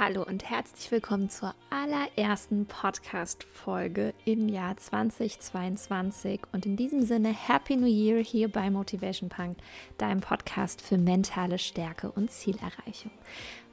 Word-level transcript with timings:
Hallo 0.00 0.22
und 0.22 0.48
herzlich 0.48 0.92
willkommen 0.92 1.28
zur 1.28 1.56
allerersten 1.70 2.66
Podcast-Folge 2.66 4.14
im 4.24 4.48
Jahr 4.48 4.76
2022. 4.76 6.42
Und 6.52 6.66
in 6.66 6.76
diesem 6.76 7.02
Sinne, 7.02 7.30
Happy 7.30 7.74
New 7.74 7.88
Year 7.88 8.22
hier 8.22 8.48
bei 8.48 8.70
Motivation 8.70 9.28
Punk, 9.28 9.56
deinem 9.98 10.20
Podcast 10.20 10.82
für 10.82 10.98
mentale 10.98 11.58
Stärke 11.58 12.12
und 12.12 12.30
Zielerreichung. 12.30 13.10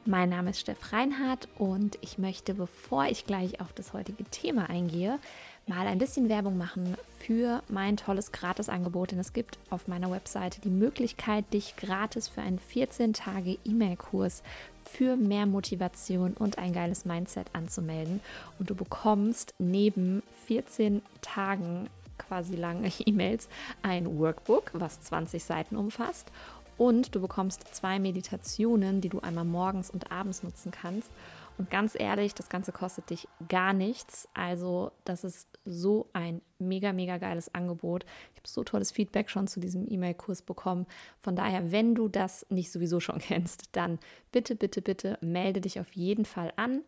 Mein 0.05 0.29
Name 0.29 0.49
ist 0.49 0.61
Steff 0.61 0.91
Reinhardt 0.91 1.47
und 1.59 1.99
ich 2.01 2.17
möchte, 2.17 2.55
bevor 2.55 3.05
ich 3.05 3.25
gleich 3.25 3.61
auf 3.61 3.71
das 3.73 3.93
heutige 3.93 4.23
Thema 4.23 4.67
eingehe, 4.67 5.19
mal 5.67 5.85
ein 5.85 5.99
bisschen 5.99 6.27
Werbung 6.27 6.57
machen 6.57 6.95
für 7.19 7.61
mein 7.69 7.97
tolles 7.97 8.31
Gratisangebot. 8.31 9.11
Denn 9.11 9.19
es 9.19 9.33
gibt 9.33 9.59
auf 9.69 9.87
meiner 9.87 10.09
Webseite 10.09 10.59
die 10.59 10.69
Möglichkeit, 10.69 11.53
dich 11.53 11.75
gratis 11.75 12.27
für 12.27 12.41
einen 12.41 12.59
14-Tage-E-Mail-Kurs 12.59 14.41
für 14.85 15.15
mehr 15.15 15.45
Motivation 15.45 16.33
und 16.33 16.57
ein 16.57 16.73
geiles 16.73 17.05
Mindset 17.05 17.47
anzumelden. 17.53 18.21
Und 18.59 18.69
du 18.69 18.75
bekommst 18.75 19.53
neben 19.59 20.23
14 20.45 21.01
Tagen 21.21 21.89
quasi 22.17 22.55
lange 22.55 22.91
E-Mails 23.05 23.49
ein 23.81 24.19
Workbook, 24.19 24.71
was 24.73 25.01
20 25.01 25.43
Seiten 25.43 25.75
umfasst. 25.75 26.31
Und 26.77 27.15
du 27.15 27.21
bekommst 27.21 27.73
zwei 27.73 27.99
Meditationen, 27.99 28.99
die 28.99 29.09
du 29.09 29.21
einmal 29.21 29.45
morgens 29.45 29.89
und 29.89 30.11
abends 30.11 30.43
nutzen 30.43 30.71
kannst. 30.71 31.09
Und 31.57 31.69
ganz 31.69 31.95
ehrlich, 31.97 32.33
das 32.33 32.49
Ganze 32.49 32.71
kostet 32.71 33.09
dich 33.09 33.27
gar 33.47 33.73
nichts. 33.73 34.27
Also 34.33 34.91
das 35.05 35.23
ist 35.23 35.47
so 35.63 36.09
ein 36.13 36.41
mega, 36.59 36.93
mega 36.93 37.17
geiles 37.17 37.53
Angebot. 37.53 38.03
Ich 38.33 38.39
habe 38.39 38.47
so 38.47 38.63
tolles 38.63 38.91
Feedback 38.91 39.29
schon 39.29 39.47
zu 39.47 39.59
diesem 39.59 39.89
E-Mail-Kurs 39.89 40.41
bekommen. 40.41 40.85
Von 41.19 41.35
daher, 41.35 41.71
wenn 41.71 41.95
du 41.95 42.07
das 42.07 42.45
nicht 42.49 42.71
sowieso 42.71 42.99
schon 42.99 43.19
kennst, 43.19 43.69
dann 43.71 43.99
bitte, 44.31 44.55
bitte, 44.55 44.81
bitte 44.81 45.17
melde 45.21 45.61
dich 45.61 45.79
auf 45.79 45.93
jeden 45.93 46.25
Fall 46.25 46.51
an 46.55 46.81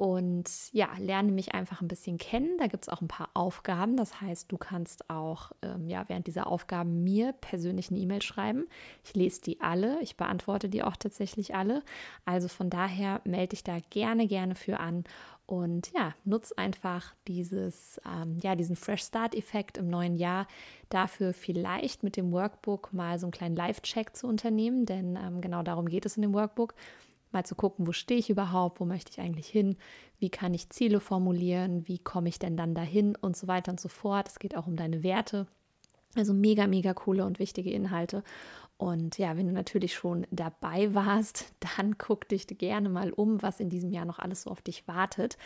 und 0.00 0.72
ja, 0.72 0.88
lerne 0.98 1.30
mich 1.30 1.52
einfach 1.52 1.82
ein 1.82 1.88
bisschen 1.88 2.16
kennen. 2.16 2.56
Da 2.58 2.68
gibt 2.68 2.84
es 2.84 2.88
auch 2.88 3.02
ein 3.02 3.08
paar 3.08 3.28
Aufgaben. 3.34 3.98
Das 3.98 4.22
heißt, 4.22 4.50
du 4.50 4.56
kannst 4.56 5.10
auch 5.10 5.52
ähm, 5.60 5.88
ja, 5.88 6.08
während 6.08 6.26
dieser 6.26 6.46
Aufgaben 6.46 7.04
mir 7.04 7.34
persönlich 7.34 7.90
eine 7.90 8.00
E-Mail 8.00 8.22
schreiben. 8.22 8.66
Ich 9.04 9.12
lese 9.12 9.42
die 9.42 9.60
alle, 9.60 10.00
ich 10.00 10.16
beantworte 10.16 10.70
die 10.70 10.82
auch 10.82 10.96
tatsächlich 10.96 11.54
alle. 11.54 11.82
Also 12.24 12.48
von 12.48 12.70
daher 12.70 13.20
melde 13.24 13.48
dich 13.48 13.62
da 13.62 13.76
gerne, 13.90 14.26
gerne 14.26 14.54
für 14.54 14.80
an. 14.80 15.04
Und 15.44 15.92
ja, 15.92 16.14
nutz 16.24 16.52
einfach 16.52 17.12
dieses, 17.28 18.00
ähm, 18.06 18.38
ja, 18.40 18.54
diesen 18.54 18.76
Fresh 18.76 19.02
Start-Effekt 19.02 19.76
im 19.76 19.90
neuen 19.90 20.16
Jahr 20.16 20.46
dafür 20.88 21.34
vielleicht 21.34 22.04
mit 22.04 22.16
dem 22.16 22.32
Workbook 22.32 22.94
mal 22.94 23.18
so 23.18 23.26
einen 23.26 23.32
kleinen 23.32 23.56
Live-Check 23.56 24.16
zu 24.16 24.28
unternehmen, 24.28 24.86
denn 24.86 25.18
ähm, 25.22 25.42
genau 25.42 25.62
darum 25.62 25.90
geht 25.90 26.06
es 26.06 26.16
in 26.16 26.22
dem 26.22 26.32
Workbook 26.32 26.74
mal 27.32 27.44
zu 27.44 27.54
gucken, 27.54 27.86
wo 27.86 27.92
stehe 27.92 28.18
ich 28.18 28.30
überhaupt, 28.30 28.80
wo 28.80 28.84
möchte 28.84 29.10
ich 29.12 29.20
eigentlich 29.20 29.48
hin, 29.48 29.76
wie 30.18 30.30
kann 30.30 30.54
ich 30.54 30.70
Ziele 30.70 31.00
formulieren, 31.00 31.86
wie 31.88 31.98
komme 31.98 32.28
ich 32.28 32.38
denn 32.38 32.56
dann 32.56 32.74
dahin 32.74 33.16
und 33.16 33.36
so 33.36 33.46
weiter 33.46 33.72
und 33.72 33.80
so 33.80 33.88
fort. 33.88 34.28
Es 34.28 34.38
geht 34.38 34.56
auch 34.56 34.66
um 34.66 34.76
deine 34.76 35.02
Werte. 35.02 35.46
Also 36.16 36.34
mega, 36.34 36.66
mega 36.66 36.92
coole 36.92 37.24
und 37.24 37.38
wichtige 37.38 37.70
Inhalte. 37.70 38.24
Und 38.80 39.18
ja, 39.18 39.36
wenn 39.36 39.46
du 39.46 39.52
natürlich 39.52 39.92
schon 39.92 40.26
dabei 40.30 40.94
warst, 40.94 41.52
dann 41.76 41.98
guck 41.98 42.26
dich 42.28 42.46
gerne 42.46 42.88
mal 42.88 43.12
um, 43.12 43.42
was 43.42 43.60
in 43.60 43.68
diesem 43.68 43.90
Jahr 43.90 44.06
noch 44.06 44.18
alles 44.18 44.44
so 44.44 44.50
auf 44.50 44.62
dich 44.62 44.88
wartet. 44.88 45.36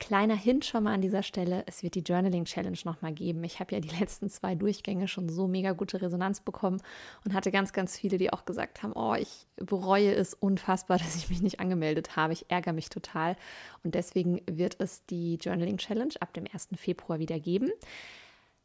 Kleiner 0.00 0.34
Hint 0.34 0.64
schon 0.64 0.82
mal 0.82 0.94
an 0.94 1.00
dieser 1.00 1.22
Stelle, 1.22 1.62
es 1.68 1.84
wird 1.84 1.94
die 1.94 2.00
Journaling 2.00 2.46
Challenge 2.46 2.78
nochmal 2.84 3.12
geben. 3.12 3.44
Ich 3.44 3.60
habe 3.60 3.76
ja 3.76 3.80
die 3.80 3.96
letzten 4.00 4.28
zwei 4.28 4.56
Durchgänge 4.56 5.06
schon 5.06 5.28
so 5.28 5.46
mega 5.46 5.70
gute 5.70 6.02
Resonanz 6.02 6.40
bekommen 6.40 6.82
und 7.24 7.32
hatte 7.32 7.52
ganz, 7.52 7.72
ganz 7.72 7.96
viele, 7.96 8.18
die 8.18 8.32
auch 8.32 8.44
gesagt 8.44 8.82
haben, 8.82 8.94
oh, 8.94 9.14
ich 9.14 9.46
bereue 9.54 10.12
es 10.12 10.34
unfassbar, 10.34 10.98
dass 10.98 11.14
ich 11.14 11.30
mich 11.30 11.42
nicht 11.42 11.60
angemeldet 11.60 12.16
habe. 12.16 12.32
Ich 12.32 12.46
ärgere 12.50 12.72
mich 12.72 12.88
total. 12.88 13.36
Und 13.84 13.94
deswegen 13.94 14.40
wird 14.50 14.74
es 14.80 15.06
die 15.06 15.36
Journaling 15.36 15.76
Challenge 15.76 16.14
ab 16.18 16.34
dem 16.34 16.46
1. 16.52 16.70
Februar 16.74 17.20
wieder 17.20 17.38
geben. 17.38 17.70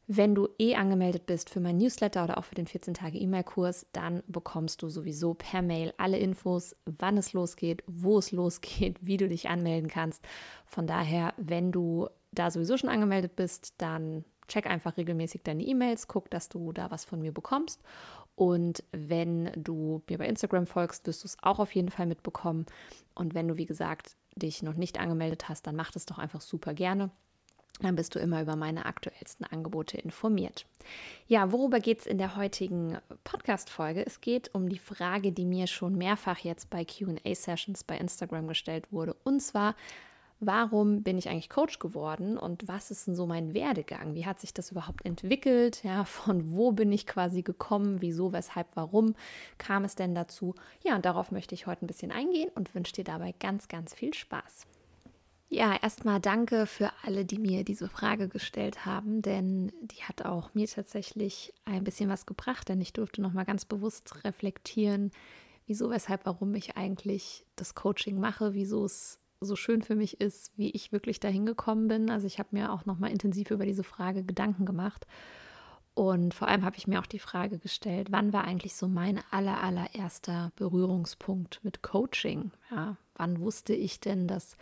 Wenn 0.07 0.35
du 0.35 0.49
eh 0.59 0.75
angemeldet 0.75 1.25
bist 1.25 1.49
für 1.49 1.59
mein 1.59 1.77
Newsletter 1.77 2.23
oder 2.23 2.37
auch 2.37 2.43
für 2.43 2.53
den 2.53 2.67
14-Tage-E-Mail-Kurs, 2.67 3.87
dann 3.91 4.21
bekommst 4.27 4.83
du 4.83 4.89
sowieso 4.89 5.33
per 5.33 5.63
Mail 5.63 5.93
alle 5.97 6.19
Infos, 6.19 6.75
wann 6.85 7.17
es 7.17 7.33
losgeht, 7.33 7.83
wo 7.87 8.19
es 8.19 8.31
losgeht, 8.31 8.97
wie 9.01 9.17
du 9.17 9.27
dich 9.27 9.49
anmelden 9.49 9.89
kannst. 9.89 10.23
Von 10.67 10.85
daher, 10.85 11.33
wenn 11.37 11.71
du 11.71 12.07
da 12.31 12.51
sowieso 12.51 12.77
schon 12.77 12.89
angemeldet 12.89 13.35
bist, 13.35 13.73
dann 13.79 14.25
check 14.47 14.67
einfach 14.67 14.97
regelmäßig 14.97 15.41
deine 15.43 15.63
E-Mails, 15.63 16.07
guck, 16.07 16.29
dass 16.29 16.49
du 16.49 16.71
da 16.71 16.91
was 16.91 17.03
von 17.03 17.19
mir 17.19 17.31
bekommst. 17.31 17.81
Und 18.35 18.83
wenn 18.91 19.51
du 19.55 20.03
mir 20.07 20.19
bei 20.19 20.27
Instagram 20.27 20.67
folgst, 20.67 21.07
wirst 21.07 21.23
du 21.23 21.27
es 21.27 21.37
auch 21.41 21.57
auf 21.57 21.73
jeden 21.73 21.89
Fall 21.89 22.05
mitbekommen. 22.05 22.65
Und 23.15 23.33
wenn 23.33 23.47
du, 23.47 23.57
wie 23.57 23.65
gesagt, 23.65 24.17
dich 24.35 24.61
noch 24.61 24.75
nicht 24.75 24.99
angemeldet 24.99 25.49
hast, 25.49 25.65
dann 25.65 25.75
mach 25.75 25.91
das 25.91 26.05
doch 26.05 26.19
einfach 26.19 26.41
super 26.41 26.73
gerne. 26.73 27.09
Dann 27.81 27.95
bist 27.95 28.15
du 28.15 28.19
immer 28.19 28.41
über 28.41 28.55
meine 28.55 28.85
aktuellsten 28.85 29.45
Angebote 29.45 29.97
informiert. 29.97 30.65
Ja, 31.27 31.51
worüber 31.51 31.79
geht 31.79 31.99
es 31.99 32.05
in 32.05 32.17
der 32.17 32.37
heutigen 32.37 32.97
Podcast-Folge? 33.23 34.05
Es 34.05 34.21
geht 34.21 34.53
um 34.53 34.69
die 34.69 34.79
Frage, 34.79 35.31
die 35.31 35.45
mir 35.45 35.67
schon 35.67 35.97
mehrfach 35.97 36.39
jetzt 36.39 36.69
bei 36.69 36.85
QA-Sessions 36.85 37.83
bei 37.83 37.97
Instagram 37.97 38.47
gestellt 38.47 38.91
wurde. 38.91 39.15
Und 39.25 39.41
zwar, 39.41 39.75
warum 40.39 41.03
bin 41.03 41.17
ich 41.17 41.27
eigentlich 41.27 41.49
Coach 41.49 41.79
geworden 41.79 42.37
und 42.37 42.67
was 42.69 42.91
ist 42.91 43.07
denn 43.07 43.15
so 43.15 43.25
mein 43.25 43.53
Werdegang? 43.53 44.13
Wie 44.13 44.25
hat 44.25 44.39
sich 44.39 44.53
das 44.53 44.71
überhaupt 44.71 45.03
entwickelt? 45.03 45.83
Ja, 45.83 46.05
von 46.05 46.51
wo 46.51 46.71
bin 46.71 46.93
ich 46.93 47.05
quasi 47.05 47.41
gekommen? 47.41 48.01
Wieso, 48.01 48.31
weshalb, 48.31 48.67
warum 48.75 49.15
kam 49.57 49.83
es 49.83 49.95
denn 49.95 50.15
dazu? 50.15 50.55
Ja, 50.83 50.95
und 50.95 51.03
darauf 51.03 51.31
möchte 51.31 51.55
ich 51.55 51.67
heute 51.67 51.83
ein 51.83 51.87
bisschen 51.87 52.13
eingehen 52.13 52.51
und 52.55 52.73
wünsche 52.73 52.93
dir 52.93 53.03
dabei 53.03 53.33
ganz, 53.37 53.67
ganz 53.67 53.93
viel 53.93 54.13
Spaß. 54.13 54.65
Ja, 55.47 55.77
erstmal 55.81 56.19
danke 56.19 56.65
für 56.65 56.91
alle, 57.03 57.23
die 57.23 57.37
mir 57.37 57.63
diese 57.63 57.87
Frage 57.87 58.27
gestellt 58.27 58.85
haben, 58.85 59.21
denn 59.21 59.71
die 59.81 60.03
hat 60.03 60.25
auch 60.25 60.53
mir 60.53 60.67
tatsächlich 60.67 61.53
ein 61.65 61.83
bisschen 61.83 62.09
was 62.09 62.25
gebracht, 62.25 62.67
denn 62.67 62.81
ich 62.81 62.93
durfte 62.93 63.21
nochmal 63.21 63.45
ganz 63.45 63.63
bewusst 63.63 64.23
reflektieren, 64.23 65.11
wieso, 65.67 65.89
weshalb, 65.91 66.25
warum 66.25 66.53
ich 66.55 66.77
eigentlich 66.77 67.45
das 67.55 67.75
Coaching 67.75 68.19
mache, 68.19 68.53
wieso 68.53 68.85
es 68.85 69.19
so 69.39 69.55
schön 69.55 69.83
für 69.83 69.95
mich 69.95 70.19
ist, 70.19 70.51
wie 70.57 70.71
ich 70.71 70.91
wirklich 70.91 71.19
dahin 71.19 71.45
gekommen 71.45 71.87
bin. 71.87 72.09
Also 72.09 72.25
ich 72.25 72.39
habe 72.39 72.49
mir 72.51 72.71
auch 72.71 72.85
nochmal 72.85 73.11
intensiv 73.11 73.51
über 73.51 73.65
diese 73.65 73.83
Frage 73.83 74.23
Gedanken 74.23 74.65
gemacht. 74.65 75.05
Und 75.93 76.33
vor 76.33 76.47
allem 76.47 76.65
habe 76.65 76.75
ich 76.77 76.87
mir 76.87 76.99
auch 76.99 77.05
die 77.05 77.19
Frage 77.19 77.59
gestellt, 77.59 78.07
wann 78.11 78.33
war 78.33 78.43
eigentlich 78.43 78.75
so 78.75 78.87
mein 78.87 79.21
aller, 79.31 79.61
allererster 79.63 80.51
Berührungspunkt 80.55 81.61
mit 81.63 81.83
Coaching? 81.83 82.51
Ja, 82.71 82.97
wann 83.15 83.39
wusste 83.39 83.73
ich 83.73 83.99
denn, 84.01 84.27
dass 84.27 84.57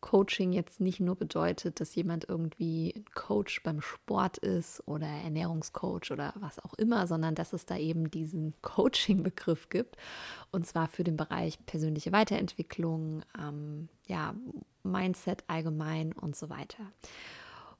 Coaching 0.00 0.52
jetzt 0.52 0.80
nicht 0.80 1.00
nur 1.00 1.16
bedeutet, 1.16 1.80
dass 1.80 1.94
jemand 1.94 2.28
irgendwie 2.28 3.04
Coach 3.14 3.62
beim 3.62 3.80
Sport 3.80 4.38
ist 4.38 4.82
oder 4.86 5.06
Ernährungscoach 5.06 6.10
oder 6.12 6.32
was 6.36 6.58
auch 6.60 6.74
immer, 6.74 7.06
sondern 7.06 7.34
dass 7.34 7.52
es 7.52 7.66
da 7.66 7.76
eben 7.76 8.10
diesen 8.10 8.54
Coaching-Begriff 8.62 9.68
gibt 9.68 9.96
und 10.52 10.66
zwar 10.66 10.88
für 10.88 11.04
den 11.04 11.16
Bereich 11.16 11.58
persönliche 11.66 12.12
Weiterentwicklung, 12.12 13.22
ähm, 13.38 13.88
ja, 14.06 14.34
Mindset 14.82 15.44
allgemein 15.48 16.12
und 16.12 16.36
so 16.36 16.48
weiter. 16.48 16.92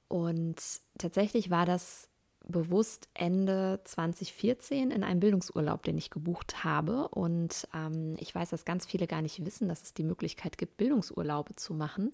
Und 0.08 0.56
tatsächlich 0.98 1.50
war 1.50 1.66
das 1.66 2.07
bewusst 2.48 3.08
Ende 3.12 3.80
2014 3.84 4.90
in 4.90 5.04
einem 5.04 5.20
Bildungsurlaub, 5.20 5.82
den 5.82 5.98
ich 5.98 6.10
gebucht 6.10 6.64
habe. 6.64 7.08
Und 7.08 7.68
ähm, 7.74 8.16
ich 8.18 8.34
weiß, 8.34 8.50
dass 8.50 8.64
ganz 8.64 8.86
viele 8.86 9.06
gar 9.06 9.20
nicht 9.20 9.44
wissen, 9.44 9.68
dass 9.68 9.82
es 9.82 9.94
die 9.94 10.02
Möglichkeit 10.02 10.56
gibt, 10.56 10.78
Bildungsurlaube 10.78 11.56
zu 11.56 11.74
machen. 11.74 12.10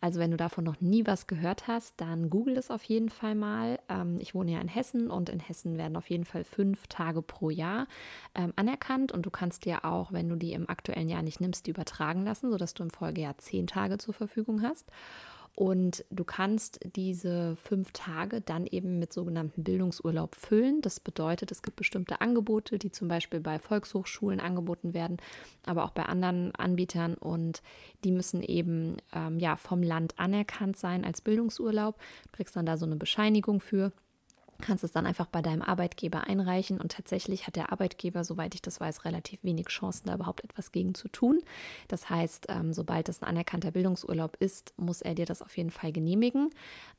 Also 0.00 0.18
wenn 0.18 0.32
du 0.32 0.36
davon 0.36 0.64
noch 0.64 0.80
nie 0.80 1.06
was 1.06 1.28
gehört 1.28 1.68
hast, 1.68 1.94
dann 2.00 2.30
google 2.30 2.56
es 2.58 2.70
auf 2.70 2.82
jeden 2.82 3.08
Fall 3.08 3.36
mal. 3.36 3.78
Ähm, 3.88 4.18
ich 4.20 4.34
wohne 4.34 4.52
ja 4.52 4.60
in 4.60 4.68
Hessen 4.68 5.10
und 5.10 5.28
in 5.28 5.40
Hessen 5.40 5.78
werden 5.78 5.96
auf 5.96 6.10
jeden 6.10 6.24
Fall 6.24 6.42
fünf 6.42 6.88
Tage 6.88 7.22
pro 7.22 7.50
Jahr 7.50 7.86
ähm, 8.34 8.52
anerkannt. 8.56 9.12
Und 9.12 9.24
du 9.24 9.30
kannst 9.30 9.64
dir 9.64 9.84
auch, 9.84 10.12
wenn 10.12 10.28
du 10.28 10.34
die 10.34 10.52
im 10.52 10.68
aktuellen 10.68 11.08
Jahr 11.08 11.22
nicht 11.22 11.40
nimmst, 11.40 11.66
die 11.66 11.70
übertragen 11.70 12.24
lassen, 12.24 12.50
sodass 12.50 12.74
du 12.74 12.82
im 12.82 12.90
Folgejahr 12.90 13.38
zehn 13.38 13.68
Tage 13.68 13.98
zur 13.98 14.14
Verfügung 14.14 14.62
hast. 14.62 14.90
Und 15.56 16.04
du 16.10 16.22
kannst 16.22 16.80
diese 16.96 17.56
fünf 17.56 17.90
Tage 17.92 18.42
dann 18.42 18.66
eben 18.66 18.98
mit 18.98 19.14
sogenannten 19.14 19.64
Bildungsurlaub 19.64 20.34
füllen. 20.34 20.82
Das 20.82 21.00
bedeutet, 21.00 21.50
es 21.50 21.62
gibt 21.62 21.76
bestimmte 21.76 22.20
Angebote, 22.20 22.78
die 22.78 22.92
zum 22.92 23.08
Beispiel 23.08 23.40
bei 23.40 23.58
Volkshochschulen 23.58 24.38
angeboten 24.38 24.92
werden, 24.92 25.16
aber 25.64 25.84
auch 25.84 25.92
bei 25.92 26.04
anderen 26.04 26.54
Anbietern. 26.54 27.14
Und 27.14 27.62
die 28.04 28.12
müssen 28.12 28.42
eben 28.42 28.98
ähm, 29.14 29.38
ja, 29.38 29.56
vom 29.56 29.82
Land 29.82 30.18
anerkannt 30.18 30.76
sein 30.76 31.06
als 31.06 31.22
Bildungsurlaub. 31.22 31.96
Du 32.24 32.32
kriegst 32.32 32.54
dann 32.54 32.66
da 32.66 32.76
so 32.76 32.84
eine 32.84 32.96
Bescheinigung 32.96 33.60
für 33.60 33.92
kannst 34.60 34.84
es 34.84 34.92
dann 34.92 35.06
einfach 35.06 35.26
bei 35.26 35.42
deinem 35.42 35.62
Arbeitgeber 35.62 36.24
einreichen 36.24 36.80
und 36.80 36.92
tatsächlich 36.92 37.46
hat 37.46 37.56
der 37.56 37.72
Arbeitgeber, 37.72 38.24
soweit 38.24 38.54
ich 38.54 38.62
das 38.62 38.80
weiß, 38.80 39.04
relativ 39.04 39.42
wenig 39.44 39.66
Chancen, 39.66 40.06
da 40.06 40.14
überhaupt 40.14 40.42
etwas 40.44 40.72
gegen 40.72 40.94
zu 40.94 41.08
tun. 41.08 41.40
Das 41.88 42.10
heißt, 42.10 42.46
ähm, 42.48 42.72
sobald 42.72 43.08
es 43.08 43.22
ein 43.22 43.28
anerkannter 43.28 43.70
Bildungsurlaub 43.70 44.36
ist, 44.40 44.74
muss 44.76 45.02
er 45.02 45.14
dir 45.14 45.26
das 45.26 45.42
auf 45.42 45.56
jeden 45.56 45.70
Fall 45.70 45.92
genehmigen. 45.92 46.50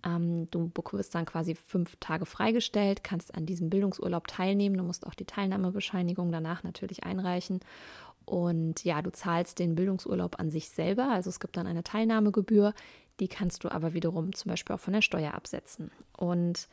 Ähm, 0.05 0.49
du 0.51 0.71
wirst 0.91 1.15
dann 1.15 1.25
quasi 1.25 1.55
fünf 1.55 1.95
Tage 1.99 2.25
freigestellt, 2.25 3.03
kannst 3.03 3.35
an 3.35 3.45
diesem 3.45 3.69
Bildungsurlaub 3.69 4.27
teilnehmen. 4.27 4.77
Du 4.77 4.83
musst 4.83 5.05
auch 5.05 5.13
die 5.13 5.25
Teilnahmebescheinigung 5.25 6.31
danach 6.31 6.63
natürlich 6.63 7.03
einreichen 7.03 7.59
Und 8.25 8.83
ja, 8.83 9.01
du 9.01 9.09
zahlst 9.11 9.57
den 9.59 9.75
Bildungsurlaub 9.75 10.37
an 10.39 10.51
sich 10.51 10.69
selber. 10.69 11.09
Also 11.09 11.29
es 11.29 11.39
gibt 11.39 11.55
dann 11.55 11.65
eine 11.65 11.83
Teilnahmegebühr, 11.83 12.73
die 13.21 13.29
kannst 13.29 13.63
du 13.63 13.71
aber 13.71 13.93
wiederum 13.93 14.33
zum 14.33 14.49
Beispiel 14.49 14.75
auch 14.75 14.81
von 14.81 14.93
der 14.93 15.01
Steuer 15.01 15.33
absetzen. 15.33 15.91
Und 16.17 16.67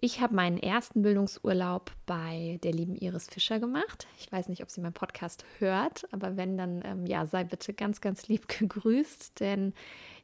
ich 0.00 0.20
habe 0.20 0.34
meinen 0.34 0.58
ersten 0.58 1.02
Bildungsurlaub 1.02 1.92
bei 2.06 2.58
der 2.62 2.72
lieben 2.72 2.96
Iris 2.96 3.28
Fischer 3.28 3.60
gemacht. 3.60 4.06
Ich 4.18 4.32
weiß 4.32 4.48
nicht, 4.48 4.62
ob 4.62 4.70
sie 4.70 4.80
meinen 4.80 4.94
Podcast 4.94 5.44
hört, 5.58 6.08
aber 6.10 6.38
wenn, 6.38 6.56
dann 6.56 6.82
ähm, 6.84 7.06
ja, 7.06 7.26
sei 7.26 7.44
bitte 7.44 7.74
ganz, 7.74 8.00
ganz 8.00 8.26
lieb 8.26 8.48
gegrüßt, 8.58 9.40
denn 9.40 9.74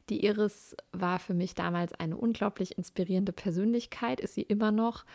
die 0.09 0.25
Iris 0.25 0.75
war 0.93 1.19
für 1.19 1.33
mich 1.33 1.53
damals 1.53 1.93
eine 1.93 2.17
unglaublich 2.17 2.77
inspirierende 2.77 3.33
Persönlichkeit, 3.33 4.19
ist 4.19 4.33
sie 4.33 4.41
immer 4.41 4.71
noch. 4.71 5.05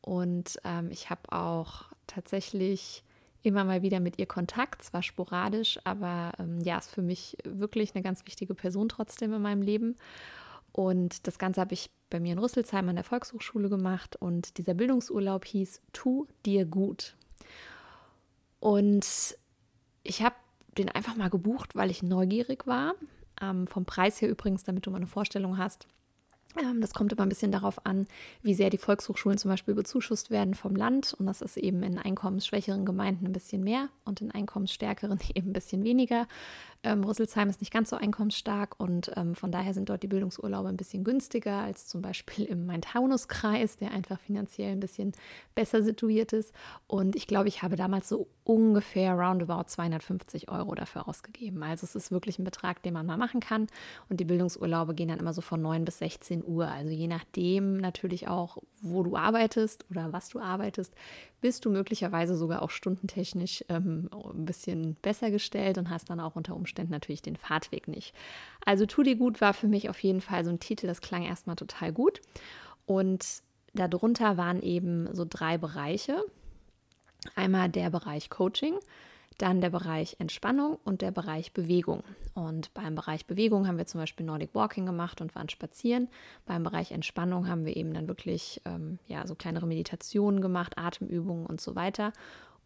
Und 0.00 0.60
ähm, 0.64 0.90
ich 0.90 1.10
habe 1.10 1.32
auch 1.32 1.86
tatsächlich 2.06 3.02
immer 3.42 3.64
mal 3.64 3.82
wieder 3.82 4.00
mit 4.00 4.18
ihr 4.18 4.26
Kontakt, 4.26 4.82
zwar 4.82 5.02
sporadisch, 5.02 5.78
aber 5.84 6.32
ähm, 6.38 6.60
ja, 6.60 6.78
ist 6.78 6.90
für 6.90 7.02
mich 7.02 7.36
wirklich 7.44 7.94
eine 7.94 8.02
ganz 8.02 8.24
wichtige 8.26 8.54
Person 8.54 8.88
trotzdem 8.88 9.32
in 9.32 9.42
meinem 9.42 9.62
Leben. 9.62 9.96
Und 10.74 11.28
das 11.28 11.38
Ganze 11.38 11.60
habe 11.60 11.72
ich 11.72 11.88
bei 12.10 12.18
mir 12.18 12.32
in 12.32 12.40
Rüsselsheim 12.40 12.88
an 12.88 12.96
der 12.96 13.04
Volkshochschule 13.04 13.68
gemacht 13.68 14.16
und 14.16 14.58
dieser 14.58 14.74
Bildungsurlaub 14.74 15.44
hieß 15.44 15.80
Tu 15.92 16.26
dir 16.44 16.64
gut. 16.64 17.14
Und 18.58 19.38
ich 20.02 20.22
habe 20.22 20.34
den 20.76 20.88
einfach 20.88 21.14
mal 21.14 21.30
gebucht, 21.30 21.76
weil 21.76 21.92
ich 21.92 22.02
neugierig 22.02 22.66
war. 22.66 22.94
Ähm, 23.40 23.68
vom 23.68 23.84
Preis 23.84 24.20
her 24.20 24.28
übrigens, 24.28 24.64
damit 24.64 24.84
du 24.84 24.90
mal 24.90 24.96
eine 24.96 25.06
Vorstellung 25.06 25.58
hast. 25.58 25.86
Ähm, 26.60 26.80
das 26.80 26.92
kommt 26.92 27.12
immer 27.12 27.22
ein 27.22 27.28
bisschen 27.28 27.52
darauf 27.52 27.86
an, 27.86 28.08
wie 28.42 28.54
sehr 28.54 28.70
die 28.70 28.78
Volkshochschulen 28.78 29.38
zum 29.38 29.52
Beispiel 29.52 29.74
bezuschusst 29.74 30.32
werden 30.32 30.54
vom 30.54 30.74
Land. 30.74 31.14
Und 31.14 31.26
das 31.26 31.40
ist 31.40 31.56
eben 31.56 31.84
in 31.84 31.98
einkommensschwächeren 31.98 32.84
Gemeinden 32.84 33.26
ein 33.26 33.32
bisschen 33.32 33.62
mehr 33.62 33.90
und 34.04 34.20
in 34.20 34.32
einkommensstärkeren 34.32 35.20
eben 35.34 35.50
ein 35.50 35.52
bisschen 35.52 35.84
weniger. 35.84 36.26
Ähm, 36.84 37.02
Rüsselsheim 37.02 37.48
ist 37.48 37.60
nicht 37.60 37.72
ganz 37.72 37.88
so 37.90 37.96
einkommensstark 37.96 38.78
und 38.78 39.10
ähm, 39.16 39.34
von 39.34 39.50
daher 39.50 39.72
sind 39.72 39.88
dort 39.88 40.02
die 40.02 40.06
Bildungsurlaube 40.06 40.68
ein 40.68 40.76
bisschen 40.76 41.02
günstiger 41.02 41.56
als 41.56 41.86
zum 41.86 42.02
Beispiel 42.02 42.44
im 42.44 42.66
Main-Taunus-Kreis, 42.66 43.78
der 43.78 43.90
einfach 43.90 44.20
finanziell 44.20 44.72
ein 44.72 44.80
bisschen 44.80 45.12
besser 45.54 45.82
situiert 45.82 46.34
ist. 46.34 46.52
Und 46.86 47.16
ich 47.16 47.26
glaube, 47.26 47.48
ich 47.48 47.62
habe 47.62 47.76
damals 47.76 48.10
so 48.10 48.28
ungefähr 48.44 49.14
roundabout 49.14 49.64
250 49.68 50.50
Euro 50.50 50.74
dafür 50.74 51.08
ausgegeben. 51.08 51.62
Also 51.62 51.84
es 51.84 51.94
ist 51.94 52.12
wirklich 52.12 52.38
ein 52.38 52.44
Betrag, 52.44 52.82
den 52.82 52.92
man 52.92 53.06
mal 53.06 53.16
machen 53.16 53.40
kann. 53.40 53.66
Und 54.10 54.20
die 54.20 54.26
Bildungsurlaube 54.26 54.94
gehen 54.94 55.08
dann 55.08 55.20
immer 55.20 55.32
so 55.32 55.40
von 55.40 55.62
9 55.62 55.86
bis 55.86 55.98
16 55.98 56.44
Uhr. 56.46 56.68
Also 56.68 56.90
je 56.90 57.08
nachdem 57.08 57.78
natürlich 57.78 58.28
auch, 58.28 58.58
wo 58.82 59.02
du 59.02 59.16
arbeitest 59.16 59.86
oder 59.90 60.12
was 60.12 60.28
du 60.28 60.38
arbeitest, 60.38 60.94
bist 61.44 61.66
du 61.66 61.70
möglicherweise 61.70 62.36
sogar 62.36 62.62
auch 62.62 62.70
stundentechnisch 62.70 63.66
ähm, 63.68 64.08
ein 64.10 64.46
bisschen 64.46 64.94
besser 65.02 65.30
gestellt 65.30 65.76
und 65.76 65.90
hast 65.90 66.08
dann 66.08 66.18
auch 66.18 66.36
unter 66.36 66.56
Umständen 66.56 66.90
natürlich 66.90 67.20
den 67.20 67.36
Fahrtweg 67.36 67.86
nicht. 67.86 68.14
Also 68.64 68.86
Tu 68.86 69.02
dir 69.02 69.16
gut 69.16 69.42
war 69.42 69.52
für 69.52 69.68
mich 69.68 69.90
auf 69.90 70.02
jeden 70.02 70.22
Fall 70.22 70.42
so 70.42 70.48
ein 70.48 70.58
Titel, 70.58 70.86
das 70.86 71.02
klang 71.02 71.22
erstmal 71.22 71.56
total 71.56 71.92
gut. 71.92 72.22
Und 72.86 73.42
darunter 73.74 74.38
waren 74.38 74.62
eben 74.62 75.14
so 75.14 75.26
drei 75.28 75.58
Bereiche. 75.58 76.24
Einmal 77.34 77.68
der 77.68 77.90
Bereich 77.90 78.30
Coaching, 78.30 78.76
dann 79.38 79.60
der 79.60 79.70
Bereich 79.70 80.16
Entspannung 80.18 80.78
und 80.84 81.02
der 81.02 81.10
Bereich 81.10 81.52
Bewegung. 81.52 82.02
Und 82.34 82.72
beim 82.74 82.94
Bereich 82.94 83.26
Bewegung 83.26 83.66
haben 83.66 83.78
wir 83.78 83.86
zum 83.86 84.00
Beispiel 84.00 84.26
Nordic 84.26 84.54
Walking 84.54 84.86
gemacht 84.86 85.20
und 85.20 85.34
waren 85.34 85.48
spazieren. 85.48 86.08
Beim 86.46 86.62
Bereich 86.62 86.92
Entspannung 86.92 87.48
haben 87.48 87.64
wir 87.64 87.76
eben 87.76 87.94
dann 87.94 88.08
wirklich 88.08 88.60
ähm, 88.64 88.98
ja, 89.06 89.26
so 89.26 89.34
kleinere 89.34 89.66
Meditationen 89.66 90.40
gemacht, 90.40 90.78
Atemübungen 90.78 91.46
und 91.46 91.60
so 91.60 91.74
weiter. 91.74 92.12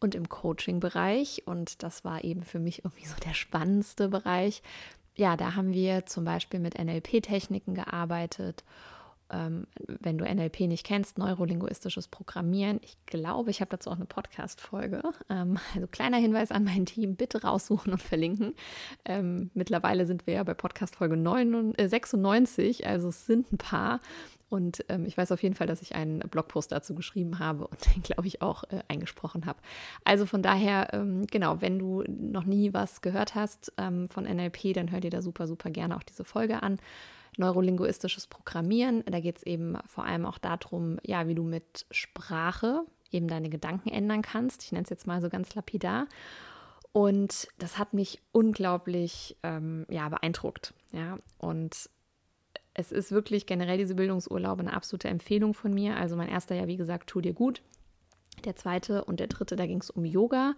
Und 0.00 0.14
im 0.14 0.28
Coaching-Bereich, 0.28 1.42
und 1.46 1.82
das 1.82 2.04
war 2.04 2.22
eben 2.22 2.42
für 2.42 2.58
mich 2.58 2.78
irgendwie 2.84 3.06
so 3.06 3.16
der 3.24 3.34
spannendste 3.34 4.08
Bereich, 4.08 4.62
ja, 5.16 5.36
da 5.36 5.56
haben 5.56 5.72
wir 5.72 6.06
zum 6.06 6.24
Beispiel 6.24 6.60
mit 6.60 6.78
NLP-Techniken 6.78 7.74
gearbeitet 7.74 8.62
ähm, 9.30 9.66
wenn 9.86 10.18
du 10.18 10.24
NLP 10.24 10.60
nicht 10.60 10.84
kennst, 10.84 11.18
neurolinguistisches 11.18 12.08
Programmieren. 12.08 12.80
Ich 12.82 12.96
glaube, 13.06 13.50
ich 13.50 13.60
habe 13.60 13.70
dazu 13.70 13.90
auch 13.90 13.96
eine 13.96 14.06
Podcast-Folge. 14.06 15.02
Ähm, 15.28 15.58
also 15.74 15.86
kleiner 15.86 16.18
Hinweis 16.18 16.50
an 16.50 16.64
mein 16.64 16.86
Team, 16.86 17.16
bitte 17.16 17.42
raussuchen 17.42 17.92
und 17.92 18.02
verlinken. 18.02 18.54
Ähm, 19.04 19.50
mittlerweile 19.54 20.06
sind 20.06 20.26
wir 20.26 20.34
ja 20.34 20.42
bei 20.44 20.54
Podcast-Folge 20.54 21.16
äh, 21.76 21.88
96, 21.88 22.86
also 22.86 23.08
es 23.08 23.26
sind 23.26 23.52
ein 23.52 23.58
paar. 23.58 24.00
Und 24.50 24.84
ähm, 24.88 25.04
ich 25.04 25.16
weiß 25.16 25.32
auf 25.32 25.42
jeden 25.42 25.54
Fall, 25.54 25.66
dass 25.66 25.82
ich 25.82 25.94
einen 25.94 26.20
Blogpost 26.20 26.72
dazu 26.72 26.94
geschrieben 26.94 27.38
habe 27.38 27.66
und 27.66 27.94
den, 27.94 28.02
glaube 28.02 28.26
ich, 28.26 28.40
auch 28.40 28.64
äh, 28.64 28.80
eingesprochen 28.88 29.44
habe. 29.46 29.58
Also 30.04 30.24
von 30.24 30.42
daher, 30.42 30.94
ähm, 30.94 31.26
genau, 31.26 31.60
wenn 31.60 31.78
du 31.78 32.02
noch 32.08 32.44
nie 32.44 32.72
was 32.72 33.02
gehört 33.02 33.34
hast 33.34 33.72
ähm, 33.76 34.08
von 34.08 34.24
NLP, 34.24 34.72
dann 34.74 34.90
hör 34.90 35.00
dir 35.00 35.10
da 35.10 35.20
super, 35.20 35.46
super 35.46 35.70
gerne 35.70 35.96
auch 35.96 36.02
diese 36.02 36.24
Folge 36.24 36.62
an 36.62 36.78
neurolinguistisches 37.38 38.26
Programmieren. 38.26 39.04
Da 39.06 39.20
geht 39.20 39.38
es 39.38 39.42
eben 39.44 39.78
vor 39.86 40.04
allem 40.04 40.26
auch 40.26 40.38
darum, 40.38 40.98
ja, 41.02 41.26
wie 41.28 41.34
du 41.34 41.42
mit 41.42 41.86
Sprache 41.90 42.82
eben 43.10 43.28
deine 43.28 43.48
Gedanken 43.48 43.88
ändern 43.88 44.22
kannst. 44.22 44.64
Ich 44.64 44.72
nenne 44.72 44.84
es 44.84 44.90
jetzt 44.90 45.06
mal 45.06 45.20
so 45.20 45.28
ganz 45.28 45.54
lapidar. 45.54 46.06
Und 46.92 47.48
das 47.58 47.78
hat 47.78 47.94
mich 47.94 48.20
unglaublich 48.32 49.36
ähm, 49.42 49.86
ja, 49.88 50.08
beeindruckt. 50.08 50.74
Ja, 50.92 51.18
und 51.38 51.90
es 52.74 52.92
ist 52.92 53.12
wirklich 53.12 53.46
generell 53.46 53.78
diese 53.78 53.94
Bildungsurlaube 53.94 54.62
eine 54.62 54.72
absolute 54.72 55.08
Empfehlung 55.08 55.54
von 55.54 55.72
mir. 55.74 55.96
Also 55.96 56.16
mein 56.16 56.28
erster 56.28 56.54
ja, 56.54 56.66
wie 56.66 56.76
gesagt, 56.76 57.10
tu 57.10 57.20
dir 57.20 57.34
gut. 57.34 57.62
Der 58.44 58.56
zweite 58.56 59.04
und 59.04 59.20
der 59.20 59.26
dritte, 59.26 59.56
da 59.56 59.66
ging 59.66 59.80
es 59.80 59.90
um 59.90 60.04
Yoga. 60.04 60.54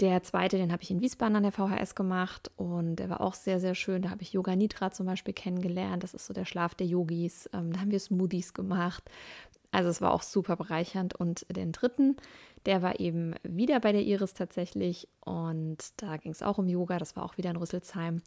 Der 0.00 0.22
zweite, 0.22 0.58
den 0.58 0.70
habe 0.70 0.82
ich 0.82 0.92
in 0.92 1.00
Wiesbaden 1.00 1.36
an 1.36 1.42
der 1.42 1.50
VHS 1.50 1.96
gemacht 1.96 2.52
und 2.56 2.96
der 2.96 3.10
war 3.10 3.20
auch 3.20 3.34
sehr, 3.34 3.58
sehr 3.58 3.74
schön. 3.74 4.02
Da 4.02 4.10
habe 4.10 4.22
ich 4.22 4.32
Yoga 4.32 4.54
Nidra 4.54 4.92
zum 4.92 5.06
Beispiel 5.06 5.34
kennengelernt. 5.34 6.04
Das 6.04 6.14
ist 6.14 6.26
so 6.26 6.32
der 6.32 6.44
Schlaf 6.44 6.76
der 6.76 6.86
Yogis. 6.86 7.50
Ähm, 7.52 7.72
da 7.72 7.80
haben 7.80 7.90
wir 7.90 7.98
Smoothies 7.98 8.54
gemacht. 8.54 9.02
Also 9.72 9.88
es 9.88 10.00
war 10.00 10.12
auch 10.12 10.22
super 10.22 10.54
bereichernd. 10.54 11.16
Und 11.16 11.46
den 11.54 11.72
dritten, 11.72 12.16
der 12.64 12.80
war 12.80 13.00
eben 13.00 13.34
wieder 13.42 13.80
bei 13.80 13.90
der 13.90 14.02
Iris 14.02 14.34
tatsächlich 14.34 15.08
und 15.24 15.78
da 15.96 16.16
ging 16.16 16.30
es 16.30 16.42
auch 16.42 16.58
um 16.58 16.68
Yoga. 16.68 16.98
Das 16.98 17.16
war 17.16 17.24
auch 17.24 17.36
wieder 17.36 17.50
in 17.50 17.56
Rüsselsheim. 17.56 18.22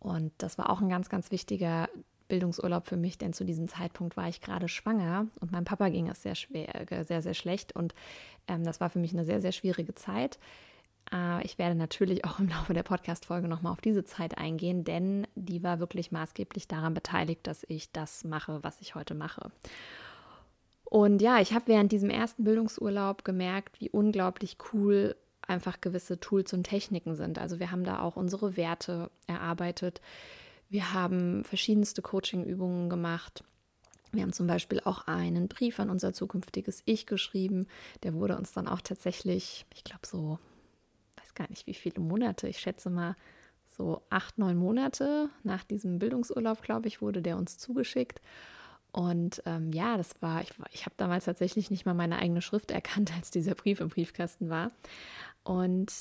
Und 0.00 0.32
das 0.38 0.58
war 0.58 0.68
auch 0.68 0.80
ein 0.80 0.88
ganz, 0.88 1.08
ganz 1.08 1.30
wichtiger 1.30 1.88
Bildungsurlaub 2.26 2.86
für 2.86 2.96
mich, 2.96 3.18
denn 3.18 3.32
zu 3.32 3.44
diesem 3.44 3.68
Zeitpunkt 3.68 4.16
war 4.16 4.28
ich 4.28 4.40
gerade 4.40 4.66
schwanger 4.66 5.26
und 5.40 5.52
meinem 5.52 5.64
Papa 5.64 5.90
ging 5.90 6.08
es 6.08 6.22
sehr 6.22 6.34
schwer, 6.34 6.90
äh, 6.90 7.04
sehr, 7.04 7.22
sehr 7.22 7.34
schlecht. 7.34 7.76
Und 7.76 7.94
ähm, 8.48 8.64
das 8.64 8.80
war 8.80 8.90
für 8.90 8.98
mich 8.98 9.12
eine 9.12 9.24
sehr, 9.24 9.40
sehr 9.40 9.52
schwierige 9.52 9.94
Zeit. 9.94 10.38
Äh, 11.14 11.44
ich 11.44 11.58
werde 11.58 11.76
natürlich 11.76 12.24
auch 12.24 12.38
im 12.38 12.48
Laufe 12.48 12.74
der 12.74 12.82
Podcast-Folge 12.82 13.48
nochmal 13.48 13.72
auf 13.72 13.80
diese 13.80 14.04
Zeit 14.04 14.36
eingehen, 14.36 14.84
denn 14.84 15.26
die 15.34 15.62
war 15.62 15.78
wirklich 15.78 16.12
maßgeblich 16.12 16.68
daran 16.68 16.92
beteiligt, 16.92 17.46
dass 17.46 17.64
ich 17.68 17.92
das 17.92 18.24
mache, 18.24 18.62
was 18.62 18.80
ich 18.80 18.94
heute 18.94 19.14
mache. 19.14 19.50
Und 20.84 21.22
ja, 21.22 21.40
ich 21.40 21.54
habe 21.54 21.68
während 21.68 21.92
diesem 21.92 22.10
ersten 22.10 22.44
Bildungsurlaub 22.44 23.24
gemerkt, 23.24 23.80
wie 23.80 23.90
unglaublich 23.90 24.58
cool 24.72 25.16
einfach 25.46 25.80
gewisse 25.80 26.20
Tools 26.20 26.52
und 26.52 26.64
Techniken 26.64 27.16
sind. 27.16 27.38
Also 27.38 27.58
wir 27.58 27.70
haben 27.70 27.84
da 27.84 28.00
auch 28.00 28.16
unsere 28.16 28.56
Werte 28.56 29.10
erarbeitet. 29.26 30.00
Wir 30.70 30.92
haben 30.92 31.44
verschiedenste 31.44 32.00
Coaching-Übungen 32.00 32.88
gemacht. 32.88 33.44
Wir 34.12 34.22
haben 34.22 34.32
zum 34.32 34.46
Beispiel 34.46 34.80
auch 34.84 35.06
einen 35.06 35.48
Brief 35.48 35.80
an 35.80 35.90
unser 35.90 36.12
zukünftiges 36.12 36.82
Ich 36.86 37.06
geschrieben. 37.06 37.66
Der 38.04 38.14
wurde 38.14 38.36
uns 38.36 38.52
dann 38.52 38.68
auch 38.68 38.80
tatsächlich, 38.80 39.66
ich 39.74 39.84
glaube, 39.84 40.06
so 40.06 40.38
gar 41.34 41.48
nicht, 41.50 41.66
wie 41.66 41.74
viele 41.74 42.00
Monate, 42.00 42.48
ich 42.48 42.58
schätze 42.58 42.90
mal 42.90 43.16
so 43.76 44.02
acht, 44.10 44.38
neun 44.38 44.56
Monate 44.56 45.28
nach 45.42 45.64
diesem 45.64 45.98
Bildungsurlaub, 45.98 46.62
glaube 46.62 46.88
ich, 46.88 47.02
wurde 47.02 47.22
der 47.22 47.36
uns 47.36 47.58
zugeschickt. 47.58 48.20
Und 48.92 49.42
ähm, 49.44 49.72
ja, 49.72 49.96
das 49.96 50.22
war, 50.22 50.42
ich, 50.42 50.52
ich 50.70 50.86
habe 50.86 50.94
damals 50.96 51.24
tatsächlich 51.24 51.70
nicht 51.70 51.84
mal 51.84 51.94
meine 51.94 52.18
eigene 52.18 52.40
Schrift 52.40 52.70
erkannt, 52.70 53.12
als 53.16 53.30
dieser 53.30 53.54
Brief 53.54 53.80
im 53.80 53.88
Briefkasten 53.88 54.48
war. 54.48 54.70
Und 55.42 55.92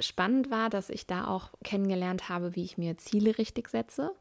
spannend 0.00 0.50
war, 0.50 0.70
dass 0.70 0.90
ich 0.90 1.06
da 1.06 1.28
auch 1.28 1.50
kennengelernt 1.62 2.28
habe, 2.28 2.56
wie 2.56 2.64
ich 2.64 2.78
mir 2.78 2.96
Ziele 2.96 3.38
richtig 3.38 3.68
setze 3.68 4.12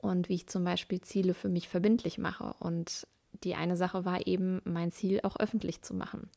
und 0.00 0.28
wie 0.28 0.34
ich 0.34 0.48
zum 0.48 0.64
Beispiel 0.64 1.00
Ziele 1.00 1.34
für 1.34 1.48
mich 1.48 1.68
verbindlich 1.68 2.18
mache. 2.18 2.54
Und 2.58 3.06
die 3.44 3.54
eine 3.54 3.76
Sache 3.76 4.04
war 4.04 4.26
eben, 4.26 4.60
mein 4.64 4.90
Ziel 4.90 5.20
auch 5.22 5.36
öffentlich 5.38 5.82
zu 5.82 5.94
machen. 5.94 6.28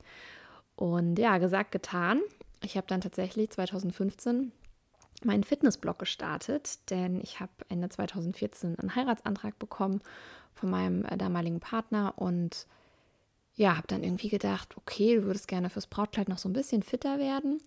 Und 0.76 1.18
ja, 1.18 1.40
gesagt, 1.40 1.72
getan 1.72 2.22
ich 2.62 2.78
habe 2.78 2.88
dann 2.88 3.02
tatsächlich 3.02 3.50
2015 3.50 4.52
meinen 5.24 5.44
Fitnessblog 5.44 6.00
gestartet, 6.00 6.90
denn 6.90 7.22
ich 7.22 7.40
habe 7.40 7.52
Ende 7.70 7.90
2014 7.90 8.78
einen 8.78 8.96
Heiratsantrag 8.96 9.58
bekommen 9.60 10.02
von 10.54 10.70
meinem 10.70 11.06
äh, 11.06 11.18
damaligen 11.18 11.60
Partner 11.60 12.14
und 12.18 12.68
ja, 13.56 13.78
habe 13.78 13.88
dann 13.88 14.04
irgendwie 14.04 14.30
gedacht, 14.30 14.76
okay, 14.78 15.16
du 15.16 15.24
würdest 15.24 15.48
gerne 15.48 15.70
fürs 15.70 15.88
Brautkleid 15.88 16.28
noch 16.28 16.38
so 16.38 16.50
ein 16.50 16.54
bisschen 16.54 16.84
fitter 16.84 17.20
werden. 17.20 17.60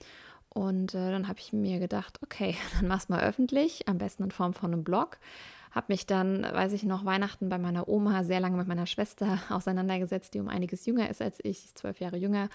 Und 0.51 0.95
äh, 0.95 1.11
dann 1.11 1.29
habe 1.29 1.39
ich 1.41 1.53
mir 1.53 1.79
gedacht, 1.79 2.19
okay, 2.23 2.57
dann 2.75 2.89
mach's 2.89 3.09
mal 3.09 3.23
öffentlich, 3.23 3.89
am 3.89 3.99
besten 3.99 4.25
in 4.25 4.31
Form 4.31 4.53
von 4.53 4.73
einem 4.73 4.85
Blog. 4.85 5.19
Habe 5.71 5.87
mich 5.89 6.07
dann, 6.07 6.43
weiß 6.43 6.73
ich 6.73 6.83
noch, 6.83 7.05
Weihnachten 7.05 7.49
bei 7.49 7.59
meiner 7.59 7.89
Oma 7.89 8.25
sehr 8.25 8.41
lange 8.41 8.57
mit 8.57 8.69
meiner 8.69 8.87
Schwester 8.87 9.39
auseinandergesetzt, 9.49 10.35
die 10.35 10.41
um 10.41 10.49
einiges 10.49 10.85
jünger 10.87 11.09
ist 11.09 11.23
als 11.23 11.39
ich, 11.43 11.61
sie 11.61 11.67
ist 11.67 11.79
zwölf 11.79 12.01
Jahre 12.01 12.17
jünger. 12.17 12.49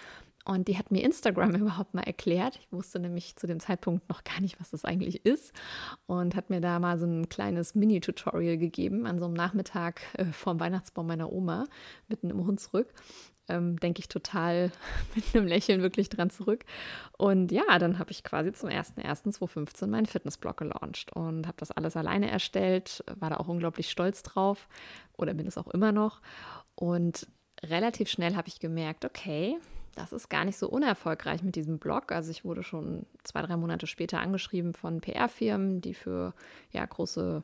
Und 0.45 0.67
die 0.67 0.77
hat 0.77 0.91
mir 0.91 1.03
Instagram 1.03 1.55
überhaupt 1.55 1.93
mal 1.93 2.03
erklärt. 2.03 2.59
Ich 2.61 2.71
wusste 2.71 2.99
nämlich 2.99 3.35
zu 3.35 3.47
dem 3.47 3.59
Zeitpunkt 3.59 4.09
noch 4.09 4.23
gar 4.23 4.41
nicht, 4.41 4.59
was 4.59 4.71
das 4.71 4.85
eigentlich 4.85 5.25
ist. 5.25 5.53
Und 6.05 6.35
hat 6.35 6.49
mir 6.49 6.61
da 6.61 6.79
mal 6.79 6.97
so 6.97 7.05
ein 7.05 7.29
kleines 7.29 7.75
Mini-Tutorial 7.75 8.57
gegeben 8.57 9.05
an 9.05 9.19
so 9.19 9.25
einem 9.25 9.33
Nachmittag 9.33 10.01
äh, 10.13 10.25
vor 10.25 10.53
dem 10.53 10.59
Weihnachtsbaum 10.59 11.07
meiner 11.07 11.31
Oma, 11.31 11.65
mitten 12.07 12.29
im 12.29 12.45
Hunsrück. 12.45 12.93
Ähm, 13.49 13.77
Denke 13.79 13.99
ich 13.99 14.07
total 14.07 14.71
mit 15.15 15.23
einem 15.33 15.47
Lächeln 15.47 15.81
wirklich 15.81 16.09
dran 16.09 16.29
zurück. 16.29 16.65
Und 17.17 17.51
ja, 17.51 17.79
dann 17.79 17.99
habe 17.99 18.11
ich 18.11 18.23
quasi 18.23 18.51
zum 18.51 18.69
01.01.2015 18.69 19.87
meinen 19.87 20.05
Fitnessblog 20.05 20.57
gelauncht 20.57 21.13
und 21.13 21.47
habe 21.47 21.57
das 21.57 21.71
alles 21.71 21.95
alleine 21.95 22.29
erstellt, 22.29 23.03
war 23.19 23.29
da 23.29 23.37
auch 23.37 23.47
unglaublich 23.47 23.89
stolz 23.89 24.23
drauf 24.23 24.67
oder 25.17 25.33
bin 25.33 25.47
es 25.47 25.57
auch 25.57 25.67
immer 25.67 25.91
noch. 25.91 26.21
Und 26.75 27.27
relativ 27.63 28.09
schnell 28.09 28.35
habe 28.35 28.47
ich 28.47 28.59
gemerkt, 28.59 29.05
okay, 29.05 29.57
das 29.95 30.11
ist 30.11 30.29
gar 30.29 30.45
nicht 30.45 30.57
so 30.57 30.69
unerfolgreich 30.69 31.43
mit 31.43 31.55
diesem 31.55 31.79
Blog. 31.79 32.11
Also 32.11 32.31
ich 32.31 32.43
wurde 32.43 32.63
schon 32.63 33.05
zwei, 33.23 33.41
drei 33.41 33.57
Monate 33.57 33.87
später 33.87 34.19
angeschrieben 34.19 34.73
von 34.73 35.01
PR-Firmen, 35.01 35.81
die 35.81 35.93
für 35.93 36.33
ja, 36.71 36.85
große 36.85 37.43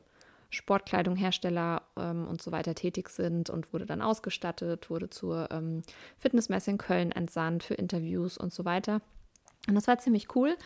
Sportkleidunghersteller 0.50 1.82
ähm, 1.96 2.26
und 2.26 2.42
so 2.42 2.50
weiter 2.50 2.74
tätig 2.74 3.08
sind 3.08 3.50
und 3.50 3.72
wurde 3.72 3.86
dann 3.86 4.02
ausgestattet, 4.02 4.90
wurde 4.90 5.08
zur 5.08 5.48
ähm, 5.52 5.82
Fitnessmesse 6.18 6.72
in 6.72 6.78
Köln 6.78 7.12
entsandt 7.12 7.62
für 7.62 7.74
Interviews 7.74 8.36
und 8.36 8.52
so 8.52 8.64
weiter. 8.64 9.00
Und 9.68 9.74
das 9.74 9.86
war 9.86 9.98
ziemlich 9.98 10.34
cool. 10.34 10.56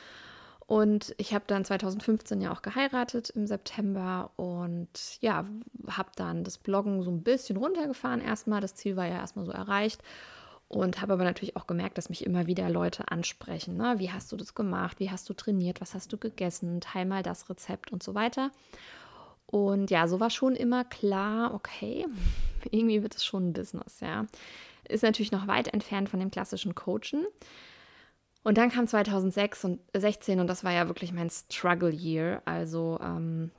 Und 0.67 1.15
ich 1.19 1.35
habe 1.35 1.45
dann 1.47 1.67
2015 1.67 2.41
ja 2.41 2.51
auch 2.51 2.63
geheiratet 2.63 3.29
im 3.29 3.47
September 3.47 4.31
und 4.37 5.21
ja, 5.21 5.45
habe 5.89 6.11
dann 6.17 6.43
das 6.43 6.57
Bloggen 6.57 7.03
so 7.03 7.11
ein 7.11 7.23
bisschen 7.23 7.59
runtergefahren 7.59 8.23
erstmal. 8.23 8.63
Das 8.63 8.75
Ziel 8.75 8.97
war 8.97 9.05
ja 9.05 9.17
erstmal 9.17 9.45
so 9.45 9.53
erreicht 9.53 10.03
und 10.69 11.01
habe 11.01 11.13
aber 11.13 11.25
natürlich 11.25 11.57
auch 11.57 11.67
gemerkt, 11.67 11.99
dass 11.99 12.09
mich 12.09 12.25
immer 12.25 12.47
wieder 12.47 12.69
Leute 12.69 13.09
ansprechen. 13.09 13.77
Ne? 13.77 13.95
Wie 13.99 14.11
hast 14.11 14.33
du 14.33 14.37
das 14.37 14.55
gemacht? 14.55 14.99
Wie 14.99 15.11
hast 15.11 15.29
du 15.29 15.35
trainiert? 15.35 15.81
Was 15.81 15.95
hast 15.95 16.13
du 16.13 16.19
gegessen? 16.19 16.81
Teil 16.81 17.07
mal 17.07 17.23
das 17.23 17.49
Rezept 17.49 17.93
und 17.93 18.03
so 18.03 18.15
weiter. 18.15 18.51
Und 19.47 19.91
ja, 19.91 20.09
so 20.09 20.21
war 20.21 20.31
schon 20.31 20.57
immer 20.57 20.85
klar, 20.85 21.55
okay, 21.55 22.07
irgendwie 22.71 23.03
wird 23.03 23.15
es 23.15 23.25
schon 23.25 23.49
ein 23.49 23.53
Business, 23.53 24.01
ja. 24.01 24.27
Ist 24.89 25.03
natürlich 25.03 25.33
noch 25.33 25.47
weit 25.47 25.69
entfernt 25.73 26.09
von 26.09 26.21
dem 26.21 26.31
klassischen 26.31 26.75
Coachen. 26.75 27.25
Und 28.43 28.59
dann 28.59 28.71
kam 28.71 28.87
2006 28.87 29.65
und 29.65 29.81
16 29.97 30.39
und 30.39 30.47
das 30.47 30.65
war 30.65 30.73
ja 30.73 30.89
wirklich 30.89 31.13
mein 31.13 31.31
Struggle 31.31 31.91
Year. 31.91 32.43
Also 32.45 32.99
ähm, 33.03 33.51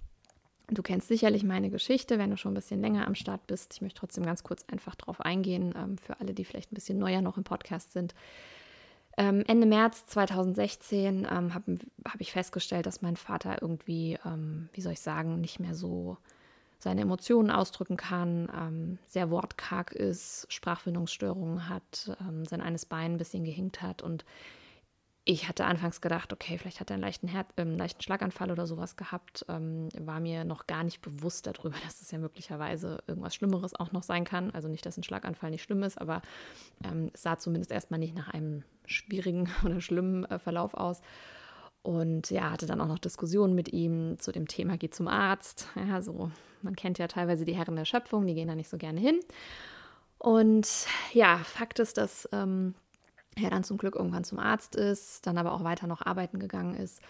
du 0.70 0.82
kennst 0.82 1.08
sicherlich 1.08 1.44
meine 1.44 1.70
Geschichte, 1.70 2.18
wenn 2.18 2.30
du 2.30 2.38
schon 2.38 2.52
ein 2.52 2.56
bisschen 2.56 2.82
länger 2.82 3.08
am 3.08 3.16
Start 3.16 3.48
bist. 3.48 3.74
Ich 3.76 3.82
möchte 3.82 4.00
trotzdem 4.00 4.26
ganz 4.26 4.44
kurz 4.44 4.66
einfach 4.72 4.96
drauf 4.96 5.22
eingehen, 5.22 5.74
ähm, 5.78 5.98
für 5.98 6.20
alle, 6.20 6.34
die 6.34 6.46
vielleicht 6.46 6.72
ein 6.72 6.76
bisschen 6.76 6.98
neuer 6.98 7.22
noch 7.22 7.38
im 7.38 7.44
Podcast 7.44 7.94
sind. 7.94 8.14
Ähm, 9.18 9.44
Ende 9.48 9.66
März 9.66 10.06
2016 10.08 11.28
ähm, 11.30 11.54
habe 11.54 11.78
hab 12.06 12.20
ich 12.20 12.32
festgestellt, 12.32 12.86
dass 12.86 13.02
mein 13.02 13.16
Vater 13.16 13.62
irgendwie, 13.62 14.18
wie 14.74 14.82
soll 14.82 14.94
ich 14.94 15.00
sagen, 15.00 15.40
nicht 15.40 15.60
mehr 15.60 15.74
so 15.76 16.18
seine 16.80 17.02
Emotionen 17.02 17.50
ausdrücken 17.50 17.98
kann, 17.98 19.00
sehr 19.08 19.32
wortkarg 19.32 19.94
ist, 19.94 20.46
Sprachfindungsstörungen 20.50 21.70
hat, 21.70 22.16
sein 22.48 22.62
eines 22.62 22.86
Bein 22.86 23.14
ein 23.14 23.18
bisschen 23.18 23.46
gehinkt 23.46 23.82
hat 23.82 24.02
und 24.02 24.26
ich 25.28 25.50
hatte 25.50 25.66
anfangs 25.66 26.02
gedacht, 26.02 26.32
okay, 26.32 26.60
vielleicht 26.60 26.80
hat 26.80 26.92
er 26.92 26.94
einen 26.94 27.04
leichten, 27.04 27.28
Her 27.28 27.48
äh, 27.58 27.64
leichten 27.64 28.02
Schlaganfall 28.04 28.52
oder 28.52 28.68
sowas 28.68 28.96
gehabt. 28.96 29.44
Ähm, 29.50 29.90
war 29.98 30.20
mir 30.20 30.46
noch 30.46 30.68
gar 30.68 30.84
nicht 30.84 31.02
bewusst 31.02 31.48
darüber, 31.48 31.76
dass 31.84 32.00
es 32.00 32.12
ja 32.12 32.20
möglicherweise 32.20 33.04
irgendwas 33.08 33.34
Schlimmeres 33.34 33.74
auch 33.74 33.92
noch 33.92 34.04
sein 34.04 34.24
kann. 34.24 34.52
Also 34.52 34.68
nicht, 34.68 34.86
dass 34.86 34.98
ein 34.98 35.04
Schlaganfall 35.04 35.50
nicht 35.50 35.64
schlimm 35.64 35.82
ist, 35.82 36.00
aber 36.00 36.22
ähm, 36.84 37.10
es 37.12 37.24
sah 37.24 37.40
zumindest 37.40 37.72
erstmal 37.72 38.00
nicht 38.00 38.16
nach 38.16 38.30
einem 38.30 38.64
schwierigen 38.86 39.50
oder 39.66 39.82
schlimmen 39.82 40.26
äh, 40.26 40.38
Verlauf 40.38 40.76
aus. 40.76 41.02
Und 41.82 42.30
ja, 42.30 42.52
hatte 42.52 42.68
dann 42.68 42.82
auch 42.82 42.88
noch 42.88 43.00
Diskussionen 43.00 43.56
mit 43.56 43.74
ihm 43.74 44.20
zu 44.20 44.32
dem 44.32 44.48
Thema, 44.48 44.78
geht 44.78 44.94
zum 44.94 45.08
Arzt. 45.08 45.70
Ja, 45.76 46.04
so, 46.04 46.32
man 46.62 46.76
kennt 46.76 47.00
ja 47.00 47.08
teilweise 47.08 47.46
die 47.46 47.56
Herren 47.56 47.76
der 47.76 47.86
Schöpfung, 47.86 48.28
die 48.28 48.36
gehen 48.36 48.48
da 48.48 48.56
nicht 48.56 48.70
so 48.70 48.78
gerne 48.78 49.00
hin. 49.00 49.20
Und 50.20 50.68
ja, 51.14 51.38
Fakt 51.38 51.80
ist, 51.80 51.98
dass 51.98 52.30
ähm, 52.32 52.76
er 53.44 53.50
dann 53.50 53.64
zum 53.64 53.78
Glück 53.78 53.96
irgendwann 53.96 54.24
zum 54.24 54.40
Arzt 54.40 54.76
ist, 54.76 55.28
dann 55.28 55.38
aber 55.38 55.54
auch 55.54 55.64
weiter 55.64 55.88
noch 55.88 56.06
arbeiten 56.06 56.40
gegangen 56.40 56.76
ist 56.76 57.02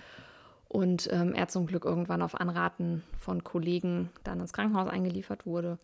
und 0.67 1.07
ähm, 1.11 1.33
er 1.33 1.47
zum 1.47 1.67
Glück 1.67 1.85
irgendwann 1.85 2.21
auf 2.21 2.39
Anraten 2.39 3.03
von 3.19 3.43
Kollegen 3.43 4.09
dann 4.23 4.39
ins 4.39 4.53
Krankenhaus 4.53 4.89
eingeliefert 4.89 5.45
wurde. 5.45 5.77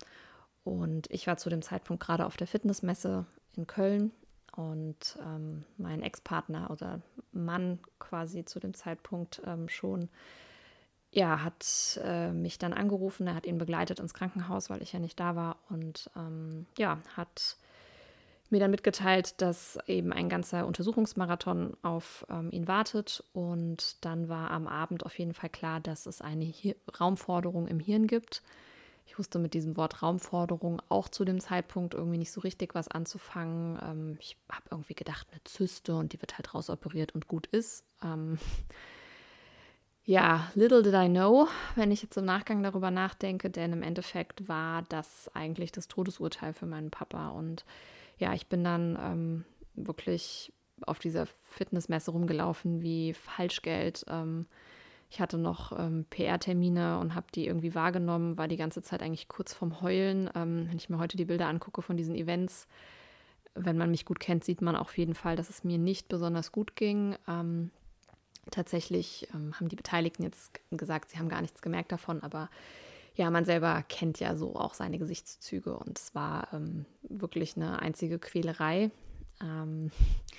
Und 0.64 1.10
ich 1.10 1.28
war 1.28 1.38
zu 1.38 1.50
dem 1.50 1.62
Zeitpunkt 1.62 2.04
gerade 2.04 2.26
auf 2.26 2.38
der 2.38 2.48
Fitnessmesse 2.48 3.26
in 3.56 3.68
Köln 3.68 4.12
und 4.56 5.18
ähm, 5.24 5.64
mein 5.78 6.02
Ex-Partner 6.02 6.70
oder 6.72 7.02
Mann 7.32 7.80
quasi 8.00 8.44
zu 8.44 8.60
dem 8.60 8.74
Zeitpunkt 8.74 9.42
ähm, 9.46 9.70
schon, 9.70 10.10
ja, 11.12 11.44
hat 11.44 12.00
äh, 12.04 12.32
mich 12.32 12.58
dann 12.58 12.74
angerufen. 12.74 13.28
Er 13.28 13.36
hat 13.36 13.46
ihn 13.46 13.58
begleitet 13.58 14.00
ins 14.00 14.14
Krankenhaus, 14.14 14.70
weil 14.70 14.82
ich 14.82 14.94
ja 14.94 15.00
nicht 15.00 15.20
da 15.20 15.36
war 15.36 15.58
und 15.70 16.10
ähm, 16.16 16.66
ja, 16.78 17.00
hat 17.16 17.58
mir 18.52 18.60
dann 18.60 18.72
mitgeteilt, 18.72 19.42
dass 19.42 19.78
eben 19.88 20.14
ein 20.14 20.30
ganzer 20.30 20.66
Untersuchungsmarathon 20.68 21.76
auf 21.82 22.26
ähm, 22.30 22.50
ihn 22.52 22.68
wartet. 22.68 23.24
Und 23.34 24.04
dann 24.06 24.30
war 24.30 24.52
am 24.52 24.68
Abend 24.68 25.06
auf 25.06 25.18
jeden 25.18 25.34
Fall 25.34 25.50
klar, 25.50 25.80
dass 25.80 26.06
es 26.06 26.22
eine 26.22 26.46
Hi 26.46 26.76
Raumforderung 27.00 27.68
im 27.68 27.80
Hirn 27.80 28.08
gibt. 28.08 28.44
Ich 29.06 29.20
wusste 29.20 29.40
mit 29.40 29.54
diesem 29.54 29.76
Wort 29.76 30.02
Raumforderung 30.02 30.82
auch 30.88 31.10
zu 31.10 31.26
dem 31.26 31.42
Zeitpunkt 31.42 31.94
irgendwie 31.94 32.18
nicht 32.18 32.32
so 32.32 32.42
richtig 32.42 32.76
was 32.76 32.88
anzufangen. 32.88 33.78
Ähm, 33.84 34.18
ich 34.20 34.38
habe 34.50 34.66
irgendwie 34.72 34.94
gedacht, 34.94 35.28
eine 35.32 35.44
Zyste 35.44 35.96
und 35.96 36.14
die 36.14 36.22
wird 36.22 36.38
halt 36.38 36.54
rausoperiert 36.54 37.14
und 37.14 37.28
gut 37.28 37.48
ist. 37.48 37.84
Ähm, 38.04 38.38
ja, 40.06 40.50
little 40.56 40.82
did 40.82 40.94
I 40.94 41.10
know, 41.10 41.48
wenn 41.76 41.92
ich 41.92 42.02
jetzt 42.02 42.18
im 42.18 42.26
Nachgang 42.26 42.64
darüber 42.64 42.90
nachdenke, 42.90 43.50
denn 43.50 43.74
im 43.74 43.84
Endeffekt 43.84 44.48
war 44.48 44.84
das 44.84 45.30
eigentlich 45.34 45.72
das 45.72 45.88
Todesurteil 45.88 46.54
für 46.54 46.66
meinen 46.66 46.90
Papa 46.90 47.30
und 47.30 47.66
ja, 48.22 48.34
ich 48.34 48.48
bin 48.48 48.64
dann 48.64 48.98
ähm, 49.02 49.46
wirklich 49.74 50.54
auf 50.86 51.00
dieser 51.00 51.26
Fitnessmesse 51.42 52.12
rumgelaufen 52.12 52.82
wie 52.82 53.14
Falschgeld. 53.14 54.06
Ähm, 54.08 54.46
ich 55.10 55.20
hatte 55.20 55.38
noch 55.38 55.78
ähm, 55.78 56.06
PR-Termine 56.10 57.00
und 57.00 57.16
habe 57.16 57.28
die 57.36 57.46
irgendwie 57.46 57.76
wahrgenommen, 57.76 58.38
war 58.38 58.48
die 58.48 58.58
ganze 58.58 58.82
Zeit 58.82 59.04
eigentlich 59.04 59.28
kurz 59.28 59.54
vorm 59.54 59.82
Heulen. 59.82 60.30
Ähm, 60.36 60.68
wenn 60.70 60.78
ich 60.78 60.90
mir 60.90 61.00
heute 61.00 61.18
die 61.18 61.26
Bilder 61.26 61.48
angucke 61.48 61.82
von 61.82 61.98
diesen 61.98 62.16
Events, 62.16 62.68
wenn 63.56 63.78
man 63.78 63.92
mich 63.92 64.06
gut 64.06 64.20
kennt, 64.20 64.46
sieht 64.46 64.62
man 64.62 64.76
auf 64.76 64.98
jeden 64.98 65.16
Fall, 65.16 65.36
dass 65.36 65.50
es 65.50 65.64
mir 65.64 65.78
nicht 65.78 66.08
besonders 66.08 66.52
gut 66.52 66.76
ging. 66.76 67.16
Ähm, 67.28 67.72
tatsächlich 68.52 69.28
ähm, 69.34 69.54
haben 69.56 69.68
die 69.68 69.76
Beteiligten 69.76 70.24
jetzt 70.24 70.62
gesagt, 70.72 71.10
sie 71.10 71.18
haben 71.18 71.30
gar 71.30 71.42
nichts 71.42 71.62
gemerkt 71.62 71.92
davon, 71.92 72.24
aber 72.24 72.50
ja, 73.22 73.30
man 73.30 73.46
selber 73.46 73.84
kennt 73.88 74.20
ja 74.20 74.36
so 74.36 74.56
auch 74.56 74.74
seine 74.74 74.98
Gesichtszüge 74.98 75.78
und 75.78 76.00
es 76.00 76.16
war 76.16 76.48
ähm, 76.54 76.88
wirklich 77.04 77.56
eine 77.56 77.80
einzige 77.80 78.18
Quälerei. 78.18 78.90
Ähm, 79.44 79.92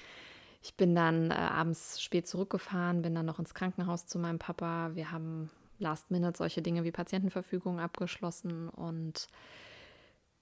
ich 0.62 0.74
bin 0.76 0.92
dann 0.96 1.30
äh, 1.30 1.34
abends 1.34 2.02
spät 2.02 2.26
zurückgefahren, 2.26 3.02
bin 3.02 3.14
dann 3.14 3.26
noch 3.26 3.38
ins 3.38 3.54
Krankenhaus 3.54 4.06
zu 4.06 4.18
meinem 4.18 4.40
Papa. 4.40 4.90
Wir 4.94 5.12
haben 5.12 5.48
last 5.78 6.10
minute 6.10 6.36
solche 6.36 6.60
Dinge 6.60 6.82
wie 6.82 6.90
Patientenverfügung 6.90 7.78
abgeschlossen 7.78 8.68
und 8.68 9.28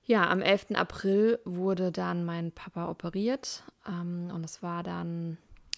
ja, 0.04 0.26
am 0.26 0.40
11. 0.40 0.68
April 0.72 1.40
wurde 1.44 1.92
dann 1.92 2.24
mein 2.24 2.52
Papa 2.52 2.88
operiert 2.88 3.64
ähm, 3.86 4.30
und 4.34 4.46
es 4.46 4.62
war 4.62 4.82
dann 4.82 5.36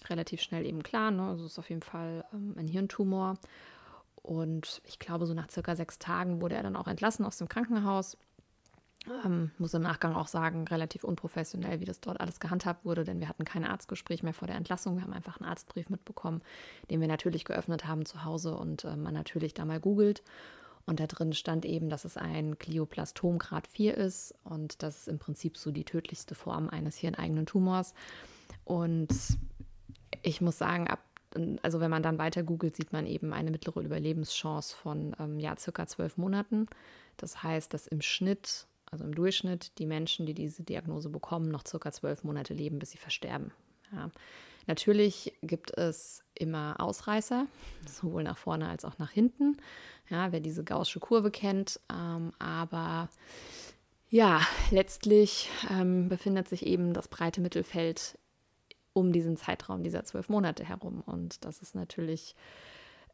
relativ 0.09 0.41
schnell 0.41 0.65
eben 0.65 0.81
klar, 0.81 1.11
ne? 1.11 1.27
also 1.27 1.43
es 1.43 1.51
ist 1.51 1.59
auf 1.59 1.69
jeden 1.69 1.81
Fall 1.81 2.23
ähm, 2.33 2.55
ein 2.57 2.69
Hirntumor 2.69 3.37
und 4.23 4.81
ich 4.85 4.99
glaube, 4.99 5.27
so 5.27 5.33
nach 5.33 5.51
circa 5.51 5.75
sechs 5.75 5.99
Tagen 5.99 6.41
wurde 6.41 6.55
er 6.55 6.63
dann 6.63 6.77
auch 6.77 6.87
entlassen 6.87 7.25
aus 7.25 7.37
dem 7.37 7.49
Krankenhaus. 7.49 8.17
Ähm, 9.25 9.51
muss 9.57 9.73
im 9.73 9.81
Nachgang 9.81 10.15
auch 10.15 10.27
sagen, 10.27 10.65
relativ 10.65 11.03
unprofessionell, 11.03 11.81
wie 11.81 11.85
das 11.85 11.99
dort 11.99 12.21
alles 12.21 12.39
gehandhabt 12.39 12.85
wurde, 12.85 13.03
denn 13.03 13.19
wir 13.19 13.27
hatten 13.27 13.43
kein 13.43 13.65
Arztgespräch 13.65 14.23
mehr 14.23 14.33
vor 14.33 14.47
der 14.47 14.55
Entlassung. 14.55 14.95
Wir 14.95 15.03
haben 15.03 15.11
einfach 15.11 15.41
einen 15.41 15.49
Arztbrief 15.49 15.89
mitbekommen, 15.89 16.41
den 16.89 17.01
wir 17.01 17.09
natürlich 17.09 17.43
geöffnet 17.43 17.85
haben 17.85 18.05
zu 18.05 18.23
Hause 18.23 18.55
und 18.55 18.85
äh, 18.85 18.95
man 18.95 19.13
natürlich 19.13 19.53
da 19.53 19.65
mal 19.65 19.81
googelt. 19.81 20.23
Und 20.85 21.01
da 21.01 21.07
drin 21.07 21.33
stand 21.33 21.65
eben, 21.65 21.89
dass 21.89 22.05
es 22.05 22.15
ein 22.15 22.57
Glioblastom 22.57 23.39
Grad 23.39 23.67
4 23.67 23.97
ist 23.97 24.35
und 24.43 24.83
das 24.83 24.99
ist 24.99 25.07
im 25.09 25.19
Prinzip 25.19 25.57
so 25.57 25.71
die 25.71 25.85
tödlichste 25.85 26.35
Form 26.35 26.69
eines 26.69 26.95
hirneigenen 26.95 27.45
Tumors. 27.45 27.93
Und 28.63 29.13
ich 30.21 30.39
muss 30.39 30.57
sagen, 30.57 30.87
ab 30.87 30.99
also 31.61 31.79
wenn 31.79 31.91
man 31.91 32.03
dann 32.03 32.17
weiter 32.17 32.43
googelt, 32.43 32.75
sieht 32.75 32.93
man 32.93 33.05
eben 33.05 33.33
eine 33.33 33.51
mittlere 33.51 33.81
Überlebenschance 33.81 34.75
von 34.75 35.15
ähm, 35.19 35.39
ja, 35.39 35.55
circa 35.57 35.87
zwölf 35.87 36.17
Monaten. 36.17 36.67
Das 37.17 37.43
heißt, 37.43 37.73
dass 37.73 37.87
im 37.87 38.01
Schnitt, 38.01 38.67
also 38.89 39.03
im 39.03 39.15
Durchschnitt, 39.15 39.77
die 39.77 39.85
Menschen, 39.85 40.25
die 40.25 40.33
diese 40.33 40.63
Diagnose 40.63 41.09
bekommen, 41.09 41.49
noch 41.49 41.65
circa 41.65 41.91
zwölf 41.91 42.23
Monate 42.23 42.53
leben, 42.53 42.79
bis 42.79 42.91
sie 42.91 42.97
versterben. 42.97 43.51
Ja. 43.91 44.09
Natürlich 44.65 45.33
gibt 45.41 45.77
es 45.77 46.23
immer 46.35 46.75
Ausreißer, 46.79 47.47
sowohl 47.87 48.23
nach 48.23 48.37
vorne 48.37 48.69
als 48.69 48.85
auch 48.85 48.97
nach 48.97 49.11
hinten. 49.11 49.57
Ja, 50.09 50.31
wer 50.31 50.39
diese 50.39 50.63
gaußsche 50.63 50.99
Kurve 50.99 51.31
kennt. 51.31 51.79
Ähm, 51.91 52.31
aber 52.39 53.09
ja, 54.09 54.41
letztlich 54.69 55.49
ähm, 55.71 56.07
befindet 56.07 56.47
sich 56.47 56.65
eben 56.65 56.93
das 56.93 57.07
breite 57.07 57.41
Mittelfeld 57.41 58.17
um 58.93 59.11
diesen 59.11 59.37
Zeitraum 59.37 59.83
dieser 59.83 60.03
zwölf 60.03 60.29
Monate 60.29 60.63
herum. 60.63 61.01
Und 61.05 61.45
das 61.45 61.61
ist 61.61 61.75
natürlich 61.75 62.35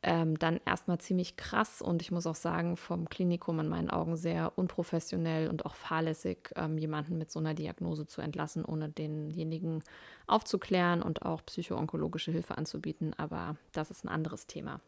ähm, 0.01 0.39
dann 0.39 0.61
erstmal 0.65 0.99
ziemlich 0.99 1.35
krass 1.35 1.81
und 1.81 2.01
ich 2.01 2.11
muss 2.11 2.25
auch 2.25 2.35
sagen, 2.35 2.77
vom 2.77 3.09
Klinikum 3.09 3.59
in 3.59 3.67
meinen 3.67 3.89
Augen 3.89 4.15
sehr 4.15 4.57
unprofessionell 4.57 5.49
und 5.49 5.65
auch 5.65 5.75
fahrlässig, 5.75 6.51
ähm, 6.55 6.77
jemanden 6.77 7.17
mit 7.17 7.31
so 7.31 7.39
einer 7.39 7.53
Diagnose 7.53 8.07
zu 8.07 8.21
entlassen, 8.21 8.63
ohne 8.63 8.87
denjenigen 8.87 9.83
aufzuklären 10.25 11.01
und 11.01 11.23
auch 11.23 11.45
psychoonkologische 11.45 12.31
Hilfe 12.31 12.57
anzubieten. 12.57 13.13
Aber 13.17 13.57
das 13.73 13.91
ist 13.91 14.05
ein 14.05 14.09
anderes 14.09 14.47
Thema. 14.47 14.79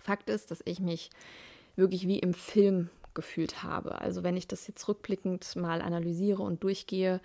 Fakt 0.00 0.30
ist, 0.30 0.52
dass 0.52 0.62
ich 0.64 0.78
mich 0.78 1.10
wirklich 1.74 2.06
wie 2.06 2.20
im 2.20 2.34
Film 2.34 2.88
gefühlt 3.14 3.64
habe. 3.64 4.00
Also 4.00 4.22
wenn 4.22 4.36
ich 4.36 4.46
das 4.46 4.68
jetzt 4.68 4.86
rückblickend 4.86 5.56
mal 5.56 5.82
analysiere 5.82 6.42
und 6.42 6.62
durchgehe, 6.62 7.20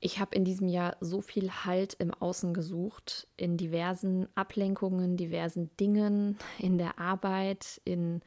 ich 0.00 0.20
habe 0.20 0.36
in 0.36 0.44
diesem 0.44 0.68
Jahr 0.68 0.96
so 1.00 1.20
viel 1.20 1.50
Halt 1.64 1.94
im 1.94 2.14
Außen 2.14 2.54
gesucht, 2.54 3.26
in 3.36 3.56
diversen 3.56 4.28
Ablenkungen, 4.36 5.16
diversen 5.16 5.70
Dingen, 5.78 6.38
in 6.58 6.78
der 6.78 6.98
Arbeit, 6.98 7.80
in 7.84 8.22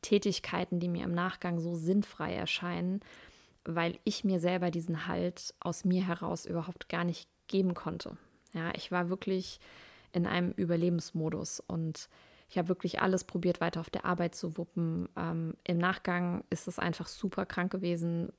Tätigkeiten, 0.00 0.80
die 0.80 0.88
mir 0.88 1.04
im 1.04 1.14
Nachgang 1.14 1.60
so 1.60 1.76
sinnfrei 1.76 2.34
erscheinen, 2.34 3.00
weil 3.64 3.98
ich 4.02 4.24
mir 4.24 4.40
selber 4.40 4.72
diesen 4.72 5.06
Halt 5.06 5.54
aus 5.60 5.84
mir 5.84 6.04
heraus 6.06 6.44
überhaupt 6.44 6.88
gar 6.88 7.04
nicht 7.04 7.28
geben 7.46 7.74
konnte. 7.74 8.16
Ja, 8.52 8.72
ich 8.74 8.90
war 8.90 9.08
wirklich 9.08 9.60
in 10.12 10.26
einem 10.26 10.50
Überlebensmodus 10.50 11.60
und 11.60 12.08
ich 12.52 12.58
habe 12.58 12.68
wirklich 12.68 13.00
alles 13.00 13.24
probiert, 13.24 13.62
weiter 13.62 13.80
auf 13.80 13.88
der 13.88 14.04
Arbeit 14.04 14.34
zu 14.34 14.58
wuppen. 14.58 15.08
Ähm, 15.16 15.54
Im 15.64 15.78
Nachgang 15.78 16.44
ist 16.50 16.68
es 16.68 16.78
einfach 16.78 17.08
super 17.08 17.46
krank 17.46 17.72
gewesen, 17.72 18.30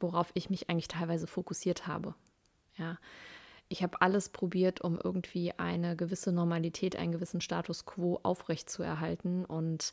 worauf 0.00 0.30
ich 0.32 0.48
mich 0.48 0.70
eigentlich 0.70 0.88
teilweise 0.88 1.26
fokussiert 1.26 1.86
habe. 1.86 2.14
Ja. 2.78 2.96
Ich 3.68 3.82
habe 3.82 4.00
alles 4.00 4.30
probiert, 4.30 4.80
um 4.80 4.98
irgendwie 4.98 5.52
eine 5.58 5.94
gewisse 5.94 6.32
Normalität, 6.32 6.96
einen 6.96 7.12
gewissen 7.12 7.42
Status 7.42 7.84
quo 7.84 8.18
aufrechtzuerhalten. 8.22 9.44
Und 9.44 9.92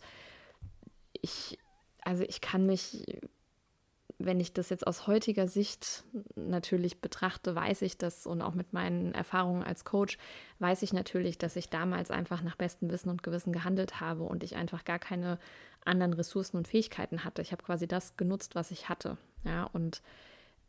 ich, 1.11 1.59
also 2.03 2.23
ich 2.23 2.39
kann 2.39 2.65
mich 2.65 3.19
wenn 4.17 4.39
ich 4.39 4.53
das 4.53 4.69
jetzt 4.69 4.87
aus 4.87 5.07
heutiger 5.07 5.47
Sicht 5.47 6.03
natürlich 6.35 7.01
betrachte, 7.01 7.55
weiß 7.55 7.81
ich 7.81 7.97
das 7.97 8.25
und 8.25 8.41
auch 8.41 8.53
mit 8.53 8.73
meinen 8.73 9.13
Erfahrungen 9.13 9.63
als 9.63 9.83
Coach, 9.83 10.17
weiß 10.59 10.83
ich 10.83 10.93
natürlich, 10.93 11.37
dass 11.37 11.55
ich 11.55 11.69
damals 11.69 12.11
einfach 12.11 12.41
nach 12.41 12.55
bestem 12.55 12.89
Wissen 12.89 13.09
und 13.09 13.23
Gewissen 13.23 13.51
gehandelt 13.51 13.99
habe 13.99 14.23
und 14.23 14.43
ich 14.43 14.55
einfach 14.55 14.85
gar 14.85 14.99
keine 14.99 15.37
anderen 15.83 16.13
Ressourcen 16.13 16.57
und 16.57 16.67
Fähigkeiten 16.67 17.23
hatte. 17.23 17.41
Ich 17.41 17.51
habe 17.51 17.63
quasi 17.63 17.87
das 17.87 18.17
genutzt, 18.17 18.55
was 18.55 18.71
ich 18.71 18.89
hatte. 18.89 19.17
Ja, 19.43 19.65
und 19.65 20.01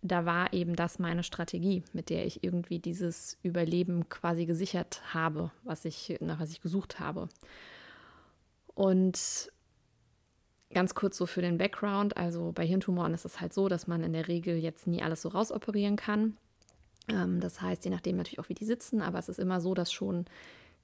da 0.03 0.25
war 0.25 0.53
eben 0.53 0.77
das 0.77 0.99
meine 0.99 1.23
Strategie, 1.23 1.83
mit 1.93 2.11
der 2.11 2.27
ich 2.27 2.45
irgendwie 2.45 2.79
dieses 2.79 3.39
Überleben 3.43 4.09
quasi 4.09 4.47
gesichert 4.47 5.03
habe, 5.15 5.51
was 5.65 5.85
ich, 5.85 6.17
nach 6.21 6.41
was 6.41 6.51
ich 6.51 6.61
gesucht 6.61 7.01
habe. 7.01 7.29
Und 8.75 9.51
Ganz 10.73 10.95
kurz 10.95 11.17
so 11.17 11.27
für 11.27 11.43
den 11.43 11.59
Background. 11.59 12.17
Also 12.17 12.53
bei 12.53 12.67
Hirntumoren 12.67 13.15
ist 13.15 13.25
es 13.25 13.41
halt 13.41 13.53
so, 13.53 13.69
dass 13.69 13.87
man 13.87 14.03
in 14.03 14.13
der 14.13 14.29
Regel 14.29 14.57
jetzt 14.57 14.87
nie 14.87 15.03
alles 15.03 15.23
so 15.23 15.29
rausoperieren 15.29 15.97
kann. 15.97 16.37
Ähm, 17.09 17.41
das 17.41 17.61
heißt, 17.61 17.85
je 17.85 17.91
nachdem 17.91 18.17
natürlich 18.17 18.41
auch, 18.41 18.49
wie 18.49 18.55
die 18.55 18.65
sitzen, 18.65 19.01
aber 19.01 19.19
es 19.19 19.29
ist 19.29 19.39
immer 19.39 19.61
so, 19.61 19.75
dass 19.75 19.93
schon 19.93 20.27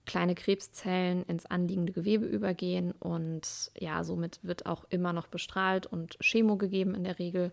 kleine 0.05 0.35
Krebszellen 0.35 1.23
ins 1.25 1.47
anliegende 1.47 1.93
Gewebe 1.93 2.27
übergehen 2.27 2.93
und 2.93 3.71
ja, 3.79 4.03
somit 4.03 4.41
wird 4.43 4.67
auch 4.67 4.85
immer 4.91 5.13
noch 5.13 5.29
bestrahlt 5.29 5.87
und 5.87 6.19
Chemo 6.21 6.57
gegeben 6.57 6.95
in 6.95 7.05
der 7.05 7.19
Regel. 7.19 7.53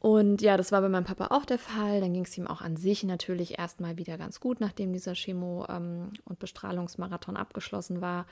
Und 0.00 0.42
ja, 0.42 0.56
das 0.56 0.72
war 0.72 0.80
bei 0.80 0.88
meinem 0.88 1.04
Papa 1.04 1.28
auch 1.28 1.44
der 1.44 1.58
Fall. 1.58 2.00
Dann 2.00 2.12
ging 2.12 2.24
es 2.24 2.36
ihm 2.36 2.46
auch 2.46 2.60
an 2.60 2.76
sich 2.76 3.02
natürlich 3.04 3.58
erstmal 3.58 3.96
wieder 3.96 4.18
ganz 4.18 4.40
gut, 4.40 4.60
nachdem 4.60 4.92
dieser 4.92 5.14
Chemo- 5.14 5.66
ähm, 5.68 6.12
und 6.24 6.38
Bestrahlungsmarathon 6.38 7.36
abgeschlossen 7.36 8.00
war 8.00 8.26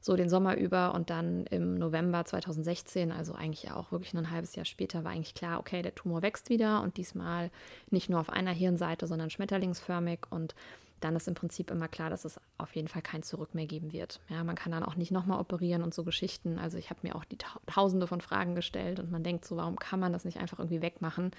so 0.00 0.16
den 0.16 0.28
Sommer 0.28 0.56
über 0.56 0.94
und 0.94 1.10
dann 1.10 1.44
im 1.46 1.74
November 1.74 2.24
2016, 2.24 3.12
also 3.12 3.34
eigentlich 3.34 3.70
auch 3.70 3.90
wirklich 3.92 4.14
nur 4.14 4.22
ein 4.22 4.30
halbes 4.30 4.54
Jahr 4.54 4.64
später, 4.64 5.04
war 5.04 5.12
eigentlich 5.12 5.34
klar, 5.34 5.58
okay, 5.58 5.82
der 5.82 5.94
Tumor 5.94 6.22
wächst 6.22 6.50
wieder 6.50 6.82
und 6.82 6.96
diesmal 6.96 7.50
nicht 7.90 8.08
nur 8.08 8.20
auf 8.20 8.30
einer 8.30 8.52
Hirnseite, 8.52 9.06
sondern 9.06 9.30
schmetterlingsförmig 9.30 10.20
und 10.30 10.54
dann 11.00 11.16
ist 11.16 11.28
im 11.28 11.34
Prinzip 11.34 11.70
immer 11.70 11.88
klar, 11.88 12.10
dass 12.10 12.24
es 12.24 12.40
auf 12.58 12.74
jeden 12.74 12.88
Fall 12.88 13.02
kein 13.02 13.22
Zurück 13.22 13.54
mehr 13.54 13.66
geben 13.66 13.92
wird. 13.92 14.20
Ja, 14.28 14.42
man 14.42 14.56
kann 14.56 14.72
dann 14.72 14.82
auch 14.82 14.96
nicht 14.96 15.12
nochmal 15.12 15.40
operieren 15.40 15.82
und 15.82 15.94
so 15.94 16.04
Geschichten. 16.04 16.58
Also 16.58 16.76
ich 16.76 16.90
habe 16.90 17.00
mir 17.02 17.14
auch 17.14 17.24
die 17.24 17.38
Tausende 17.66 18.06
von 18.06 18.20
Fragen 18.20 18.54
gestellt 18.54 18.98
und 18.98 19.10
man 19.10 19.22
denkt 19.22 19.44
so, 19.44 19.56
warum 19.56 19.76
kann 19.76 20.00
man 20.00 20.12
das 20.12 20.24
nicht 20.24 20.38
einfach 20.38 20.58
irgendwie 20.58 20.82
wegmachen? 20.82 21.30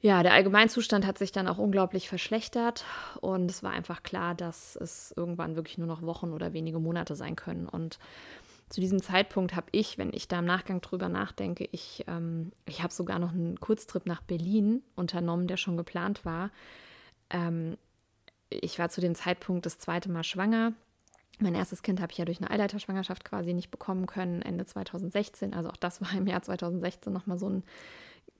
Ja, 0.00 0.22
der 0.22 0.32
Allgemeinzustand 0.32 1.04
hat 1.06 1.18
sich 1.18 1.32
dann 1.32 1.48
auch 1.48 1.58
unglaublich 1.58 2.08
verschlechtert 2.08 2.84
und 3.20 3.50
es 3.50 3.62
war 3.62 3.72
einfach 3.72 4.02
klar, 4.02 4.34
dass 4.34 4.76
es 4.76 5.12
irgendwann 5.16 5.56
wirklich 5.56 5.78
nur 5.78 5.88
noch 5.88 6.02
Wochen 6.02 6.32
oder 6.32 6.52
wenige 6.52 6.78
Monate 6.78 7.16
sein 7.16 7.34
können. 7.34 7.68
Und 7.68 7.98
zu 8.68 8.80
diesem 8.80 9.02
Zeitpunkt 9.02 9.56
habe 9.56 9.66
ich, 9.72 9.98
wenn 9.98 10.12
ich 10.12 10.28
da 10.28 10.38
im 10.38 10.44
Nachgang 10.44 10.80
drüber 10.80 11.08
nachdenke, 11.08 11.68
ich, 11.72 12.04
ähm, 12.06 12.52
ich 12.64 12.82
habe 12.82 12.92
sogar 12.92 13.18
noch 13.18 13.32
einen 13.32 13.58
Kurztrip 13.58 14.06
nach 14.06 14.22
Berlin 14.22 14.82
unternommen, 14.94 15.48
der 15.48 15.56
schon 15.56 15.76
geplant 15.76 16.24
war. 16.24 16.50
Ähm, 17.30 17.76
ich 18.50 18.78
war 18.78 18.90
zu 18.90 19.00
dem 19.00 19.16
Zeitpunkt 19.16 19.66
das 19.66 19.78
zweite 19.78 20.10
Mal 20.10 20.22
schwanger. 20.22 20.74
Mein 21.40 21.54
erstes 21.54 21.82
Kind 21.82 22.00
habe 22.00 22.12
ich 22.12 22.18
ja 22.18 22.24
durch 22.24 22.38
eine 22.38 22.50
Eileiterschwangerschaft 22.50 23.24
quasi 23.24 23.52
nicht 23.52 23.70
bekommen 23.70 24.06
können, 24.06 24.42
Ende 24.42 24.64
2016. 24.64 25.54
Also 25.54 25.70
auch 25.70 25.76
das 25.76 26.00
war 26.00 26.12
im 26.12 26.26
Jahr 26.26 26.42
2016 26.42 27.12
nochmal 27.12 27.38
so 27.38 27.48
ein 27.48 27.64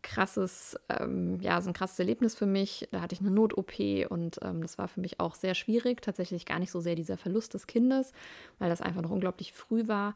krasses, 0.02 0.78
ähm, 0.88 1.40
ja, 1.40 1.61
so 1.61 1.70
ein 1.70 1.74
krasses 1.74 1.98
Erlebnis 1.98 2.34
für 2.34 2.46
mich. 2.46 2.88
Da 2.92 3.00
hatte 3.00 3.14
ich 3.14 3.20
eine 3.20 3.30
Not-OP 3.30 3.78
und 4.08 4.38
ähm, 4.42 4.62
das 4.62 4.78
war 4.78 4.88
für 4.88 5.00
mich 5.00 5.20
auch 5.20 5.34
sehr 5.34 5.54
schwierig. 5.54 6.02
Tatsächlich 6.02 6.46
gar 6.46 6.58
nicht 6.58 6.70
so 6.70 6.80
sehr 6.80 6.94
dieser 6.94 7.16
Verlust 7.16 7.54
des 7.54 7.66
Kindes, 7.66 8.12
weil 8.58 8.70
das 8.70 8.80
einfach 8.80 9.02
noch 9.02 9.11
unglaublich 9.11 9.52
früh 9.52 9.88
war, 9.88 10.14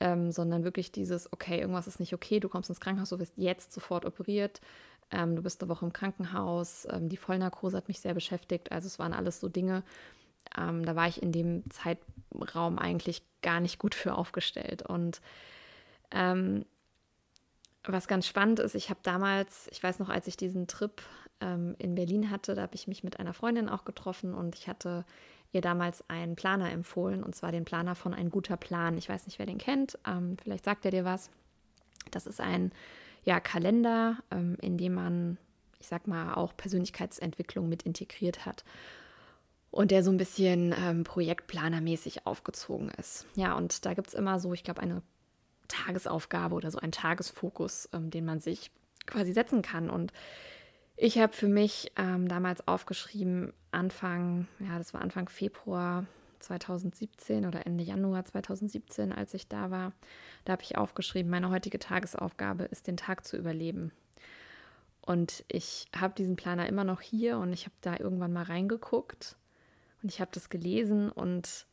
ähm, 0.00 0.32
sondern 0.32 0.64
wirklich 0.64 0.92
dieses, 0.92 1.32
okay, 1.32 1.60
irgendwas 1.60 1.86
ist 1.86 2.00
nicht 2.00 2.14
okay, 2.14 2.40
du 2.40 2.48
kommst 2.48 2.68
ins 2.68 2.80
Krankenhaus, 2.80 3.10
du 3.10 3.18
wirst 3.18 3.34
jetzt 3.36 3.72
sofort 3.72 4.04
operiert. 4.04 4.60
Ähm, 5.10 5.36
du 5.36 5.42
bist 5.42 5.62
eine 5.62 5.68
Woche 5.70 5.84
im 5.84 5.92
Krankenhaus. 5.92 6.86
Ähm, 6.90 7.08
die 7.08 7.16
Vollnarkose 7.16 7.76
hat 7.76 7.88
mich 7.88 8.00
sehr 8.00 8.14
beschäftigt. 8.14 8.72
Also 8.72 8.86
es 8.86 8.98
waren 8.98 9.12
alles 9.12 9.40
so 9.40 9.48
Dinge, 9.48 9.82
ähm, 10.56 10.84
da 10.84 10.96
war 10.96 11.08
ich 11.08 11.22
in 11.22 11.32
dem 11.32 11.62
Zeitraum 11.70 12.78
eigentlich 12.78 13.22
gar 13.42 13.60
nicht 13.60 13.78
gut 13.78 13.94
für 13.94 14.14
aufgestellt. 14.14 14.82
Und 14.82 15.20
ähm, 16.10 16.64
was 17.84 18.06
ganz 18.08 18.26
spannend 18.26 18.60
ist, 18.60 18.74
ich 18.74 18.90
habe 18.90 19.00
damals, 19.02 19.68
ich 19.72 19.82
weiß 19.82 19.98
noch, 19.98 20.08
als 20.08 20.26
ich 20.26 20.36
diesen 20.36 20.66
Trip 20.68 21.02
ähm, 21.40 21.74
in 21.78 21.94
Berlin 21.94 22.30
hatte, 22.30 22.54
da 22.54 22.62
habe 22.62 22.74
ich 22.74 22.86
mich 22.86 23.02
mit 23.02 23.18
einer 23.18 23.34
Freundin 23.34 23.68
auch 23.68 23.84
getroffen 23.84 24.34
und 24.34 24.54
ich 24.54 24.68
hatte 24.68 25.04
ihr 25.52 25.60
damals 25.60 26.08
einen 26.08 26.36
Planer 26.36 26.70
empfohlen 26.70 27.22
und 27.22 27.34
zwar 27.34 27.52
den 27.52 27.64
Planer 27.64 27.94
von 27.94 28.14
Ein 28.14 28.30
guter 28.30 28.56
Plan. 28.56 28.96
Ich 28.96 29.08
weiß 29.08 29.26
nicht, 29.26 29.38
wer 29.38 29.46
den 29.46 29.58
kennt, 29.58 29.98
ähm, 30.06 30.36
vielleicht 30.42 30.64
sagt 30.64 30.84
er 30.84 30.90
dir 30.90 31.04
was. 31.04 31.30
Das 32.10 32.26
ist 32.26 32.40
ein 32.40 32.72
ja, 33.24 33.40
Kalender, 33.40 34.18
ähm, 34.30 34.56
in 34.60 34.78
dem 34.78 34.94
man, 34.94 35.38
ich 35.78 35.88
sag 35.88 36.06
mal, 36.06 36.34
auch 36.34 36.56
Persönlichkeitsentwicklung 36.56 37.68
mit 37.68 37.82
integriert 37.82 38.46
hat 38.46 38.64
und 39.70 39.90
der 39.90 40.02
so 40.02 40.10
ein 40.10 40.16
bisschen 40.16 40.74
ähm, 40.78 41.04
projektplanermäßig 41.04 42.26
aufgezogen 42.26 42.90
ist. 42.90 43.26
Ja, 43.34 43.56
und 43.56 43.84
da 43.84 43.94
gibt 43.94 44.08
es 44.08 44.14
immer 44.14 44.38
so, 44.38 44.52
ich 44.52 44.64
glaube, 44.64 44.80
eine 44.80 45.02
Tagesaufgabe 45.68 46.54
oder 46.54 46.70
so 46.70 46.78
ein 46.78 46.92
Tagesfokus, 46.92 47.88
ähm, 47.92 48.10
den 48.10 48.24
man 48.24 48.40
sich 48.40 48.70
quasi 49.06 49.32
setzen 49.32 49.62
kann. 49.62 49.90
Und 49.90 50.12
ich 50.96 51.18
habe 51.18 51.32
für 51.32 51.48
mich 51.48 51.92
ähm, 51.96 52.28
damals 52.28 52.66
aufgeschrieben, 52.68 53.52
Anfang, 53.70 54.46
ja, 54.60 54.78
das 54.78 54.94
war 54.94 55.00
Anfang 55.00 55.28
Februar 55.28 56.06
2017 56.40 57.46
oder 57.46 57.66
Ende 57.66 57.84
Januar 57.84 58.24
2017, 58.24 59.12
als 59.12 59.32
ich 59.34 59.48
da 59.48 59.70
war, 59.70 59.92
da 60.44 60.52
habe 60.52 60.62
ich 60.62 60.76
aufgeschrieben, 60.76 61.30
meine 61.30 61.50
heutige 61.50 61.78
Tagesaufgabe 61.78 62.64
ist, 62.64 62.86
den 62.86 62.96
Tag 62.96 63.24
zu 63.24 63.36
überleben. 63.36 63.92
Und 65.04 65.44
ich 65.48 65.88
habe 65.96 66.14
diesen 66.14 66.36
Planer 66.36 66.68
immer 66.68 66.84
noch 66.84 67.00
hier 67.00 67.38
und 67.38 67.52
ich 67.52 67.64
habe 67.64 67.74
da 67.80 67.96
irgendwann 67.98 68.32
mal 68.32 68.44
reingeguckt 68.44 69.36
und 70.02 70.10
ich 70.10 70.20
habe 70.20 70.30
das 70.32 70.48
gelesen 70.48 71.10
und 71.10 71.66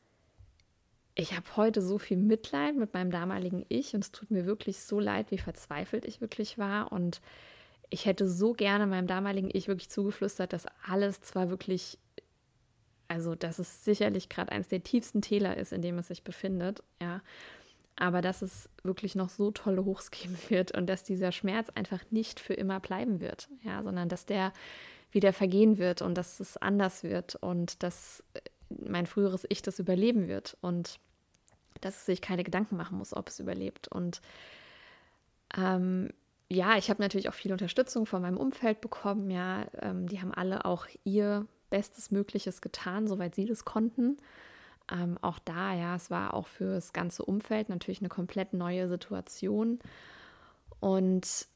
ich 1.15 1.35
habe 1.35 1.45
heute 1.57 1.81
so 1.81 1.97
viel 1.97 2.17
Mitleid 2.17 2.75
mit 2.75 2.93
meinem 2.93 3.11
damaligen 3.11 3.65
Ich 3.69 3.93
und 3.93 4.03
es 4.03 4.11
tut 4.11 4.31
mir 4.31 4.45
wirklich 4.45 4.79
so 4.79 4.99
leid, 4.99 5.31
wie 5.31 5.37
verzweifelt 5.37 6.05
ich 6.05 6.21
wirklich 6.21 6.57
war. 6.57 6.91
Und 6.91 7.21
ich 7.89 8.05
hätte 8.05 8.27
so 8.27 8.53
gerne 8.53 8.87
meinem 8.87 9.07
damaligen 9.07 9.49
Ich 9.51 9.67
wirklich 9.67 9.89
zugeflüstert, 9.89 10.53
dass 10.53 10.65
alles 10.87 11.21
zwar 11.21 11.49
wirklich, 11.49 11.97
also 13.07 13.35
dass 13.35 13.59
es 13.59 13.83
sicherlich 13.83 14.29
gerade 14.29 14.51
eines 14.51 14.69
der 14.69 14.83
tiefsten 14.83 15.21
Täler 15.21 15.57
ist, 15.57 15.73
in 15.73 15.81
dem 15.81 15.97
es 15.97 16.07
sich 16.07 16.23
befindet, 16.23 16.83
ja, 17.01 17.21
aber 17.95 18.21
dass 18.21 18.41
es 18.41 18.69
wirklich 18.83 19.15
noch 19.15 19.29
so 19.29 19.51
tolle 19.51 19.83
Hochs 19.83 20.11
geben 20.11 20.37
wird 20.47 20.71
und 20.75 20.87
dass 20.87 21.03
dieser 21.03 21.31
Schmerz 21.31 21.69
einfach 21.75 21.99
nicht 22.11 22.39
für 22.39 22.53
immer 22.53 22.79
bleiben 22.79 23.19
wird, 23.19 23.49
ja, 23.63 23.83
sondern 23.83 24.09
dass 24.09 24.25
der 24.25 24.53
wieder 25.11 25.33
vergehen 25.33 25.79
wird 25.79 26.01
und 26.01 26.15
dass 26.15 26.39
es 26.39 26.55
anders 26.57 27.03
wird 27.03 27.35
und 27.35 27.81
dass 27.81 28.23
mein 28.69 29.05
früheres 29.05 29.45
Ich 29.49 29.61
das 29.61 29.79
überleben 29.79 30.27
wird. 30.27 30.57
Und 30.61 30.99
dass 31.81 31.97
es 31.97 32.05
sich 32.05 32.21
keine 32.21 32.43
Gedanken 32.43 32.77
machen 32.77 32.97
muss, 32.97 33.15
ob 33.15 33.29
es 33.29 33.39
überlebt. 33.39 33.87
Und 33.87 34.21
ähm, 35.55 36.09
ja, 36.49 36.77
ich 36.77 36.89
habe 36.89 37.01
natürlich 37.01 37.29
auch 37.29 37.33
viel 37.33 37.51
Unterstützung 37.51 38.05
von 38.05 38.21
meinem 38.21 38.37
Umfeld 38.37 38.81
bekommen. 38.81 39.29
Ja, 39.29 39.65
ähm, 39.81 40.07
die 40.07 40.21
haben 40.21 40.33
alle 40.33 40.65
auch 40.65 40.87
ihr 41.03 41.45
Bestes 41.69 42.09
Mögliches 42.09 42.61
getan, 42.61 43.07
soweit 43.07 43.35
sie 43.35 43.45
das 43.45 43.63
konnten. 43.63 44.17
Ähm, 44.91 45.19
auch 45.21 45.37
da, 45.39 45.75
ja, 45.75 45.95
es 45.95 46.09
war 46.09 46.33
auch 46.33 46.47
für 46.47 46.73
das 46.73 46.93
ganze 46.93 47.23
Umfeld 47.23 47.69
natürlich 47.69 47.99
eine 47.99 48.09
komplett 48.09 48.53
neue 48.53 48.87
Situation. 48.89 49.79
Und 50.79 51.47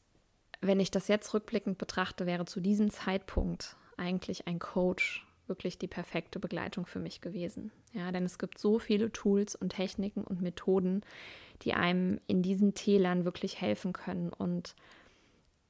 wenn 0.61 0.79
ich 0.79 0.91
das 0.91 1.07
jetzt 1.07 1.33
rückblickend 1.33 1.79
betrachte, 1.79 2.27
wäre 2.27 2.45
zu 2.45 2.59
diesem 2.59 2.91
Zeitpunkt 2.91 3.75
eigentlich 3.97 4.47
ein 4.47 4.59
Coach 4.59 5.25
wirklich 5.47 5.77
die 5.77 5.87
perfekte 5.87 6.39
Begleitung 6.39 6.85
für 6.85 6.99
mich 6.99 7.21
gewesen. 7.21 7.71
Ja, 7.93 8.11
denn 8.11 8.23
es 8.23 8.37
gibt 8.37 8.57
so 8.57 8.79
viele 8.79 9.11
Tools 9.11 9.55
und 9.55 9.69
Techniken 9.69 10.23
und 10.23 10.41
Methoden, 10.41 11.01
die 11.63 11.73
einem 11.73 12.19
in 12.27 12.41
diesen 12.41 12.73
Tälern 12.73 13.25
wirklich 13.25 13.59
helfen 13.59 13.93
können. 13.93 14.31
Und 14.31 14.75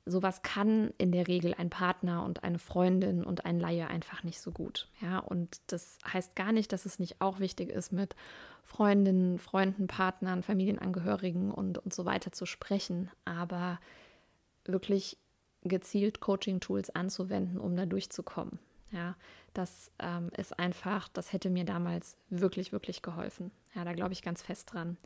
sowas 0.05 0.41
kann 0.41 0.93
in 0.97 1.11
der 1.11 1.27
Regel 1.27 1.53
ein 1.57 1.69
Partner 1.69 2.23
und 2.25 2.43
eine 2.43 2.59
Freundin 2.59 3.23
und 3.23 3.45
ein 3.45 3.59
Laie 3.59 3.87
einfach 3.87 4.23
nicht 4.23 4.39
so 4.39 4.51
gut. 4.51 4.89
Ja, 5.01 5.19
und 5.19 5.61
das 5.67 5.97
heißt 6.11 6.35
gar 6.35 6.51
nicht, 6.51 6.71
dass 6.71 6.85
es 6.85 6.99
nicht 6.99 7.21
auch 7.21 7.39
wichtig 7.39 7.69
ist, 7.69 7.91
mit 7.91 8.15
Freundinnen, 8.63 9.39
Freunden, 9.39 9.87
Partnern, 9.87 10.43
Familienangehörigen 10.43 11.51
und, 11.51 11.77
und 11.77 11.93
so 11.93 12.05
weiter 12.05 12.31
zu 12.31 12.45
sprechen. 12.45 13.09
Aber 13.25 13.79
wirklich 14.65 15.17
gezielt 15.63 16.19
Coaching-Tools 16.19 16.89
anzuwenden, 16.89 17.57
um 17.59 17.75
da 17.75 17.85
durchzukommen. 17.85 18.59
Ja, 18.91 19.15
das 19.53 19.91
ähm, 19.99 20.29
ist 20.37 20.57
einfach, 20.59 21.07
das 21.09 21.33
hätte 21.33 21.49
mir 21.49 21.65
damals 21.65 22.17
wirklich, 22.29 22.71
wirklich 22.71 23.01
geholfen. 23.01 23.51
Ja, 23.75 23.83
da 23.83 23.93
glaube 23.93 24.13
ich 24.13 24.21
ganz 24.21 24.41
fest 24.41 24.73
dran. 24.73 24.97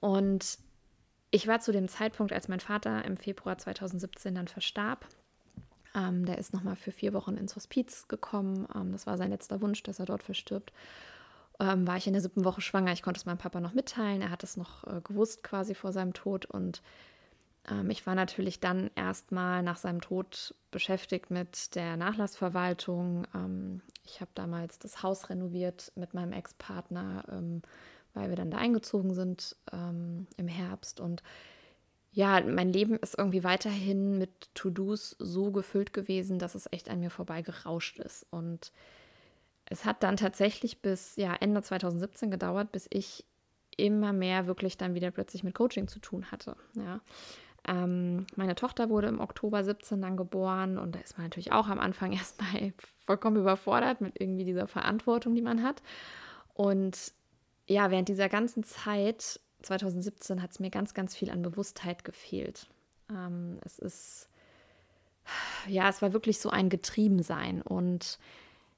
Und 0.00 0.58
ich 1.30 1.46
war 1.46 1.60
zu 1.60 1.72
dem 1.72 1.88
Zeitpunkt, 1.88 2.32
als 2.32 2.48
mein 2.48 2.60
Vater 2.60 3.04
im 3.04 3.16
Februar 3.16 3.58
2017 3.58 4.34
dann 4.34 4.48
verstarb, 4.48 5.06
ähm, 5.94 6.24
der 6.24 6.38
ist 6.38 6.52
nochmal 6.52 6.76
für 6.76 6.92
vier 6.92 7.12
Wochen 7.12 7.36
ins 7.36 7.56
Hospiz 7.56 8.08
gekommen. 8.08 8.66
Ähm, 8.74 8.92
das 8.92 9.06
war 9.06 9.16
sein 9.16 9.30
letzter 9.30 9.60
Wunsch, 9.60 9.82
dass 9.82 9.98
er 9.98 10.06
dort 10.06 10.22
verstirbt. 10.22 10.72
Ähm, 11.60 11.86
war 11.86 11.96
ich 11.96 12.06
in 12.06 12.12
der 12.12 12.22
siebten 12.22 12.44
Woche 12.44 12.60
schwanger. 12.60 12.92
Ich 12.92 13.02
konnte 13.02 13.18
es 13.18 13.26
meinem 13.26 13.38
Papa 13.38 13.60
noch 13.60 13.74
mitteilen. 13.74 14.22
Er 14.22 14.30
hat 14.30 14.44
es 14.44 14.56
noch 14.56 14.84
äh, 14.84 15.00
gewusst 15.02 15.42
quasi 15.42 15.74
vor 15.74 15.92
seinem 15.92 16.12
Tod. 16.12 16.46
Und 16.46 16.82
ähm, 17.70 17.90
ich 17.90 18.06
war 18.06 18.14
natürlich 18.14 18.60
dann 18.60 18.90
erstmal 18.94 19.62
nach 19.62 19.76
seinem 19.76 20.00
Tod 20.00 20.54
beschäftigt 20.70 21.30
mit 21.30 21.74
der 21.74 21.96
Nachlassverwaltung. 21.96 23.26
Ähm, 23.34 23.82
ich 24.04 24.20
habe 24.20 24.30
damals 24.34 24.78
das 24.78 25.02
Haus 25.02 25.30
renoviert 25.30 25.92
mit 25.96 26.14
meinem 26.14 26.32
Ex-Partner, 26.32 27.24
ähm, 27.30 27.62
weil 28.14 28.30
wir 28.30 28.36
dann 28.36 28.50
da 28.50 28.58
eingezogen 28.58 29.14
sind 29.14 29.54
im 29.70 30.48
Herbst. 30.48 30.98
Und 30.98 31.22
ja, 32.10 32.40
mein 32.40 32.72
Leben 32.72 32.96
ist 32.96 33.16
irgendwie 33.16 33.44
weiterhin 33.44 34.18
mit 34.18 34.52
To-Dos 34.54 35.14
so 35.20 35.52
gefüllt 35.52 35.92
gewesen, 35.92 36.40
dass 36.40 36.56
es 36.56 36.66
echt 36.72 36.90
an 36.90 36.98
mir 36.98 37.10
vorbeigerauscht 37.10 38.00
ist. 38.00 38.26
Und 38.30 38.72
es 39.66 39.84
hat 39.84 40.02
dann 40.02 40.16
tatsächlich 40.16 40.80
bis 40.80 41.16
ja, 41.16 41.34
Ende 41.34 41.62
2017 41.62 42.30
gedauert, 42.30 42.72
bis 42.72 42.88
ich 42.90 43.24
immer 43.76 44.12
mehr 44.12 44.46
wirklich 44.46 44.76
dann 44.76 44.94
wieder 44.94 45.10
plötzlich 45.10 45.44
mit 45.44 45.54
Coaching 45.54 45.86
zu 45.86 46.00
tun 46.00 46.30
hatte. 46.30 46.56
Ja. 46.74 47.00
Ähm, 47.68 48.26
meine 48.34 48.54
Tochter 48.54 48.88
wurde 48.88 49.08
im 49.08 49.20
Oktober 49.20 49.62
17 49.62 50.00
dann 50.00 50.16
geboren 50.16 50.78
und 50.78 50.94
da 50.94 51.00
ist 51.00 51.18
man 51.18 51.26
natürlich 51.26 51.52
auch 51.52 51.68
am 51.68 51.78
Anfang 51.78 52.12
erstmal 52.14 52.72
vollkommen 53.04 53.36
überfordert 53.36 54.00
mit 54.00 54.18
irgendwie 54.18 54.44
dieser 54.44 54.66
Verantwortung, 54.66 55.34
die 55.34 55.42
man 55.42 55.62
hat. 55.62 55.82
Und 56.54 57.12
ja, 57.66 57.90
während 57.90 58.08
dieser 58.08 58.30
ganzen 58.30 58.64
Zeit, 58.64 59.40
2017, 59.62 60.42
hat 60.42 60.52
es 60.52 60.60
mir 60.60 60.70
ganz, 60.70 60.94
ganz 60.94 61.14
viel 61.14 61.30
an 61.30 61.42
Bewusstheit 61.42 62.04
gefehlt. 62.04 62.68
Ähm, 63.10 63.58
es 63.64 63.78
ist, 63.78 64.28
ja, 65.66 65.88
es 65.88 66.00
war 66.00 66.14
wirklich 66.14 66.40
so 66.40 66.48
ein 66.48 66.70
Getriebensein 66.70 67.60
und 67.60 68.18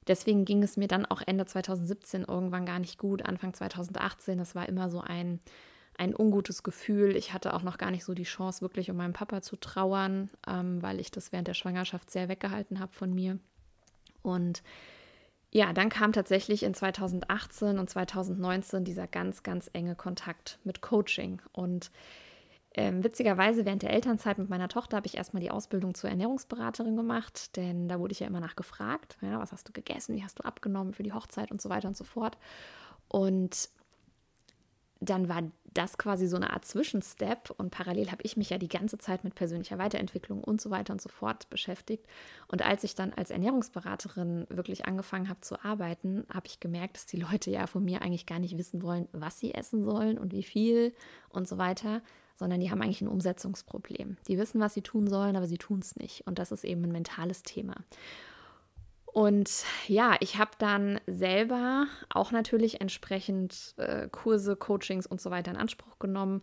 deswegen 0.07 0.43
ging 0.43 0.63
es 0.63 0.75
mir 0.75 0.87
dann 0.89 1.05
auch 1.05 1.21
Ende 1.25 1.45
2017 1.45 2.23
irgendwann 2.23 2.65
gar 2.65 2.79
nicht 2.79 2.97
gut, 2.97 3.23
Anfang 3.23 3.53
2018. 3.53 4.37
Das 4.37 4.53
war 4.53 4.67
immer 4.67 4.89
so 4.89 4.99
ein 4.99 5.39
ein 6.01 6.15
ungutes 6.15 6.63
Gefühl. 6.63 7.15
Ich 7.15 7.31
hatte 7.31 7.53
auch 7.53 7.61
noch 7.61 7.77
gar 7.77 7.91
nicht 7.91 8.03
so 8.03 8.15
die 8.15 8.23
Chance, 8.23 8.61
wirklich 8.61 8.89
um 8.89 8.97
meinen 8.97 9.13
Papa 9.13 9.43
zu 9.43 9.55
trauern, 9.55 10.31
ähm, 10.47 10.81
weil 10.81 10.99
ich 10.99 11.11
das 11.11 11.31
während 11.31 11.47
der 11.47 11.53
Schwangerschaft 11.53 12.09
sehr 12.09 12.27
weggehalten 12.27 12.79
habe 12.79 12.91
von 12.91 13.13
mir. 13.13 13.37
Und 14.23 14.63
ja, 15.51 15.73
dann 15.73 15.89
kam 15.89 16.11
tatsächlich 16.11 16.63
in 16.63 16.73
2018 16.73 17.77
und 17.77 17.87
2019 17.87 18.83
dieser 18.83 19.05
ganz, 19.05 19.43
ganz 19.43 19.69
enge 19.73 19.95
Kontakt 19.95 20.57
mit 20.63 20.81
Coaching. 20.81 21.39
Und 21.51 21.91
ähm, 22.73 23.03
witzigerweise 23.03 23.65
während 23.65 23.83
der 23.83 23.93
Elternzeit 23.93 24.39
mit 24.39 24.49
meiner 24.49 24.69
Tochter 24.69 24.97
habe 24.97 25.05
ich 25.05 25.17
erstmal 25.17 25.43
die 25.43 25.51
Ausbildung 25.51 25.93
zur 25.93 26.09
Ernährungsberaterin 26.09 26.95
gemacht, 26.95 27.55
denn 27.57 27.87
da 27.87 27.99
wurde 27.99 28.13
ich 28.13 28.21
ja 28.21 28.27
immer 28.27 28.39
nachgefragt, 28.39 29.19
ja, 29.21 29.39
was 29.39 29.51
hast 29.51 29.67
du 29.67 29.71
gegessen, 29.71 30.15
wie 30.15 30.23
hast 30.23 30.39
du 30.39 30.43
abgenommen 30.45 30.93
für 30.93 31.03
die 31.03 31.13
Hochzeit 31.13 31.51
und 31.51 31.61
so 31.61 31.69
weiter 31.69 31.89
und 31.89 31.97
so 31.97 32.05
fort. 32.05 32.39
Und 33.07 33.69
dann 35.01 35.27
war 35.27 35.41
das 35.73 35.97
quasi 35.97 36.27
so 36.27 36.35
eine 36.35 36.51
Art 36.51 36.65
Zwischenstep 36.65 37.51
und 37.57 37.71
parallel 37.71 38.11
habe 38.11 38.23
ich 38.23 38.35
mich 38.35 38.49
ja 38.49 38.57
die 38.57 38.67
ganze 38.67 38.97
Zeit 38.97 39.23
mit 39.23 39.35
persönlicher 39.35 39.77
Weiterentwicklung 39.77 40.43
und 40.43 40.59
so 40.59 40.69
weiter 40.69 40.91
und 40.91 41.01
so 41.01 41.09
fort 41.09 41.49
beschäftigt. 41.49 42.05
Und 42.47 42.65
als 42.65 42.83
ich 42.83 42.95
dann 42.95 43.13
als 43.13 43.31
Ernährungsberaterin 43.31 44.47
wirklich 44.49 44.85
angefangen 44.85 45.29
habe 45.29 45.41
zu 45.41 45.63
arbeiten, 45.63 46.25
habe 46.33 46.47
ich 46.47 46.59
gemerkt, 46.59 46.97
dass 46.97 47.05
die 47.05 47.17
Leute 47.17 47.51
ja 47.51 47.67
von 47.67 47.83
mir 47.83 48.01
eigentlich 48.01 48.25
gar 48.25 48.39
nicht 48.39 48.57
wissen 48.57 48.83
wollen, 48.83 49.07
was 49.13 49.39
sie 49.39 49.53
essen 49.53 49.85
sollen 49.85 50.17
und 50.17 50.33
wie 50.33 50.43
viel 50.43 50.93
und 51.29 51.47
so 51.47 51.57
weiter, 51.57 52.01
sondern 52.35 52.59
die 52.59 52.71
haben 52.71 52.81
eigentlich 52.81 53.01
ein 53.01 53.07
Umsetzungsproblem. 53.07 54.17
Die 54.27 54.37
wissen, 54.37 54.59
was 54.59 54.73
sie 54.73 54.81
tun 54.81 55.07
sollen, 55.07 55.35
aber 55.35 55.47
sie 55.47 55.57
tun 55.57 55.79
es 55.79 55.95
nicht. 55.95 56.25
Und 56.25 56.39
das 56.39 56.51
ist 56.51 56.63
eben 56.63 56.83
ein 56.83 56.91
mentales 56.91 57.43
Thema. 57.43 57.75
Und 59.13 59.65
ja, 59.87 60.15
ich 60.21 60.37
habe 60.37 60.51
dann 60.57 61.01
selber 61.05 61.87
auch 62.09 62.31
natürlich 62.31 62.79
entsprechend 62.79 63.73
äh, 63.77 64.07
Kurse, 64.09 64.55
Coachings 64.55 65.05
und 65.05 65.19
so 65.19 65.31
weiter 65.31 65.51
in 65.51 65.57
Anspruch 65.57 65.99
genommen. 65.99 66.41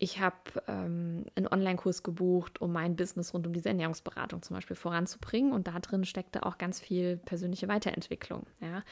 Ich 0.00 0.20
habe 0.20 0.36
ähm, 0.68 1.24
einen 1.34 1.48
Online-Kurs 1.48 2.04
gebucht, 2.04 2.60
um 2.60 2.72
mein 2.72 2.94
Business 2.94 3.34
rund 3.34 3.48
um 3.48 3.52
diese 3.52 3.68
Ernährungsberatung 3.68 4.42
zum 4.42 4.54
Beispiel 4.54 4.76
voranzubringen. 4.76 5.52
Und 5.52 5.66
da 5.66 5.76
drin 5.80 6.04
steckte 6.04 6.46
auch 6.46 6.56
ganz 6.56 6.78
viel 6.78 7.16
persönliche 7.16 7.66
Weiterentwicklung. 7.66 8.46
Ja? 8.60 8.84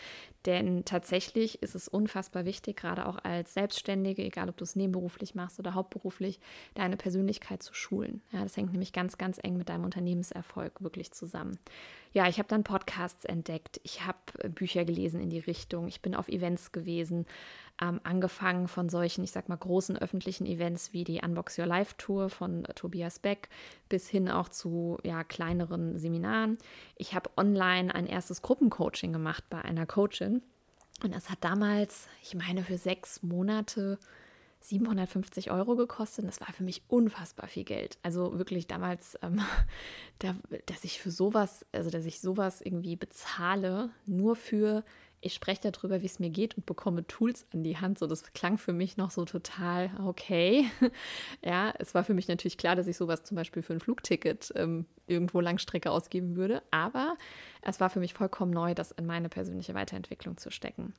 Denn 0.47 0.85
tatsächlich 0.85 1.63
ist 1.63 1.77
es 1.77 1.87
unfassbar 1.87 2.45
wichtig, 2.45 2.77
gerade 2.77 3.07
auch 3.07 3.19
als 3.23 3.55
Selbstständige, 3.55 4.25
egal 4.25 4.49
ob 4.49 4.57
du 4.57 4.65
es 4.65 4.75
nebenberuflich 4.75 5.37
machst 5.37 5.61
oder 5.61 5.75
hauptberuflich, 5.75 6.41
deine 6.75 6.97
Persönlichkeit 6.97 7.63
zu 7.63 7.73
schulen. 7.73 8.21
Ja? 8.33 8.43
Das 8.43 8.57
hängt 8.57 8.73
nämlich 8.73 8.93
ganz, 8.93 9.17
ganz 9.17 9.39
eng 9.41 9.57
mit 9.57 9.69
deinem 9.69 9.85
Unternehmenserfolg 9.85 10.83
wirklich 10.83 11.13
zusammen. 11.13 11.57
Ja, 12.17 12.29
ich 12.29 12.39
habe 12.39 12.49
dann 12.49 12.65
Podcasts 12.65 13.27
entdeckt, 13.27 13.79
ich 13.83 14.07
habe 14.07 14.19
Bücher 14.49 14.87
gelesen 14.87 15.21
in 15.21 15.29
die 15.29 15.39
Richtung, 15.39 15.87
ich 15.87 16.01
bin 16.01 16.15
auf 16.15 16.29
Events 16.29 16.73
gewesen, 16.73 17.27
ähm, 17.81 18.01
angefangen 18.05 18.69
von 18.69 18.89
solchen, 18.89 19.23
ich 19.25 19.33
sag 19.33 19.49
mal, 19.49 19.57
großen 19.57 19.97
öffentlichen 19.99 20.47
Events 20.47 20.93
wie 20.93 21.05
die 21.05 21.21
Unbox 21.23 21.59
Your 21.59 21.67
Life 21.67 21.95
Tour 21.99 22.31
von 22.31 22.65
äh, 22.65 22.75
Tobias 22.75 23.19
Beck 23.19 23.49
bis 23.89 24.09
hin 24.09 24.29
auch 24.29 24.49
zu 24.49 24.99
ja, 25.03 25.25
kleineren 25.25 25.99
Seminaren. 25.99 26.59
Ich 26.97 27.15
habe 27.15 27.31
online 27.37 27.95
ein 27.95 28.07
erstes 28.07 28.43
Gruppencoaching 28.43 29.13
gemacht 29.13 29.45
bei 29.51 29.63
einer 29.63 29.87
Coachin. 29.87 30.43
Und 31.03 31.15
das 31.15 31.29
hat 31.29 31.39
damals, 31.43 32.09
ich 32.23 32.35
meine, 32.35 32.63
für 32.63 32.79
sechs 32.79 33.23
Monate 33.23 33.99
750 34.61 35.51
Euro 35.51 35.77
gekostet. 35.77 36.27
Das 36.27 36.41
war 36.41 36.53
für 36.53 36.65
mich 36.65 36.83
unfassbar 36.89 37.49
viel 37.49 37.65
Geld. 37.65 37.99
Also 38.03 38.39
wirklich 38.39 38.67
damals, 38.67 39.19
ähm, 39.23 39.41
da, 40.19 40.35
dass 40.67 40.85
ich 40.85 41.01
für 41.01 41.11
sowas, 41.11 41.65
also 41.73 41.91
dass 41.91 42.05
ich 42.05 42.21
sowas 42.21 42.61
irgendwie 42.61 42.97
bezahle, 42.97 43.91
nur 44.07 44.37
für 44.37 44.85
ich 45.27 45.35
spreche 45.35 45.71
darüber, 45.71 46.03
wie 46.03 46.07
es 46.07 46.21
mir 46.21 46.31
geht 46.31 46.57
und 46.57 46.67
bekomme 46.67 47.07
Tools 47.07 47.47
an 47.53 47.65
die 47.65 47.77
Hand. 47.77 47.99
So, 47.99 48.07
das 48.07 48.33
klang 48.33 48.59
für 48.59 48.73
mich 48.73 48.97
noch 48.97 49.11
so 49.11 49.25
total 49.25 49.91
okay. 50.05 50.71
ja, 51.45 51.75
es 51.79 51.95
war 51.95 52.05
für 52.05 52.15
mich 52.15 52.29
natürlich 52.29 52.57
klar, 52.57 52.77
dass 52.77 52.87
ich 52.87 52.97
sowas 52.97 53.25
zum 53.25 53.37
Beispiel 53.37 53.63
für 53.63 53.73
ein 53.73 53.81
Flugticket 53.81 54.53
ähm, 54.55 54.87
irgendwo 55.09 55.41
Langstrecke 55.41 55.91
ausgeben 55.91 56.37
würde. 56.37 56.63
Aber 56.71 57.17
es 57.61 57.81
war 57.81 57.91
für 57.91 57.99
mich 57.99 58.15
vollkommen 58.15 58.53
neu, 58.53 58.75
das 58.75 58.93
in 58.93 59.07
meine 59.07 59.29
persönliche 59.29 59.75
Weiterentwicklung 59.75 60.37
zu 60.37 60.51
stecken. 60.51 60.95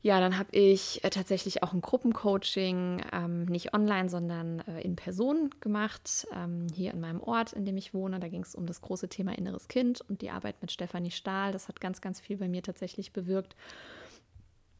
Ja, 0.00 0.20
dann 0.20 0.38
habe 0.38 0.50
ich 0.52 1.02
äh, 1.02 1.10
tatsächlich 1.10 1.62
auch 1.64 1.72
ein 1.72 1.80
Gruppencoaching, 1.80 3.02
ähm, 3.12 3.46
nicht 3.46 3.74
online, 3.74 4.08
sondern 4.08 4.60
äh, 4.60 4.80
in 4.82 4.94
Person 4.94 5.50
gemacht, 5.60 6.26
ähm, 6.32 6.68
hier 6.72 6.92
in 6.92 7.00
meinem 7.00 7.20
Ort, 7.20 7.52
in 7.52 7.64
dem 7.64 7.76
ich 7.76 7.94
wohne. 7.94 8.20
Da 8.20 8.28
ging 8.28 8.42
es 8.42 8.54
um 8.54 8.66
das 8.66 8.80
große 8.80 9.08
Thema 9.08 9.36
inneres 9.36 9.66
Kind 9.66 10.00
und 10.02 10.22
die 10.22 10.30
Arbeit 10.30 10.60
mit 10.60 10.70
Stefanie 10.70 11.10
Stahl. 11.10 11.50
Das 11.50 11.66
hat 11.66 11.80
ganz, 11.80 12.00
ganz 12.00 12.20
viel 12.20 12.36
bei 12.36 12.48
mir 12.48 12.62
tatsächlich 12.62 13.12
bewirkt. 13.12 13.56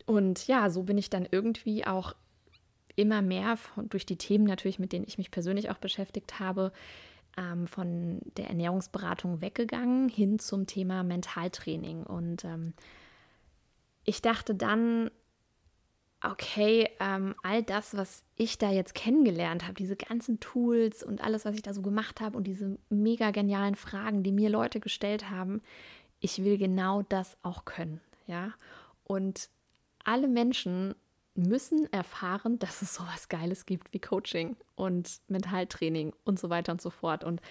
Und 0.06 0.46
ja, 0.46 0.70
so 0.70 0.84
bin 0.84 0.98
ich 0.98 1.10
dann 1.10 1.26
irgendwie 1.28 1.84
auch 1.84 2.14
immer 2.94 3.20
mehr 3.20 3.56
von, 3.56 3.88
durch 3.88 4.06
die 4.06 4.16
Themen 4.16 4.44
natürlich, 4.44 4.78
mit 4.78 4.92
denen 4.92 5.04
ich 5.06 5.18
mich 5.18 5.32
persönlich 5.32 5.68
auch 5.70 5.78
beschäftigt 5.78 6.38
habe, 6.38 6.72
ähm, 7.36 7.66
von 7.66 8.20
der 8.36 8.48
Ernährungsberatung 8.48 9.40
weggegangen 9.40 10.08
hin 10.08 10.38
zum 10.38 10.66
Thema 10.66 11.02
Mentaltraining 11.02 12.04
und 12.04 12.44
ähm, 12.44 12.72
ich 14.08 14.22
dachte 14.22 14.54
dann, 14.54 15.10
okay, 16.24 16.88
ähm, 16.98 17.34
all 17.42 17.62
das, 17.62 17.94
was 17.94 18.24
ich 18.36 18.56
da 18.56 18.70
jetzt 18.70 18.94
kennengelernt 18.94 19.64
habe, 19.64 19.74
diese 19.74 19.96
ganzen 19.96 20.40
Tools 20.40 21.02
und 21.02 21.22
alles, 21.22 21.44
was 21.44 21.54
ich 21.54 21.62
da 21.62 21.74
so 21.74 21.82
gemacht 21.82 22.22
habe 22.22 22.34
und 22.38 22.44
diese 22.44 22.78
mega 22.88 23.32
genialen 23.32 23.74
Fragen, 23.74 24.22
die 24.22 24.32
mir 24.32 24.48
Leute 24.48 24.80
gestellt 24.80 25.28
haben, 25.28 25.60
ich 26.20 26.42
will 26.42 26.56
genau 26.56 27.02
das 27.02 27.36
auch 27.42 27.66
können, 27.66 28.00
ja. 28.26 28.54
Und 29.04 29.50
alle 30.04 30.26
Menschen 30.26 30.94
müssen 31.34 31.92
erfahren, 31.92 32.58
dass 32.58 32.80
es 32.80 32.94
sowas 32.94 33.28
Geiles 33.28 33.66
gibt 33.66 33.92
wie 33.92 34.00
Coaching 34.00 34.56
und 34.74 35.20
Mentaltraining 35.28 36.14
und 36.24 36.40
so 36.40 36.48
weiter 36.48 36.72
und 36.72 36.80
so 36.80 36.88
fort. 36.88 37.24
Und 37.24 37.42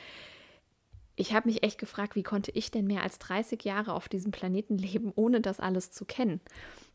ich 1.18 1.34
habe 1.34 1.50
mich 1.50 1.64
echt 1.64 1.80
gefragt, 1.80 2.16
wie 2.16 2.24
konnte 2.24 2.52
ich 2.52 2.72
denn 2.72 2.88
mehr 2.88 3.04
als 3.04 3.20
30 3.20 3.64
Jahre 3.64 3.94
auf 3.94 4.08
diesem 4.08 4.32
Planeten 4.32 4.78
leben, 4.78 5.12
ohne 5.16 5.42
das 5.42 5.60
alles 5.60 5.92
zu 5.92 6.06
kennen? 6.06 6.40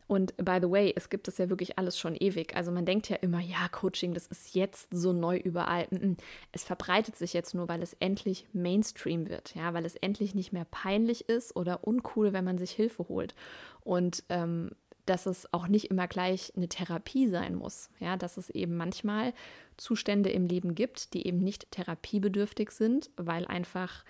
Und 0.07 0.37
by 0.37 0.59
the 0.61 0.71
way, 0.71 0.93
es 0.95 1.11
gibt 1.11 1.27
es 1.29 1.39
ja 1.39 1.49
wirklich 1.49 1.79
alles 1.79 1.99
schon 1.99 2.15
ewig. 2.15 2.55
Also 2.55 2.71
man 2.71 2.85
denkt 2.85 3.09
ja 3.09 3.17
immer, 3.17 3.41
ja, 3.41 3.69
Coaching, 3.71 4.15
das 4.15 4.27
ist 4.27 4.55
jetzt 4.55 4.89
so 4.91 5.13
neu 5.13 5.39
überall. 5.39 5.89
Es 6.53 6.65
verbreitet 6.65 7.17
sich 7.17 7.33
jetzt 7.33 7.55
nur, 7.55 7.69
weil 7.69 7.83
es 7.83 7.95
endlich 7.95 8.47
Mainstream 8.53 9.29
wird, 9.29 9.55
ja, 9.55 9.75
weil 9.75 9.87
es 9.87 9.97
endlich 9.97 10.35
nicht 10.35 10.53
mehr 10.53 10.67
peinlich 10.71 11.29
ist 11.29 11.57
oder 11.57 11.87
uncool, 11.87 12.33
wenn 12.33 12.45
man 12.45 12.59
sich 12.59 12.73
Hilfe 12.73 13.09
holt. 13.09 13.35
Und 13.85 14.23
ähm, 14.29 14.73
dass 15.07 15.27
es 15.27 15.53
auch 15.53 15.69
nicht 15.69 15.91
immer 15.91 16.07
gleich 16.07 16.53
eine 16.57 16.69
Therapie 16.69 17.29
sein 17.29 17.55
muss. 17.55 17.91
Ja, 17.99 18.17
dass 18.17 18.37
es 18.37 18.51
eben 18.51 18.77
manchmal 18.77 19.33
Zustände 19.77 20.31
im 20.31 20.47
Leben 20.47 20.75
gibt, 20.75 21.15
die 21.15 21.27
eben 21.27 21.38
nicht 21.38 21.71
therapiebedürftig 21.71 22.71
sind, 22.71 23.11
weil 23.17 23.47
einfach 23.47 24.05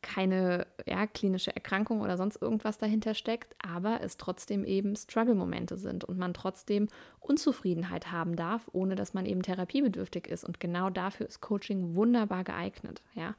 keine 0.00 0.66
ja, 0.86 1.06
klinische 1.06 1.54
Erkrankung 1.54 2.00
oder 2.00 2.16
sonst 2.16 2.40
irgendwas 2.40 2.78
dahinter 2.78 3.14
steckt, 3.14 3.56
aber 3.66 4.00
es 4.02 4.16
trotzdem 4.16 4.64
eben 4.64 4.94
Struggle-Momente 4.94 5.76
sind 5.76 6.04
und 6.04 6.18
man 6.18 6.34
trotzdem 6.34 6.88
Unzufriedenheit 7.18 8.12
haben 8.12 8.36
darf, 8.36 8.68
ohne 8.72 8.94
dass 8.94 9.12
man 9.12 9.26
eben 9.26 9.42
therapiebedürftig 9.42 10.28
ist. 10.28 10.44
Und 10.44 10.60
genau 10.60 10.88
dafür 10.88 11.26
ist 11.26 11.40
Coaching 11.40 11.96
wunderbar 11.96 12.44
geeignet. 12.44 13.02
Ja? 13.14 13.34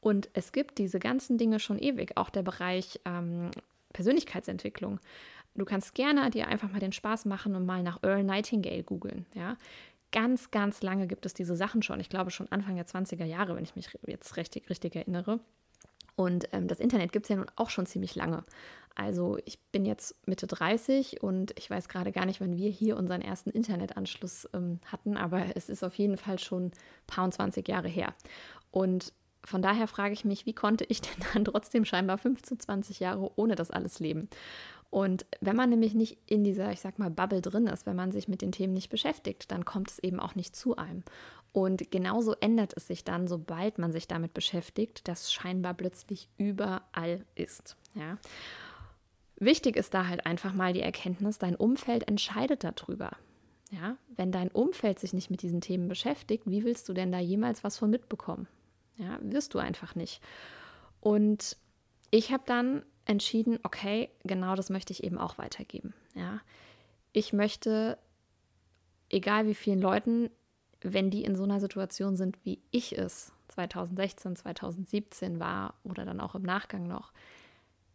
Und 0.00 0.28
es 0.32 0.52
gibt 0.52 0.78
diese 0.78 0.98
ganzen 0.98 1.38
Dinge 1.38 1.60
schon 1.60 1.78
ewig, 1.78 2.16
auch 2.16 2.30
der 2.30 2.42
Bereich 2.42 3.00
ähm, 3.04 3.50
Persönlichkeitsentwicklung. 3.92 4.98
Du 5.54 5.64
kannst 5.64 5.94
gerne 5.94 6.30
dir 6.30 6.48
einfach 6.48 6.70
mal 6.70 6.80
den 6.80 6.92
Spaß 6.92 7.24
machen 7.24 7.54
und 7.54 7.66
mal 7.66 7.82
nach 7.82 8.02
Earl 8.02 8.24
Nightingale 8.24 8.82
googeln. 8.82 9.26
Ja? 9.34 9.56
Ganz, 10.12 10.50
ganz 10.50 10.82
lange 10.82 11.06
gibt 11.06 11.26
es 11.26 11.34
diese 11.34 11.56
Sachen 11.56 11.82
schon. 11.82 12.00
Ich 12.00 12.08
glaube 12.08 12.30
schon 12.30 12.50
Anfang 12.50 12.76
der 12.76 12.86
20er 12.86 13.24
Jahre, 13.24 13.56
wenn 13.56 13.64
ich 13.64 13.76
mich 13.76 13.90
jetzt 14.06 14.36
richtig, 14.36 14.70
richtig 14.70 14.96
erinnere. 14.96 15.40
Und 16.16 16.48
ähm, 16.52 16.68
das 16.68 16.80
Internet 16.80 17.12
gibt 17.12 17.26
es 17.26 17.30
ja 17.30 17.36
nun 17.36 17.50
auch 17.56 17.70
schon 17.70 17.86
ziemlich 17.86 18.14
lange. 18.14 18.44
Also 18.94 19.38
ich 19.44 19.58
bin 19.72 19.86
jetzt 19.86 20.14
Mitte 20.26 20.46
30 20.46 21.22
und 21.22 21.52
ich 21.58 21.70
weiß 21.70 21.88
gerade 21.88 22.12
gar 22.12 22.26
nicht, 22.26 22.40
wann 22.40 22.56
wir 22.56 22.70
hier 22.70 22.96
unseren 22.96 23.22
ersten 23.22 23.50
Internetanschluss 23.50 24.48
ähm, 24.52 24.80
hatten, 24.84 25.16
aber 25.16 25.56
es 25.56 25.68
ist 25.68 25.84
auf 25.84 25.94
jeden 25.94 26.16
Fall 26.16 26.38
schon 26.38 26.66
ein 26.66 26.72
paar 27.06 27.24
und 27.24 27.32
20 27.32 27.66
Jahre 27.68 27.88
her. 27.88 28.14
Und 28.70 29.12
von 29.44 29.62
daher 29.62 29.86
frage 29.86 30.12
ich 30.12 30.24
mich, 30.24 30.44
wie 30.44 30.52
konnte 30.52 30.84
ich 30.84 31.00
denn 31.00 31.24
dann 31.32 31.44
trotzdem 31.44 31.84
scheinbar 31.84 32.18
15, 32.18 32.60
20 32.60 33.00
Jahre 33.00 33.30
ohne 33.36 33.54
das 33.54 33.70
alles 33.70 34.00
leben? 34.00 34.28
Und 34.90 35.24
wenn 35.40 35.54
man 35.54 35.70
nämlich 35.70 35.94
nicht 35.94 36.18
in 36.26 36.42
dieser, 36.42 36.72
ich 36.72 36.80
sag 36.80 36.98
mal, 36.98 37.10
Bubble 37.10 37.40
drin 37.40 37.68
ist, 37.68 37.86
wenn 37.86 37.96
man 37.96 38.10
sich 38.10 38.26
mit 38.26 38.42
den 38.42 38.50
Themen 38.50 38.72
nicht 38.72 38.90
beschäftigt, 38.90 39.50
dann 39.52 39.64
kommt 39.64 39.90
es 39.90 39.98
eben 40.00 40.18
auch 40.18 40.34
nicht 40.34 40.56
zu 40.56 40.76
einem. 40.76 41.04
Und 41.52 41.90
genauso 41.90 42.34
ändert 42.40 42.72
es 42.76 42.88
sich 42.88 43.04
dann, 43.04 43.28
sobald 43.28 43.78
man 43.78 43.92
sich 43.92 44.08
damit 44.08 44.34
beschäftigt, 44.34 45.06
dass 45.06 45.32
scheinbar 45.32 45.74
plötzlich 45.74 46.28
überall 46.38 47.24
ist. 47.34 47.76
Ja. 47.94 48.18
Wichtig 49.36 49.76
ist 49.76 49.94
da 49.94 50.06
halt 50.06 50.26
einfach 50.26 50.52
mal 50.52 50.72
die 50.72 50.82
Erkenntnis, 50.82 51.38
dein 51.38 51.56
Umfeld 51.56 52.06
entscheidet 52.08 52.62
darüber. 52.62 53.10
Ja, 53.70 53.96
wenn 54.16 54.32
dein 54.32 54.48
Umfeld 54.48 54.98
sich 54.98 55.12
nicht 55.12 55.30
mit 55.30 55.42
diesen 55.42 55.60
Themen 55.60 55.88
beschäftigt, 55.88 56.42
wie 56.46 56.64
willst 56.64 56.88
du 56.88 56.92
denn 56.92 57.12
da 57.12 57.20
jemals 57.20 57.62
was 57.62 57.78
von 57.78 57.88
mitbekommen? 57.88 58.48
Ja, 58.96 59.18
wirst 59.22 59.54
du 59.54 59.58
einfach 59.58 59.94
nicht. 59.94 60.20
Und 61.00 61.56
ich 62.10 62.32
habe 62.32 62.42
dann 62.46 62.82
entschieden, 63.10 63.58
okay, 63.64 64.08
genau 64.22 64.54
das 64.54 64.70
möchte 64.70 64.92
ich 64.92 65.02
eben 65.02 65.18
auch 65.18 65.36
weitergeben. 65.36 65.94
Ja, 66.14 66.40
ich 67.12 67.32
möchte, 67.32 67.98
egal 69.08 69.48
wie 69.48 69.54
vielen 69.54 69.80
Leuten, 69.80 70.30
wenn 70.80 71.10
die 71.10 71.24
in 71.24 71.34
so 71.34 71.42
einer 71.42 71.58
Situation 71.58 72.16
sind, 72.16 72.38
wie 72.44 72.60
ich 72.70 72.96
es 72.96 73.32
2016, 73.48 74.36
2017 74.36 75.40
war 75.40 75.74
oder 75.82 76.04
dann 76.04 76.20
auch 76.20 76.36
im 76.36 76.42
Nachgang 76.42 76.86
noch, 76.86 77.12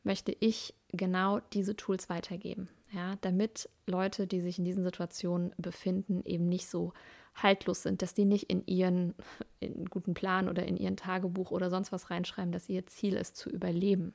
möchte 0.04 0.36
ich 0.38 0.73
genau 0.89 1.39
diese 1.54 1.78
Tools 1.78 2.10
weitergeben. 2.10 2.67
Ja, 2.91 3.15
damit 3.21 3.69
Leute, 3.88 4.28
die 4.28 4.41
sich 4.41 4.60
in 4.60 4.65
diesen 4.65 4.84
Situationen 4.84 5.54
befinden, 5.58 6.23
eben 6.25 6.47
nicht 6.47 6.67
so 6.67 6.93
haltlos 7.36 7.84
sind, 7.84 8.01
dass 8.01 8.13
die 8.13 8.25
nicht 8.25 8.49
in 8.49 8.65
ihren 8.67 9.15
in 9.60 9.86
guten 9.86 10.13
Plan 10.13 10.49
oder 10.49 10.65
in 10.65 10.78
ihren 10.78 10.97
Tagebuch 10.97 11.51
oder 11.51 11.69
sonst 11.69 11.91
was 11.91 12.10
reinschreiben, 12.10 12.51
dass 12.51 12.69
ihr 12.69 12.86
Ziel 12.86 13.15
ist 13.15 13.36
zu 13.36 13.49
überleben, 13.49 14.13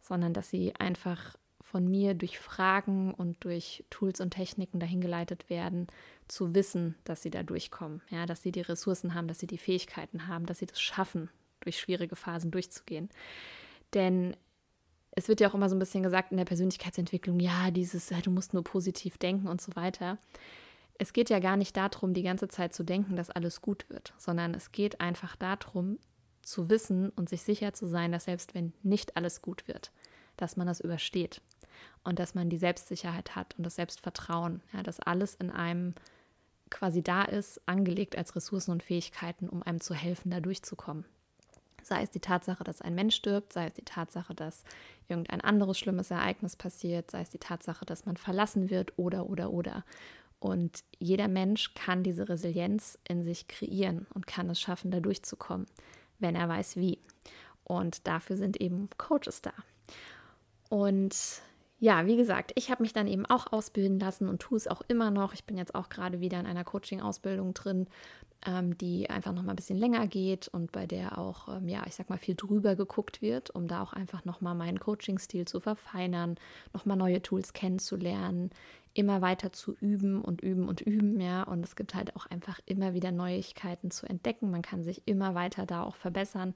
sondern 0.00 0.32
dass 0.32 0.50
sie 0.50 0.74
einfach 0.76 1.36
von 1.60 1.86
mir 1.86 2.14
durch 2.14 2.38
Fragen 2.38 3.12
und 3.12 3.44
durch 3.44 3.84
Tools 3.90 4.20
und 4.20 4.30
Techniken 4.30 4.80
dahin 4.80 5.00
geleitet 5.00 5.50
werden, 5.50 5.86
zu 6.26 6.54
wissen, 6.54 6.94
dass 7.04 7.22
sie 7.22 7.30
da 7.30 7.42
durchkommen, 7.42 8.00
ja, 8.08 8.24
dass 8.24 8.42
sie 8.42 8.52
die 8.52 8.62
Ressourcen 8.62 9.14
haben, 9.14 9.28
dass 9.28 9.38
sie 9.38 9.46
die 9.46 9.58
Fähigkeiten 9.58 10.26
haben, 10.28 10.46
dass 10.46 10.60
sie 10.60 10.66
das 10.66 10.80
schaffen, 10.80 11.28
durch 11.60 11.78
schwierige 11.78 12.16
Phasen 12.16 12.50
durchzugehen. 12.50 13.10
Denn 13.92 14.34
es 15.10 15.28
wird 15.28 15.40
ja 15.40 15.50
auch 15.50 15.54
immer 15.54 15.68
so 15.68 15.76
ein 15.76 15.80
bisschen 15.80 16.02
gesagt 16.02 16.30
in 16.30 16.38
der 16.38 16.44
Persönlichkeitsentwicklung, 16.44 17.40
ja, 17.40 17.70
dieses, 17.70 18.08
du 18.08 18.30
musst 18.30 18.54
nur 18.54 18.64
positiv 18.64 19.18
denken 19.18 19.48
und 19.48 19.60
so 19.60 19.76
weiter 19.76 20.18
es 20.98 21.12
geht 21.12 21.30
ja 21.30 21.38
gar 21.38 21.56
nicht 21.56 21.76
darum, 21.76 22.12
die 22.12 22.24
ganze 22.24 22.48
Zeit 22.48 22.74
zu 22.74 22.82
denken, 22.82 23.16
dass 23.16 23.30
alles 23.30 23.62
gut 23.62 23.86
wird, 23.88 24.12
sondern 24.18 24.52
es 24.52 24.72
geht 24.72 25.00
einfach 25.00 25.36
darum, 25.36 25.98
zu 26.48 26.70
wissen 26.70 27.10
und 27.10 27.28
sich 27.28 27.42
sicher 27.42 27.72
zu 27.72 27.86
sein, 27.86 28.12
dass 28.12 28.24
selbst 28.24 28.54
wenn 28.54 28.72
nicht 28.82 29.16
alles 29.16 29.42
gut 29.42 29.68
wird, 29.68 29.92
dass 30.36 30.56
man 30.56 30.66
das 30.66 30.80
übersteht 30.80 31.42
und 32.04 32.18
dass 32.18 32.34
man 32.34 32.48
die 32.48 32.58
Selbstsicherheit 32.58 33.36
hat 33.36 33.54
und 33.58 33.64
das 33.64 33.76
Selbstvertrauen, 33.76 34.62
ja, 34.72 34.82
dass 34.82 35.00
alles 35.00 35.34
in 35.34 35.50
einem 35.50 35.94
quasi 36.70 37.02
da 37.02 37.22
ist, 37.22 37.60
angelegt 37.66 38.16
als 38.16 38.34
Ressourcen 38.36 38.72
und 38.72 38.82
Fähigkeiten, 38.82 39.48
um 39.48 39.62
einem 39.62 39.80
zu 39.80 39.94
helfen, 39.94 40.30
da 40.30 40.40
durchzukommen. 40.40 41.04
Sei 41.82 42.02
es 42.02 42.10
die 42.10 42.20
Tatsache, 42.20 42.64
dass 42.64 42.82
ein 42.82 42.94
Mensch 42.94 43.16
stirbt, 43.16 43.52
sei 43.52 43.66
es 43.66 43.74
die 43.74 43.84
Tatsache, 43.84 44.34
dass 44.34 44.64
irgendein 45.08 45.40
anderes 45.40 45.78
schlimmes 45.78 46.10
Ereignis 46.10 46.56
passiert, 46.56 47.10
sei 47.10 47.22
es 47.22 47.30
die 47.30 47.38
Tatsache, 47.38 47.86
dass 47.86 48.04
man 48.04 48.16
verlassen 48.16 48.68
wird 48.68 48.92
oder, 48.98 49.26
oder, 49.26 49.50
oder. 49.50 49.84
Und 50.40 50.84
jeder 50.98 51.28
Mensch 51.28 51.74
kann 51.74 52.02
diese 52.02 52.28
Resilienz 52.28 52.98
in 53.08 53.22
sich 53.22 53.48
kreieren 53.48 54.06
und 54.12 54.26
kann 54.26 54.50
es 54.50 54.60
schaffen, 54.60 54.90
da 54.90 55.00
durchzukommen, 55.00 55.66
wenn 56.18 56.34
er 56.34 56.48
weiß 56.48 56.76
wie. 56.76 56.98
Und 57.64 58.06
dafür 58.06 58.36
sind 58.36 58.60
eben 58.60 58.88
Coaches 58.96 59.42
da. 59.42 59.52
Und 60.68 61.42
ja, 61.80 62.06
wie 62.06 62.16
gesagt, 62.16 62.52
ich 62.56 62.70
habe 62.70 62.82
mich 62.82 62.92
dann 62.92 63.06
eben 63.06 63.24
auch 63.26 63.52
ausbilden 63.52 64.00
lassen 64.00 64.28
und 64.28 64.40
tue 64.40 64.56
es 64.56 64.66
auch 64.66 64.82
immer 64.88 65.10
noch. 65.10 65.32
Ich 65.32 65.44
bin 65.44 65.56
jetzt 65.56 65.74
auch 65.74 65.88
gerade 65.88 66.20
wieder 66.20 66.40
in 66.40 66.46
einer 66.46 66.64
Coaching-Ausbildung 66.64 67.54
drin, 67.54 67.86
ähm, 68.44 68.76
die 68.78 69.08
einfach 69.10 69.32
noch 69.32 69.42
mal 69.42 69.52
ein 69.52 69.56
bisschen 69.56 69.78
länger 69.78 70.08
geht 70.08 70.48
und 70.48 70.72
bei 70.72 70.86
der 70.86 71.18
auch, 71.18 71.48
ähm, 71.48 71.68
ja, 71.68 71.84
ich 71.86 71.94
sag 71.94 72.10
mal, 72.10 72.18
viel 72.18 72.34
drüber 72.34 72.74
geguckt 72.74 73.22
wird, 73.22 73.50
um 73.50 73.68
da 73.68 73.82
auch 73.82 73.92
einfach 73.92 74.24
noch 74.24 74.40
mal 74.40 74.54
meinen 74.54 74.80
Coaching-Stil 74.80 75.46
zu 75.46 75.60
verfeinern, 75.60 76.36
noch 76.72 76.84
mal 76.84 76.96
neue 76.96 77.22
Tools 77.22 77.52
kennenzulernen, 77.52 78.50
immer 78.98 79.22
weiter 79.22 79.52
zu 79.52 79.76
üben 79.76 80.20
und 80.20 80.40
üben 80.40 80.68
und 80.68 80.80
üben, 80.80 81.20
ja. 81.20 81.44
Und 81.44 81.64
es 81.64 81.76
gibt 81.76 81.94
halt 81.94 82.16
auch 82.16 82.26
einfach 82.26 82.58
immer 82.66 82.94
wieder 82.94 83.12
Neuigkeiten 83.12 83.92
zu 83.92 84.06
entdecken. 84.06 84.50
Man 84.50 84.62
kann 84.62 84.82
sich 84.82 85.02
immer 85.06 85.36
weiter 85.36 85.66
da 85.66 85.84
auch 85.84 85.94
verbessern. 85.94 86.54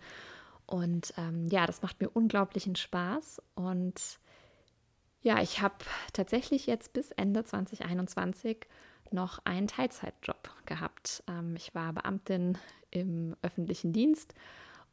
Und 0.67 1.15
ähm, 1.17 1.47
ja, 1.47 1.67
das 1.67 1.83
macht 1.83 2.01
mir 2.01 2.09
unglaublichen 2.11 2.75
Spaß. 2.75 3.41
Und 3.55 4.19
ja, 5.21 5.41
ich 5.41 5.61
habe 5.63 5.77
tatsächlich 6.13 6.67
jetzt 6.67 6.93
bis 6.93 7.13
Ende 7.13 7.45
2021 7.45 8.67
noch 9.13 9.39
einen 9.45 9.69
Teilzeitjob 9.69 10.51
gehabt. 10.67 11.23
Ähm, 11.29 11.55
ich 11.55 11.77
war 11.77 11.93
Beamtin 11.93 12.59
im 12.91 13.37
öffentlichen 13.43 13.93
Dienst 13.93 14.35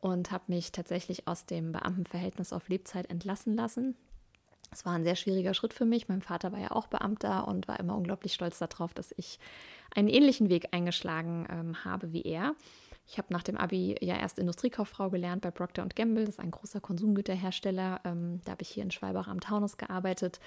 und 0.02 0.32
habe 0.32 0.44
mich 0.48 0.72
tatsächlich 0.72 1.28
aus 1.28 1.48
dem 1.48 1.72
Beamtenverhältnis 1.72 2.54
auf 2.54 2.70
Lebzeit 2.70 3.10
entlassen 3.10 3.56
lassen. 3.56 3.96
Es 4.72 4.86
war 4.86 4.94
ein 4.94 5.04
sehr 5.04 5.16
schwieriger 5.16 5.54
Schritt 5.54 5.74
für 5.74 5.86
mich. 5.86 6.08
Mein 6.08 6.22
Vater 6.22 6.52
war 6.52 6.60
ja 6.60 6.72
auch 6.72 6.88
Beamter 6.88 7.48
und 7.48 7.68
war 7.68 7.80
immer 7.80 7.96
unglaublich 7.96 8.34
stolz 8.34 8.60
darauf, 8.60 8.94
dass 8.94 9.14
ich 9.18 9.40
einen 9.96 10.08
ähnlichen 10.08 10.50
Weg 10.50 10.70
eingeschlagen 10.72 11.48
ähm, 11.50 11.84
habe 11.84 12.14
wie 12.14 12.22
er. 12.22 12.56
Ich 13.08 13.18
habe 13.18 13.34
nach 13.34 13.42
dem 13.42 13.58
Abi 13.58 13.96
ja 14.02 14.16
erst 14.16 14.38
Industriekauffrau 14.38 15.10
gelernt 15.10 15.42
bei 15.42 15.50
Procter 15.50 15.88
Gamble. 15.88 16.26
Das 16.26 16.36
ist 16.36 16.40
ein 16.40 16.52
großer 16.52 16.80
Konsumgüterhersteller. 16.80 18.02
Ähm, 18.04 18.42
da 18.46 18.52
habe 18.52 18.62
ich 18.62 18.70
hier 18.70 18.84
in 18.84 18.92
Schwalbach 18.92 19.28
am 19.28 19.40
Taunus 19.40 19.78
gearbeitet. 19.78 20.40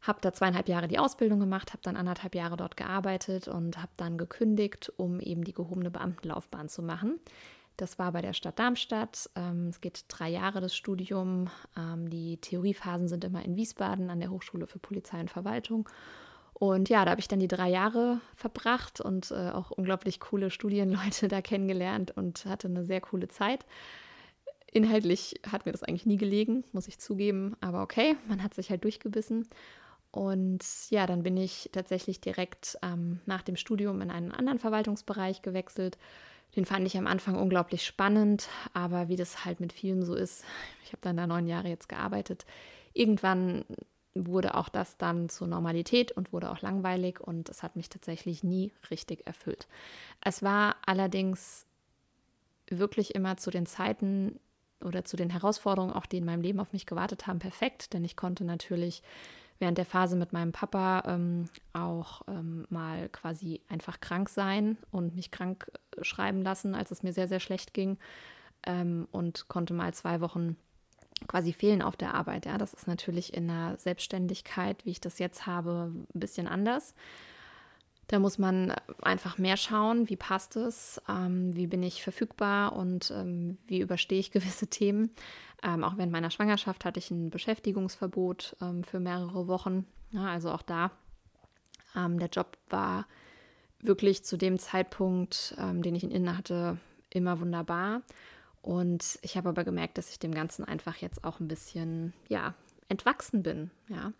Habe 0.00 0.18
da 0.20 0.32
zweieinhalb 0.32 0.68
Jahre 0.68 0.88
die 0.88 0.98
Ausbildung 0.98 1.38
gemacht, 1.38 1.72
habe 1.72 1.82
dann 1.82 1.96
anderthalb 1.96 2.34
Jahre 2.34 2.56
dort 2.56 2.76
gearbeitet 2.76 3.46
und 3.46 3.78
habe 3.78 3.92
dann 3.96 4.18
gekündigt, 4.18 4.92
um 4.96 5.20
eben 5.20 5.44
die 5.44 5.54
gehobene 5.54 5.90
Beamtenlaufbahn 5.90 6.68
zu 6.68 6.82
machen. 6.82 7.20
Das 7.76 7.98
war 7.98 8.12
bei 8.12 8.22
der 8.22 8.32
Stadt 8.32 8.58
Darmstadt. 8.58 9.28
Ähm, 9.34 9.68
es 9.68 9.80
geht 9.80 10.04
drei 10.08 10.28
Jahre 10.28 10.60
das 10.60 10.76
Studium. 10.76 11.50
Ähm, 11.76 12.08
die 12.08 12.36
Theoriephasen 12.36 13.08
sind 13.08 13.24
immer 13.24 13.44
in 13.44 13.56
Wiesbaden 13.56 14.10
an 14.10 14.20
der 14.20 14.30
Hochschule 14.30 14.66
für 14.66 14.78
Polizei 14.78 15.18
und 15.20 15.30
Verwaltung. 15.30 15.88
Und 16.52 16.88
ja, 16.88 17.04
da 17.04 17.10
habe 17.10 17.20
ich 17.20 17.26
dann 17.26 17.40
die 17.40 17.48
drei 17.48 17.68
Jahre 17.68 18.20
verbracht 18.36 19.00
und 19.00 19.32
äh, 19.32 19.50
auch 19.50 19.72
unglaublich 19.72 20.20
coole 20.20 20.50
Studienleute 20.50 21.26
da 21.28 21.42
kennengelernt 21.42 22.16
und 22.16 22.46
hatte 22.46 22.68
eine 22.68 22.84
sehr 22.84 23.00
coole 23.00 23.28
Zeit. 23.28 23.66
inhaltlich 24.72 25.40
hat 25.50 25.66
mir 25.66 25.72
das 25.72 25.82
eigentlich 25.82 26.06
nie 26.06 26.16
gelegen, 26.16 26.64
muss 26.72 26.88
ich 26.88 26.98
zugeben. 26.98 27.56
Aber 27.60 27.82
okay, 27.82 28.16
man 28.28 28.42
hat 28.42 28.54
sich 28.54 28.70
halt 28.70 28.84
durchgebissen. 28.84 29.48
Und 30.12 30.64
ja, 30.90 31.06
dann 31.08 31.24
bin 31.24 31.36
ich 31.36 31.70
tatsächlich 31.72 32.20
direkt 32.20 32.78
ähm, 32.82 33.18
nach 33.26 33.42
dem 33.42 33.56
Studium 33.56 34.00
in 34.00 34.12
einen 34.12 34.30
anderen 34.30 34.60
Verwaltungsbereich 34.60 35.42
gewechselt. 35.42 35.98
Den 36.56 36.64
fand 36.64 36.86
ich 36.86 36.96
am 36.96 37.06
Anfang 37.06 37.36
unglaublich 37.36 37.84
spannend, 37.84 38.48
aber 38.72 39.08
wie 39.08 39.16
das 39.16 39.44
halt 39.44 39.60
mit 39.60 39.72
vielen 39.72 40.04
so 40.04 40.14
ist, 40.14 40.44
ich 40.84 40.92
habe 40.92 41.00
dann 41.00 41.16
da 41.16 41.26
neun 41.26 41.46
Jahre 41.46 41.68
jetzt 41.68 41.88
gearbeitet. 41.88 42.46
Irgendwann 42.92 43.64
wurde 44.14 44.54
auch 44.54 44.68
das 44.68 44.96
dann 44.96 45.28
zur 45.28 45.48
Normalität 45.48 46.12
und 46.12 46.32
wurde 46.32 46.50
auch 46.50 46.60
langweilig 46.60 47.20
und 47.20 47.48
es 47.48 47.62
hat 47.64 47.74
mich 47.74 47.88
tatsächlich 47.88 48.44
nie 48.44 48.72
richtig 48.90 49.26
erfüllt. 49.26 49.66
Es 50.20 50.42
war 50.42 50.76
allerdings 50.86 51.66
wirklich 52.68 53.14
immer 53.14 53.36
zu 53.36 53.50
den 53.50 53.66
Zeiten 53.66 54.38
oder 54.80 55.04
zu 55.04 55.16
den 55.16 55.30
Herausforderungen, 55.30 55.92
auch 55.92 56.06
die 56.06 56.18
in 56.18 56.24
meinem 56.24 56.42
Leben 56.42 56.60
auf 56.60 56.72
mich 56.72 56.86
gewartet 56.86 57.26
haben, 57.26 57.40
perfekt, 57.40 57.92
denn 57.92 58.04
ich 58.04 58.16
konnte 58.16 58.44
natürlich 58.44 59.02
während 59.58 59.78
der 59.78 59.84
Phase 59.84 60.16
mit 60.16 60.32
meinem 60.32 60.52
Papa 60.52 61.02
ähm, 61.06 61.48
auch 61.72 62.22
ähm, 62.28 62.66
mal 62.70 63.08
quasi 63.08 63.60
einfach 63.68 64.00
krank 64.00 64.28
sein 64.28 64.76
und 64.90 65.14
mich 65.14 65.30
krank 65.30 65.70
äh, 65.96 66.04
schreiben 66.04 66.42
lassen, 66.42 66.74
als 66.74 66.90
es 66.90 67.02
mir 67.02 67.12
sehr, 67.12 67.28
sehr 67.28 67.40
schlecht 67.40 67.74
ging 67.74 67.98
ähm, 68.66 69.08
und 69.12 69.48
konnte 69.48 69.74
mal 69.74 69.94
zwei 69.94 70.20
Wochen 70.20 70.56
quasi 71.28 71.52
fehlen 71.52 71.82
auf 71.82 71.96
der 71.96 72.14
Arbeit. 72.14 72.46
Ja, 72.46 72.58
das 72.58 72.74
ist 72.74 72.86
natürlich 72.86 73.34
in 73.34 73.48
der 73.48 73.76
Selbstständigkeit, 73.78 74.84
wie 74.84 74.90
ich 74.90 75.00
das 75.00 75.18
jetzt 75.18 75.46
habe, 75.46 75.92
ein 75.92 76.20
bisschen 76.20 76.48
anders. 76.48 76.94
Da 78.08 78.18
muss 78.18 78.38
man 78.38 78.72
einfach 79.02 79.38
mehr 79.38 79.56
schauen, 79.56 80.08
wie 80.08 80.16
passt 80.16 80.56
es, 80.56 81.00
ähm, 81.08 81.54
wie 81.56 81.66
bin 81.66 81.82
ich 81.82 82.02
verfügbar 82.02 82.74
und 82.74 83.10
ähm, 83.10 83.58
wie 83.66 83.80
überstehe 83.80 84.20
ich 84.20 84.30
gewisse 84.32 84.66
Themen. 84.66 85.10
Ähm, 85.62 85.84
auch 85.84 85.96
während 85.96 86.12
meiner 86.12 86.30
Schwangerschaft 86.30 86.84
hatte 86.84 86.98
ich 86.98 87.10
ein 87.10 87.30
Beschäftigungsverbot 87.30 88.56
ähm, 88.60 88.84
für 88.84 89.00
mehrere 89.00 89.48
Wochen. 89.48 89.86
Ja, 90.10 90.26
also 90.26 90.50
auch 90.50 90.62
da, 90.62 90.90
ähm, 91.96 92.18
der 92.18 92.28
Job 92.28 92.58
war 92.68 93.06
wirklich 93.80 94.24
zu 94.24 94.36
dem 94.36 94.58
Zeitpunkt, 94.58 95.54
ähm, 95.58 95.82
den 95.82 95.94
ich 95.94 96.04
ihn 96.04 96.10
inne 96.10 96.36
hatte, 96.36 96.78
immer 97.10 97.40
wunderbar. 97.40 98.02
Und 98.62 99.18
ich 99.22 99.36
habe 99.36 99.50
aber 99.50 99.64
gemerkt, 99.64 99.98
dass 99.98 100.10
ich 100.10 100.18
dem 100.18 100.34
Ganzen 100.34 100.64
einfach 100.64 100.96
jetzt 100.96 101.24
auch 101.24 101.40
ein 101.40 101.48
bisschen, 101.48 102.14
ja, 102.28 102.54
entwachsen 102.88 103.42
bin. 103.42 103.70
Ja. 103.88 104.12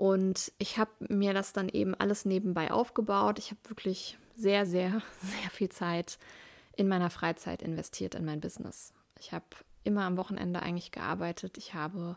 Und 0.00 0.50
ich 0.56 0.78
habe 0.78 0.92
mir 1.10 1.34
das 1.34 1.52
dann 1.52 1.68
eben 1.68 1.94
alles 1.94 2.24
nebenbei 2.24 2.70
aufgebaut. 2.70 3.38
Ich 3.38 3.50
habe 3.50 3.60
wirklich 3.68 4.16
sehr, 4.34 4.64
sehr, 4.64 5.02
sehr 5.20 5.50
viel 5.50 5.68
Zeit 5.68 6.18
in 6.74 6.88
meiner 6.88 7.10
Freizeit 7.10 7.60
investiert 7.60 8.14
in 8.14 8.24
mein 8.24 8.40
Business. 8.40 8.94
Ich 9.18 9.34
habe 9.34 9.44
immer 9.84 10.04
am 10.04 10.16
Wochenende 10.16 10.62
eigentlich 10.62 10.90
gearbeitet. 10.90 11.58
Ich 11.58 11.74
habe 11.74 12.16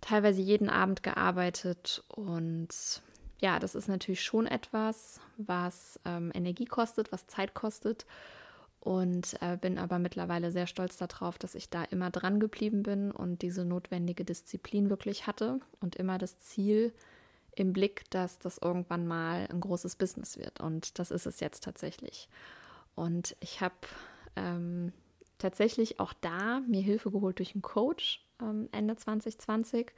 teilweise 0.00 0.40
jeden 0.40 0.68
Abend 0.68 1.04
gearbeitet 1.04 2.02
und 2.08 2.70
ja, 3.38 3.60
das 3.60 3.76
ist 3.76 3.86
natürlich 3.86 4.24
schon 4.24 4.48
etwas, 4.48 5.20
was 5.36 6.00
ähm, 6.04 6.32
Energie 6.34 6.64
kostet, 6.64 7.12
was 7.12 7.28
Zeit 7.28 7.54
kostet 7.54 8.06
und 8.80 9.36
äh, 9.42 9.56
bin 9.56 9.78
aber 9.78 9.98
mittlerweile 9.98 10.50
sehr 10.50 10.66
stolz 10.66 10.96
darauf, 10.96 11.38
dass 11.38 11.54
ich 11.54 11.68
da 11.68 11.84
immer 11.84 12.10
dran 12.10 12.40
geblieben 12.40 12.82
bin 12.82 13.10
und 13.10 13.42
diese 13.42 13.64
notwendige 13.64 14.24
Disziplin 14.24 14.88
wirklich 14.90 15.26
hatte 15.26 15.60
und 15.80 15.96
immer 15.96 16.18
das 16.18 16.38
Ziel 16.38 16.92
im 17.54 17.72
Blick, 17.72 18.08
dass 18.10 18.38
das 18.38 18.58
irgendwann 18.58 19.06
mal 19.06 19.48
ein 19.50 19.60
großes 19.60 19.96
Business 19.96 20.38
wird. 20.38 20.60
Und 20.60 20.98
das 20.98 21.10
ist 21.10 21.26
es 21.26 21.40
jetzt 21.40 21.64
tatsächlich. 21.64 22.28
Und 22.94 23.36
ich 23.40 23.60
habe 23.60 23.74
ähm, 24.36 24.92
tatsächlich 25.38 25.98
auch 25.98 26.12
da 26.12 26.60
mir 26.60 26.82
Hilfe 26.82 27.10
geholt 27.10 27.38
durch 27.38 27.54
einen 27.54 27.62
Coach 27.62 28.24
ähm, 28.40 28.68
Ende 28.70 28.96
2020, 28.96 29.92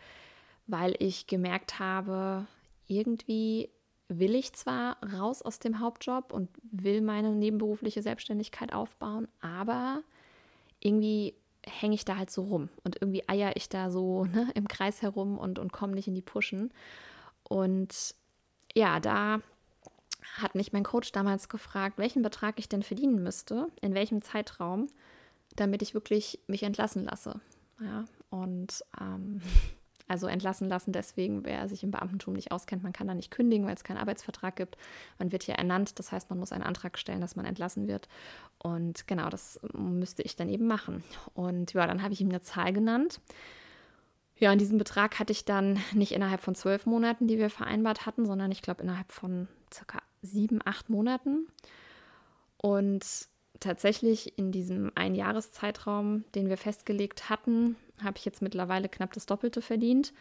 weil 0.67 0.95
ich 0.99 1.27
gemerkt 1.27 1.79
habe, 1.79 2.47
irgendwie 2.87 3.71
will 4.19 4.35
ich 4.35 4.53
zwar 4.53 4.97
raus 5.05 5.41
aus 5.41 5.59
dem 5.61 5.79
Hauptjob 5.79 6.33
und 6.33 6.49
will 6.63 7.01
meine 7.01 7.31
nebenberufliche 7.31 8.03
Selbstständigkeit 8.03 8.73
aufbauen, 8.73 9.29
aber 9.41 10.03
irgendwie 10.81 11.35
hänge 11.65 11.95
ich 11.95 12.05
da 12.05 12.17
halt 12.17 12.31
so 12.31 12.43
rum 12.43 12.71
und 12.85 12.97
irgendwie 13.01 13.29
eier 13.29 13.53
ich 13.55 13.69
da 13.69 13.91
so 13.91 14.25
ne, 14.33 14.51
im 14.55 14.69
Kreis 14.69 15.03
herum 15.03 15.39
und, 15.39 15.59
und 15.59 15.73
komme 15.73 15.95
nicht 15.95 16.09
in 16.09 16.15
die 16.15 16.23
Pushen. 16.23 16.73
Und 17.45 18.15
ja, 18.75 19.01
da 19.01 19.41
hat 20.37 20.55
mich 20.55 20.73
mein 20.73 20.85
Coach 20.85 21.13
damals 21.13 21.49
gefragt, 21.49 21.99
welchen 21.99 22.23
Betrag 22.23 22.59
ich 22.59 22.69
denn 22.69 22.83
verdienen 22.83 23.23
müsste, 23.23 23.69
in 23.81 23.95
welchem 23.95 24.23
Zeitraum, 24.23 24.89
damit 25.57 25.83
ich 25.83 25.95
wirklich 25.95 26.41
mich 26.47 26.63
entlassen 26.63 27.05
lasse. 27.05 27.41
Ja, 27.81 28.05
und 28.31 28.85
ähm, 29.01 29.41
Also 30.11 30.27
entlassen 30.27 30.69
lassen 30.69 30.91
deswegen, 30.91 31.45
wer 31.45 31.69
sich 31.69 31.85
im 31.85 31.93
Beamtentum 31.93 32.35
nicht 32.35 32.51
auskennt, 32.51 32.83
man 32.83 32.93
kann 32.93 33.07
da 33.07 33.15
nicht 33.15 33.31
kündigen, 33.31 33.65
weil 33.65 33.77
es 33.77 33.85
keinen 33.85 33.99
Arbeitsvertrag 33.99 34.57
gibt. 34.57 34.77
Man 35.21 35.31
wird 35.31 35.45
hier 35.45 35.55
ernannt, 35.55 36.01
das 36.01 36.11
heißt, 36.11 36.31
man 36.31 36.41
muss 36.41 36.51
einen 36.51 36.65
Antrag 36.65 36.99
stellen, 36.99 37.21
dass 37.21 37.37
man 37.37 37.45
entlassen 37.47 37.87
wird. 37.87 38.09
Und 38.59 39.07
genau, 39.07 39.29
das 39.29 39.61
müsste 39.73 40.23
ich 40.23 40.35
dann 40.35 40.49
eben 40.49 40.67
machen. 40.67 41.05
Und 41.33 41.75
ja, 41.75 41.87
dann 41.87 42.03
habe 42.03 42.13
ich 42.13 42.21
ihm 42.21 42.29
eine 42.29 42.41
Zahl 42.41 42.73
genannt. 42.73 43.21
Ja, 44.37 44.51
und 44.51 44.61
diesen 44.61 44.79
Betrag 44.79 45.21
hatte 45.21 45.31
ich 45.31 45.45
dann 45.45 45.79
nicht 45.95 46.11
innerhalb 46.11 46.41
von 46.41 46.57
zwölf 46.57 46.87
Monaten, 46.87 47.29
die 47.29 47.39
wir 47.39 47.49
vereinbart 47.49 48.05
hatten, 48.05 48.27
sondern 48.27 48.51
ich 48.51 48.63
glaube 48.63 48.83
innerhalb 48.83 49.13
von 49.13 49.47
circa 49.73 50.01
sieben, 50.23 50.59
acht 50.65 50.91
Monaten. 50.91 51.47
Und 52.57 53.07
tatsächlich 53.61 54.37
in 54.37 54.51
diesem 54.51 54.91
Einjahreszeitraum, 54.97 56.25
den 56.35 56.49
wir 56.49 56.57
festgelegt 56.57 57.31
hatten, 57.31 57.77
habe 58.03 58.19
ich 58.19 58.25
jetzt 58.25 58.43
mittlerweile 58.43 58.89
knapp 58.89 59.13
das 59.13 59.27
Doppelte 59.27 59.63
verdient. 59.63 60.13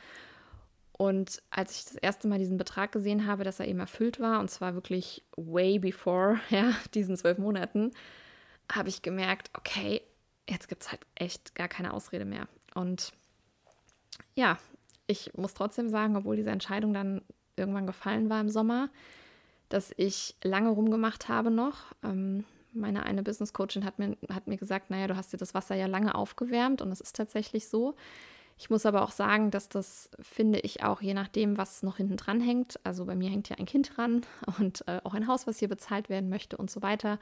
Und 0.98 1.42
als 1.50 1.78
ich 1.78 1.86
das 1.86 1.96
erste 1.96 2.28
Mal 2.28 2.40
diesen 2.40 2.58
Betrag 2.58 2.92
gesehen 2.92 3.26
habe, 3.26 3.46
dass 3.46 3.60
er 3.62 3.68
eben 3.68 3.80
erfüllt 3.80 4.20
war, 4.20 4.42
und 4.42 4.52
zwar 4.52 4.74
wirklich 4.74 5.24
way 5.38 5.80
before 5.80 6.40
ja, 6.50 6.74
diesen 6.94 7.16
zwölf 7.16 7.38
Monaten, 7.38 7.92
habe 8.72 8.90
ich 8.90 9.02
gemerkt, 9.02 9.50
okay, 9.54 10.02
jetzt 10.50 10.68
gibt 10.68 10.84
es 10.84 10.92
halt 10.92 11.02
echt 11.16 11.56
gar 11.56 11.68
keine 11.68 11.94
Ausrede 11.94 12.26
mehr. 12.26 12.48
Und 12.76 13.14
ja, 14.36 14.58
ich 15.08 15.34
muss 15.36 15.54
trotzdem 15.54 15.90
sagen, 15.90 16.16
obwohl 16.16 16.36
diese 16.36 16.52
Entscheidung 16.52 16.94
dann 16.94 17.22
irgendwann 17.56 17.88
gefallen 17.88 18.30
war 18.30 18.42
im 18.42 18.50
Sommer, 18.50 18.90
dass 19.70 19.94
ich 19.98 20.36
lange 20.44 20.70
rumgemacht 20.70 21.30
habe 21.30 21.52
noch. 21.52 21.94
Ähm, 22.04 22.44
meine 22.74 23.04
eine 23.04 23.24
Business 23.24 23.54
Coachin 23.54 23.86
hat 23.86 24.00
mir, 24.00 24.18
hat 24.34 24.48
mir 24.48 24.58
gesagt, 24.58 24.90
naja, 24.90 25.08
du 25.08 25.16
hast 25.16 25.34
dir 25.34 25.38
das 25.38 25.54
Wasser 25.54 25.76
ja 25.76 25.88
lange 25.88 26.16
aufgewärmt 26.16 26.82
und 26.82 26.92
es 26.92 27.02
ist 27.02 27.16
tatsächlich 27.16 27.68
so. 27.68 27.96
Ich 28.62 28.70
muss 28.70 28.86
aber 28.86 29.04
auch 29.04 29.12
sagen, 29.12 29.52
dass 29.52 29.70
das, 29.70 30.10
finde 30.20 30.60
ich, 30.60 30.84
auch 30.84 31.02
je 31.02 31.14
nachdem, 31.14 31.58
was 31.58 31.82
noch 31.82 31.96
hinten 31.96 32.18
dran 32.18 32.42
hängt. 32.42 32.78
Also 32.84 33.06
bei 33.06 33.16
mir 33.16 33.30
hängt 33.30 33.48
ja 33.48 33.56
ein 33.56 33.66
Kind 33.66 33.96
dran 33.96 34.26
und 34.60 34.86
äh, 34.86 35.00
auch 35.06 35.14
ein 35.14 35.28
Haus, 35.28 35.48
was 35.48 35.60
hier 35.60 35.70
bezahlt 35.70 36.10
werden 36.10 36.30
möchte 36.30 36.58
und 36.58 36.70
so 36.70 36.82
weiter. 36.82 37.20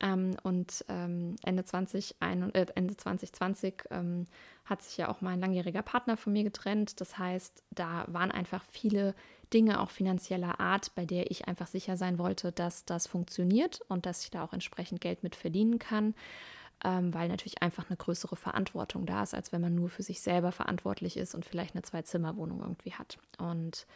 Ähm, 0.00 0.36
und 0.42 0.84
ähm, 0.88 1.36
Ende, 1.42 1.64
20, 1.64 2.16
ein, 2.20 2.54
äh, 2.54 2.66
Ende 2.74 2.98
2020 2.98 3.84
ähm, 3.90 4.26
hat 4.66 4.82
sich 4.82 4.98
ja 4.98 5.08
auch 5.08 5.22
mein 5.22 5.40
langjähriger 5.40 5.82
Partner 5.82 6.18
von 6.18 6.34
mir 6.34 6.44
getrennt. 6.44 7.00
Das 7.00 7.16
heißt, 7.16 7.62
da 7.70 8.04
waren 8.08 8.30
einfach 8.30 8.62
viele 8.70 9.14
Dinge 9.54 9.80
auch 9.80 9.88
finanzieller 9.88 10.60
Art, 10.60 10.94
bei 10.94 11.06
der 11.06 11.30
ich 11.30 11.48
einfach 11.48 11.66
sicher 11.66 11.96
sein 11.96 12.18
wollte, 12.18 12.52
dass 12.52 12.84
das 12.84 13.06
funktioniert 13.06 13.80
und 13.88 14.04
dass 14.04 14.22
ich 14.24 14.30
da 14.30 14.44
auch 14.44 14.52
entsprechend 14.52 15.00
Geld 15.00 15.22
mit 15.22 15.34
verdienen 15.34 15.78
kann, 15.78 16.14
ähm, 16.84 17.12
weil 17.14 17.28
natürlich 17.28 17.62
einfach 17.62 17.88
eine 17.88 17.96
größere 17.96 18.36
Verantwortung 18.36 19.06
da 19.06 19.22
ist, 19.22 19.34
als 19.34 19.52
wenn 19.52 19.60
man 19.60 19.74
nur 19.74 19.88
für 19.88 20.02
sich 20.02 20.20
selber 20.20 20.52
verantwortlich 20.52 21.16
ist 21.16 21.34
und 21.34 21.44
vielleicht 21.44 21.74
eine 21.74 21.82
Zwei-Zimmer-Wohnung 21.82 22.60
irgendwie 22.60 22.92
hat. 22.92 23.18
Und 23.38 23.86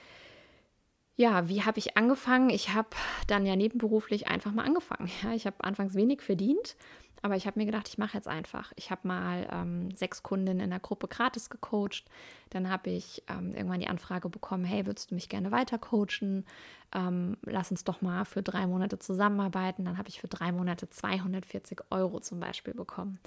ja, 1.19 1.49
wie 1.49 1.65
habe 1.65 1.79
ich 1.79 1.99
angefangen? 1.99 2.49
Ich 2.49 2.73
habe 2.73 2.89
dann 3.27 3.45
ja 3.45 3.57
nebenberuflich 3.57 4.29
einfach 4.29 4.53
mal 4.53 4.65
angefangen. 4.65 5.11
Ja, 5.23 5.35
ich 5.35 5.47
habe 5.47 5.63
anfangs 5.63 5.95
wenig 5.95 6.23
verdient 6.23 6.77
aber 7.23 7.37
ich 7.37 7.47
habe 7.47 7.59
mir 7.59 7.67
gedacht, 7.67 7.89
ich 7.89 7.99
mache 7.99 8.17
jetzt 8.17 8.29
einfach. 8.29 8.73
Ich 8.77 8.91
habe 8.91 9.07
mal 9.07 9.49
ähm, 9.51 9.91
sechs 9.95 10.23
Kundinnen 10.23 10.61
in 10.61 10.71
der 10.71 10.79
Gruppe 10.79 11.09
gratis 11.09 11.51
gecoacht. 11.51 12.05
Dann 12.51 12.71
habe 12.71 12.91
ich 12.91 13.23
ähm, 13.29 13.53
irgendwann 13.55 13.81
die 13.81 13.89
Anfrage 13.89 14.29
bekommen, 14.29 14.65
hey, 14.65 14.87
würdest 14.87 15.11
du 15.11 15.15
mich 15.15 15.29
gerne 15.29 15.51
weiter 15.51 15.79
coachen? 15.79 16.47
Ähm, 16.95 17.37
lass 17.43 17.71
uns 17.71 17.85
doch 17.85 18.03
mal 18.03 18.25
für 18.25 18.43
drei 18.43 18.67
Monate 18.67 18.99
zusammenarbeiten. 18.99 19.85
Dann 19.85 19.99
habe 19.99 20.09
ich 20.09 20.21
für 20.21 20.29
drei 20.29 20.53
Monate 20.53 20.89
240 20.89 21.81
Euro 21.91 22.21
zum 22.21 22.39
Beispiel 22.41 22.75
bekommen. 22.75 23.19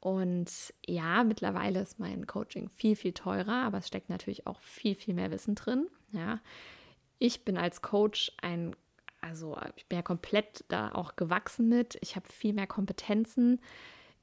Und 0.00 0.50
ja, 0.86 1.24
mittlerweile 1.24 1.80
ist 1.80 1.98
mein 1.98 2.26
Coaching 2.26 2.70
viel, 2.70 2.96
viel 2.96 3.12
teurer, 3.12 3.64
aber 3.64 3.78
es 3.78 3.88
steckt 3.88 4.08
natürlich 4.08 4.46
auch 4.46 4.60
viel, 4.60 4.94
viel 4.94 5.14
mehr 5.14 5.30
Wissen 5.30 5.54
drin. 5.54 5.88
Ja. 6.12 6.40
Ich 7.18 7.44
bin 7.44 7.56
als 7.58 7.82
Coach 7.82 8.32
ein 8.42 8.74
also 9.22 9.58
ich 9.74 9.86
bin 9.86 9.96
ja 9.96 10.02
komplett 10.02 10.64
da 10.68 10.92
auch 10.92 11.16
gewachsen 11.16 11.68
mit. 11.68 11.98
Ich 12.00 12.14
habe 12.14 12.28
viel 12.28 12.52
mehr 12.52 12.68
Kompetenzen. 12.68 13.60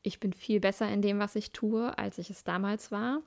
Ich 0.01 0.19
bin 0.21 0.31
viel 0.33 0.61
besser 0.61 0.87
in 0.89 1.01
dem, 1.01 1.19
was 1.19 1.35
ich 1.35 1.51
tue, 1.51 1.97
als 1.97 2.17
ich 2.19 2.29
es 2.29 2.43
damals 2.45 2.91
war. 2.91 3.21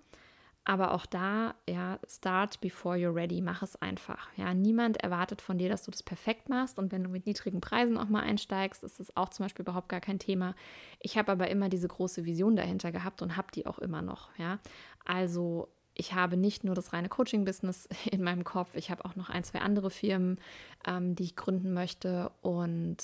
aber 0.68 0.92
auch 0.92 1.06
da, 1.06 1.54
ja, 1.68 2.00
start 2.08 2.60
before 2.60 2.96
you're 2.96 3.14
ready, 3.14 3.40
mach 3.40 3.62
es 3.62 3.76
einfach. 3.80 4.28
Ja, 4.36 4.52
niemand 4.52 4.96
erwartet 4.96 5.40
von 5.40 5.58
dir, 5.58 5.68
dass 5.68 5.84
du 5.84 5.92
das 5.92 6.02
perfekt 6.02 6.48
machst. 6.48 6.80
Und 6.80 6.90
wenn 6.90 7.04
du 7.04 7.08
mit 7.08 7.24
niedrigen 7.24 7.60
Preisen 7.60 7.96
auch 7.96 8.08
mal 8.08 8.22
einsteigst, 8.24 8.82
ist 8.82 8.98
das 8.98 9.16
auch 9.16 9.28
zum 9.28 9.44
Beispiel 9.44 9.62
überhaupt 9.62 9.88
gar 9.88 10.00
kein 10.00 10.18
Thema. 10.18 10.56
Ich 10.98 11.16
habe 11.16 11.30
aber 11.30 11.48
immer 11.48 11.68
diese 11.68 11.86
große 11.86 12.24
Vision 12.24 12.56
dahinter 12.56 12.90
gehabt 12.90 13.22
und 13.22 13.36
habe 13.36 13.46
die 13.54 13.64
auch 13.66 13.78
immer 13.78 14.02
noch. 14.02 14.36
Ja, 14.38 14.58
also 15.04 15.68
ich 15.96 16.14
habe 16.14 16.36
nicht 16.36 16.64
nur 16.64 16.74
das 16.74 16.92
reine 16.92 17.08
Coaching-Business 17.08 17.88
in 18.10 18.22
meinem 18.22 18.44
Kopf, 18.44 18.74
ich 18.74 18.90
habe 18.90 19.04
auch 19.04 19.16
noch 19.16 19.30
ein, 19.30 19.44
zwei 19.44 19.60
andere 19.60 19.90
Firmen, 19.90 20.38
ähm, 20.86 21.14
die 21.14 21.24
ich 21.24 21.36
gründen 21.36 21.72
möchte. 21.72 22.30
Und 22.42 22.98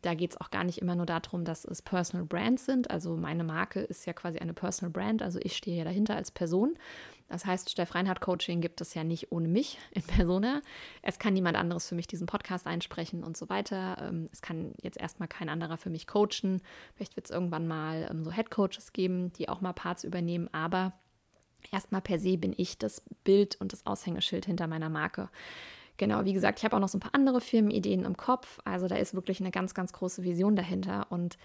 da 0.00 0.14
geht 0.14 0.30
es 0.30 0.40
auch 0.40 0.50
gar 0.50 0.64
nicht 0.64 0.78
immer 0.78 0.96
nur 0.96 1.04
darum, 1.04 1.44
dass 1.44 1.66
es 1.66 1.82
Personal 1.82 2.26
Brands 2.26 2.64
sind. 2.64 2.90
Also 2.90 3.16
meine 3.16 3.44
Marke 3.44 3.80
ist 3.80 4.06
ja 4.06 4.14
quasi 4.14 4.38
eine 4.38 4.54
Personal 4.54 4.90
Brand, 4.90 5.22
also 5.22 5.38
ich 5.42 5.54
stehe 5.54 5.76
ja 5.76 5.84
dahinter 5.84 6.16
als 6.16 6.30
Person. 6.30 6.74
Das 7.28 7.44
heißt, 7.44 7.70
Steff 7.70 7.94
Reinhardt 7.94 8.20
Coaching 8.20 8.60
gibt 8.60 8.80
es 8.80 8.94
ja 8.94 9.04
nicht 9.04 9.32
ohne 9.32 9.48
mich 9.48 9.78
in 9.92 10.02
Persona. 10.02 10.62
Es 11.02 11.18
kann 11.18 11.34
niemand 11.34 11.56
anderes 11.56 11.88
für 11.88 11.94
mich 11.94 12.06
diesen 12.06 12.26
Podcast 12.26 12.66
einsprechen 12.66 13.22
und 13.22 13.36
so 13.36 13.48
weiter. 13.50 13.98
Ähm, 14.00 14.28
es 14.32 14.40
kann 14.40 14.72
jetzt 14.82 14.98
erstmal 14.98 15.28
kein 15.28 15.48
anderer 15.48 15.76
für 15.76 15.90
mich 15.90 16.06
coachen. 16.06 16.62
Vielleicht 16.94 17.16
wird 17.16 17.26
es 17.26 17.30
irgendwann 17.30 17.66
mal 17.66 18.08
ähm, 18.10 18.24
so 18.24 18.32
Head 18.32 18.50
Coaches 18.50 18.92
geben, 18.92 19.32
die 19.34 19.48
auch 19.48 19.60
mal 19.60 19.72
Parts 19.74 20.04
übernehmen, 20.04 20.48
aber 20.52 20.94
erstmal 21.70 22.00
per 22.00 22.18
se 22.18 22.36
bin 22.36 22.54
ich 22.56 22.78
das 22.78 23.02
Bild 23.24 23.60
und 23.60 23.72
das 23.72 23.86
Aushängeschild 23.86 24.46
hinter 24.46 24.66
meiner 24.66 24.88
Marke. 24.88 25.28
Genau, 25.96 26.24
wie 26.24 26.32
gesagt, 26.32 26.58
ich 26.58 26.64
habe 26.64 26.76
auch 26.76 26.80
noch 26.80 26.88
so 26.88 26.98
ein 26.98 27.02
paar 27.02 27.14
andere 27.14 27.40
Firmenideen 27.40 28.04
im 28.04 28.16
Kopf. 28.16 28.60
Also 28.64 28.88
da 28.88 28.96
ist 28.96 29.14
wirklich 29.14 29.40
eine 29.40 29.50
ganz, 29.50 29.74
ganz 29.74 29.92
große 29.92 30.22
Vision 30.22 30.56
dahinter. 30.56 31.06
Und 31.10 31.38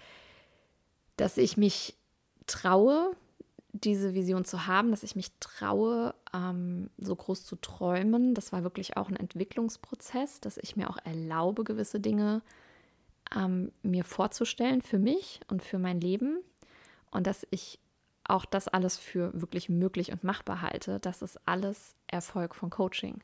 dass 1.16 1.36
ich 1.36 1.56
mich 1.56 1.96
traue, 2.46 3.14
diese 3.72 4.14
Vision 4.14 4.44
zu 4.44 4.66
haben, 4.66 4.90
dass 4.90 5.02
ich 5.02 5.14
mich 5.14 5.30
traue, 5.40 6.14
ähm, 6.34 6.90
so 6.96 7.14
groß 7.14 7.44
zu 7.44 7.56
träumen, 7.56 8.34
das 8.34 8.52
war 8.52 8.62
wirklich 8.62 8.96
auch 8.96 9.08
ein 9.08 9.16
Entwicklungsprozess, 9.16 10.40
dass 10.40 10.56
ich 10.56 10.74
mir 10.74 10.90
auch 10.90 10.98
erlaube, 11.04 11.64
gewisse 11.64 12.00
Dinge 12.00 12.42
ähm, 13.36 13.70
mir 13.82 14.04
vorzustellen 14.04 14.80
für 14.80 14.98
mich 14.98 15.40
und 15.48 15.62
für 15.62 15.78
mein 15.78 16.00
Leben 16.00 16.38
und 17.10 17.26
dass 17.26 17.46
ich 17.50 17.78
auch 18.28 18.44
das 18.44 18.68
alles 18.68 18.98
für 18.98 19.30
wirklich 19.40 19.68
möglich 19.68 20.12
und 20.12 20.22
machbar 20.22 20.62
halte. 20.62 21.00
Das 21.00 21.22
ist 21.22 21.40
alles 21.46 21.94
Erfolg 22.06 22.54
von 22.54 22.70
Coaching 22.70 23.22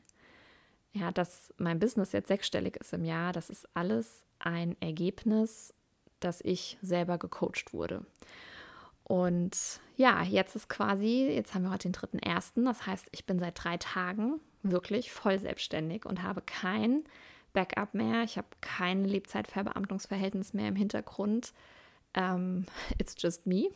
ja, 0.95 1.11
dass 1.11 1.53
mein 1.57 1.79
Business 1.79 2.13
jetzt 2.13 2.29
sechsstellig 2.29 2.77
ist 2.77 2.93
im 2.93 3.03
Jahr, 3.03 3.33
das 3.33 3.49
ist 3.49 3.67
alles 3.73 4.23
ein 4.39 4.77
Ergebnis, 4.79 5.73
dass 6.21 6.39
ich 6.41 6.77
selber 6.81 7.17
gecoacht 7.17 7.73
wurde. 7.73 8.05
Und 9.03 9.81
ja, 9.97 10.23
jetzt 10.23 10.55
ist 10.55 10.69
quasi, 10.69 11.27
jetzt 11.29 11.53
haben 11.53 11.63
wir 11.63 11.71
heute 11.71 11.89
den 11.89 11.91
dritten 11.91 12.17
ersten, 12.17 12.63
das 12.63 12.87
heißt, 12.87 13.09
ich 13.11 13.25
bin 13.25 13.39
seit 13.39 13.61
drei 13.61 13.77
Tagen 13.77 14.39
wirklich 14.63 15.11
voll 15.11 15.37
selbstständig 15.37 16.05
und 16.05 16.23
habe 16.23 16.41
kein 16.41 17.03
Backup 17.51 17.93
mehr. 17.93 18.23
Ich 18.23 18.37
habe 18.37 18.47
kein 18.61 19.03
Lebzeitverbeamtungsverhältnis 19.03 20.53
mehr 20.53 20.69
im 20.69 20.75
Hintergrund. 20.77 21.53
Um, 22.17 22.23
ähm, 22.23 22.65
it's 22.97 23.15
just 23.17 23.45
me, 23.45 23.69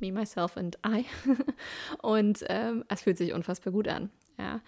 me, 0.00 0.10
myself 0.10 0.56
and 0.56 0.76
I. 0.84 1.04
und 2.02 2.44
ähm, 2.48 2.84
es 2.88 3.02
fühlt 3.02 3.18
sich 3.18 3.32
unfassbar 3.32 3.72
gut 3.72 3.88
an. 3.88 4.10
Ja. 4.38 4.60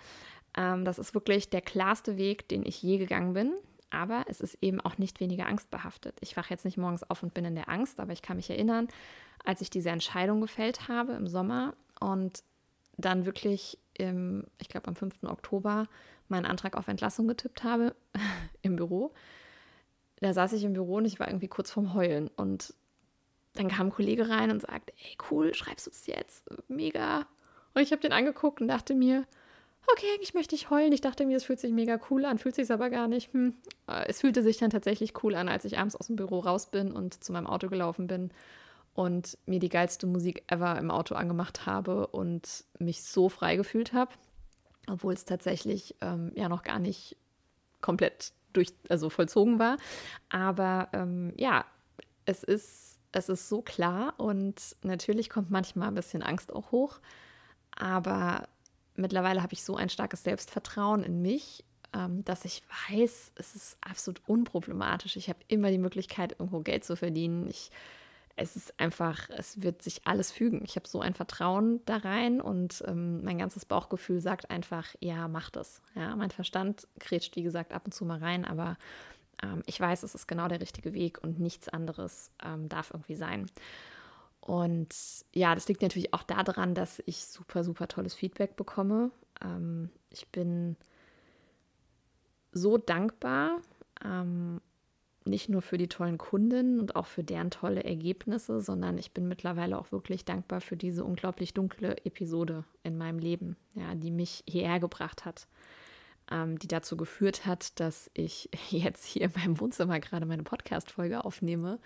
Ähm, 0.57 0.85
das 0.85 0.99
ist 0.99 1.15
wirklich 1.15 1.51
der 1.51 1.61
klarste 1.61 2.17
Weg, 2.17 2.49
den 2.49 2.65
ich 2.65 2.83
je 2.83 2.99
gegangen 2.99 3.35
bin. 3.35 3.53
Aber 3.91 4.25
es 4.29 4.41
ist 4.41 4.59
eben 4.63 4.81
auch 4.81 4.99
nicht 4.99 5.21
weniger 5.21 5.47
angstbehaftet. 5.47 6.17
Ich 6.21 6.37
wache 6.37 6.51
jetzt 6.51 6.65
nicht 6.65 6.77
morgens 6.77 7.09
auf 7.09 7.23
und 7.23 7.35
bin 7.35 7.45
in 7.45 7.55
der 7.55 7.69
Angst, 7.69 8.01
aber 8.01 8.13
ich 8.13 8.23
kann 8.23 8.37
mich 8.37 8.51
erinnern, 8.51 8.89
als 9.45 9.61
ich 9.61 9.71
diese 9.71 9.91
Entscheidung 9.91 10.41
gefällt 10.41 10.89
habe 10.89 11.13
im 11.13 11.29
Sommer 11.29 11.75
und 12.01 12.43
dann 12.97 13.27
wirklich, 13.27 13.79
im, 13.95 14.45
ich 14.59 14.69
glaube 14.69 14.89
am 14.89 14.97
5. 14.97 15.23
Oktober, 15.25 15.89
meinen 16.29 16.47
Antrag 16.47 16.77
auf 16.77 16.89
Entlassung 16.89 17.29
getippt 17.29 17.63
habe 17.63 17.95
im 18.63 18.77
Büro. 18.77 19.13
Da 20.21 20.33
saß 20.33 20.55
ich 20.55 20.65
im 20.65 20.73
Büro 20.73 20.97
und 20.97 21.05
ich 21.05 21.21
war 21.21 21.29
irgendwie 21.29 21.49
kurz 21.49 21.71
vorm 21.71 21.95
Heulen. 21.95 22.29
Und 22.37 22.75
dann 23.59 23.69
kam 23.69 23.89
ein 23.89 23.93
Kollege 23.93 24.29
rein 24.29 24.51
und 24.51 24.63
sagte, 24.63 24.93
ey, 25.03 25.17
cool, 25.31 25.55
schreibst 25.55 25.87
du 25.87 25.91
es 25.91 26.07
jetzt? 26.07 26.45
Mega. 26.69 27.27
Und 27.75 27.83
ich 27.83 27.93
habe 27.93 28.03
den 28.03 28.13
angeguckt 28.13 28.61
und 28.61 28.69
dachte 28.69 28.95
mir, 28.95 29.25
okay, 29.93 30.07
eigentlich 30.15 30.35
möchte 30.35 30.55
ich 30.55 30.71
heulen. 30.71 30.93
Ich 30.93 31.01
dachte 31.01 31.27
mir, 31.27 31.37
es 31.37 31.45
fühlt 31.45 31.61
sich 31.61 31.73
mega 31.73 31.99
cool 32.11 32.25
an, 32.25 32.39
fühlt 32.39 32.55
sich 32.55 32.71
aber 32.71 32.91
gar 32.91 33.09
nicht. 33.09 33.33
Hm. 33.33 33.55
Äh, 33.89 34.07
es 34.09 34.21
fühlte 34.21 34.43
sich 34.43 34.59
dann 34.59 34.71
tatsächlich 34.71 35.23
cool 35.23 35.35
an, 35.35 35.49
als 35.49 35.65
ich 35.65 35.79
abends 35.79 35.97
aus 35.97 36.09
dem 36.09 36.17
Büro 36.17 36.41
raus 36.41 36.71
bin 36.71 36.93
und 36.93 37.23
zu 37.23 37.33
meinem 37.33 37.47
Auto 37.47 37.69
gelaufen 37.69 38.07
bin 38.07 38.31
und 38.95 39.39
mir 39.47 39.61
die 39.61 39.69
geilste 39.69 40.07
Musik 40.07 40.43
ever 40.49 40.79
im 40.79 40.91
Auto 40.91 41.15
angemacht 41.15 41.67
habe 41.67 42.07
und 42.09 42.65
mich 42.79 43.03
so 43.05 43.29
frei 43.29 43.57
gefühlt 43.57 43.93
habe, 43.93 44.13
obwohl 44.89 45.13
es 45.13 45.25
tatsächlich 45.25 45.95
ähm, 46.01 46.33
ja 46.35 46.49
noch 46.49 46.63
gar 46.63 46.79
nicht 46.79 47.17
komplett 47.81 48.33
durch, 48.53 48.73
also 48.89 49.11
vollzogen 49.11 49.59
war. 49.59 49.77
Aber 50.31 50.89
ähm, 50.93 51.33
ja, 51.37 51.67
es 52.25 52.43
ist, 52.43 52.96
es 53.17 53.29
ist 53.31 53.49
so 53.49 53.63
klar 53.63 54.15
und 54.19 54.77
natürlich 54.83 55.31
kommt 55.31 55.51
manchmal 55.51 55.89
ein 55.89 55.95
bisschen 55.95 56.23
Angst 56.23 56.53
auch 56.53 56.71
hoch. 56.71 57.01
Aber 57.75 58.49
mittlerweile 58.95 59.43
habe 59.43 59.55
ich 59.55 59.65
so 59.65 59.77
ein 59.77 59.89
starkes 59.89 60.23
Selbstvertrauen 60.23 61.03
in 61.03 61.23
mich, 61.23 61.65
ähm, 61.95 62.25
dass 62.25 62.45
ich 62.45 62.63
weiß, 62.91 63.33
es 63.37 63.55
ist 63.55 63.79
absolut 63.81 64.21
unproblematisch. 64.27 65.17
Ich 65.17 65.29
habe 65.29 65.39
immer 65.49 65.71
die 65.71 65.79
Möglichkeit, 65.79 66.33
irgendwo 66.33 66.61
Geld 66.61 66.85
zu 66.85 66.95
verdienen. 66.95 67.49
Ich, 67.49 67.71
es 68.37 68.55
ist 68.55 68.79
einfach, 68.79 69.31
es 69.31 69.63
wird 69.63 69.83
sich 69.83 70.07
alles 70.07 70.31
fügen. 70.31 70.63
Ich 70.65 70.77
habe 70.77 70.87
so 70.87 71.01
ein 71.01 71.15
Vertrauen 71.15 71.81
da 71.87 71.97
rein 71.97 72.43
und 72.43 72.85
ähm, 72.87 73.25
mein 73.25 73.39
ganzes 73.39 73.65
Bauchgefühl 73.65 74.21
sagt 74.21 74.51
einfach, 74.51 74.95
ja, 75.01 75.27
mach 75.27 75.49
das. 75.49 75.81
Ja, 75.95 76.15
mein 76.17 76.31
Verstand 76.31 76.87
kretscht, 76.99 77.35
wie 77.37 77.43
gesagt, 77.43 77.73
ab 77.73 77.83
und 77.87 77.93
zu 77.93 78.05
mal 78.05 78.19
rein, 78.19 78.45
aber 78.45 78.77
ähm, 79.43 79.63
ich 79.67 79.81
weiß, 79.81 80.03
es 80.03 80.15
ist 80.15 80.27
genau 80.27 80.49
der 80.49 80.61
richtige 80.61 80.95
Weg 80.95 81.23
und 81.23 81.41
nichts 81.41 81.69
anderes 81.69 82.31
ähm, 82.45 82.69
darf 82.69 82.91
irgendwie 82.93 83.15
sein. 83.17 83.47
Und 84.41 84.95
ja, 85.33 85.55
das 85.55 85.67
liegt 85.69 85.83
natürlich 85.83 86.15
auch 86.15 86.23
daran, 86.23 86.75
dass 86.75 87.03
ich 87.07 87.27
super, 87.27 87.65
super 87.65 87.89
tolles 87.89 88.15
Feedback 88.15 88.57
bekomme. 88.57 89.11
Ähm, 89.43 89.91
ich 90.11 90.29
bin 90.29 90.77
so 92.53 92.79
dankbar, 92.79 93.61
ähm, 94.05 94.61
nicht 95.25 95.49
nur 95.49 95.63
für 95.63 95.79
die 95.79 95.89
tollen 95.89 96.19
Kunden 96.19 96.79
und 96.79 96.95
auch 96.95 97.07
für 97.07 97.25
deren 97.25 97.51
tolle 97.51 97.83
Ergebnisse, 97.83 98.61
sondern 98.61 98.97
ich 98.99 99.13
bin 99.13 99.27
mittlerweile 99.27 99.79
auch 99.79 99.91
wirklich 99.91 100.25
dankbar 100.25 100.61
für 100.61 100.77
diese 100.77 101.05
unglaublich 101.05 101.53
dunkle 101.53 101.97
Episode 102.05 102.65
in 102.85 102.97
meinem 102.97 103.19
Leben, 103.19 103.57
ja, 103.75 103.97
die 103.97 104.13
mich 104.13 104.45
hierher 104.47 104.79
gebracht 104.79 105.25
hat, 105.25 105.49
ähm, 106.31 106.59
die 106.59 106.69
dazu 106.69 106.97
geführt 106.97 107.47
hat, 107.47 107.79
dass 107.81 108.11
ich 108.15 108.51
jetzt 108.71 109.05
hier 109.05 109.23
in 109.23 109.33
meinem 109.37 109.61
Wohnzimmer 109.61 110.01
gerade 110.01 110.27
meine 110.27 110.43
Podcast-Folge 110.43 111.25
aufnehme 111.25 111.79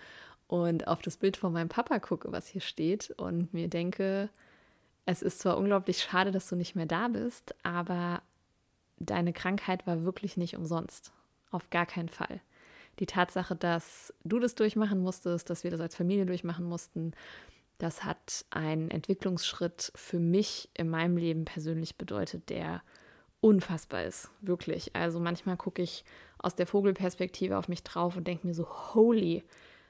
und 0.47 0.88
auf 0.88 1.03
das 1.03 1.16
Bild 1.16 1.36
von 1.36 1.53
meinem 1.53 1.68
Papa 1.68 1.99
gucke, 1.99 2.32
was 2.32 2.49
hier 2.49 2.61
steht 2.61 3.11
und 3.12 3.55
mir 3.55 3.68
denke, 3.68 4.30
es 5.07 5.22
ist 5.22 5.41
zwar 5.41 5.59
unglaublich 5.59 6.03
schade, 6.03 6.30
dass 6.30 6.49
du 6.49 6.57
nicht 6.57 6.74
mehr 6.74 6.86
da 6.86 7.09
bist, 7.09 7.55
aber 7.62 8.22
deine 8.99 9.32
Krankheit 9.32 9.86
war 9.86 10.05
wirklich 10.05 10.36
nicht 10.36 10.57
umsonst. 10.57 11.12
Auf 11.51 11.70
gar 11.70 11.86
keinen 11.86 12.09
Fall. 12.09 12.41
Die 12.99 13.07
Tatsache, 13.07 13.57
dass 13.57 14.12
du 14.24 14.38
das 14.38 14.55
durchmachen 14.55 15.01
musstest, 15.01 15.51
dass 15.51 15.64
wir 15.64 15.70
das 15.70 15.80
als 15.80 15.97
Familie 15.97 16.26
durchmachen 16.26 16.64
mussten, 16.64 17.12
das 17.78 18.05
hat 18.05 18.45
einen 18.51 18.91
Entwicklungsschritt 18.91 19.91
für 19.95 20.18
mich 20.18 20.68
in 20.74 20.91
meinem 20.91 21.16
Leben 21.16 21.45
persönlich 21.47 21.97
bedeutet, 21.97 22.51
der 22.51 22.82
unfassbar 23.41 24.05
ist. 24.05 24.30
Wirklich. 24.41 24.95
Also 24.95 25.20
manchmal 25.20 25.57
gucke 25.57 25.82
ich 25.82 26.05
aus 26.38 26.55
der 26.55 26.66
Vogelperspektive 26.66 27.57
auf 27.59 27.68
mich 27.68 27.82
drauf 27.82 28.16
und 28.16 28.26
denke 28.26 28.47
mir 28.47 28.55
so, 28.55 28.66
holy, 28.95 29.43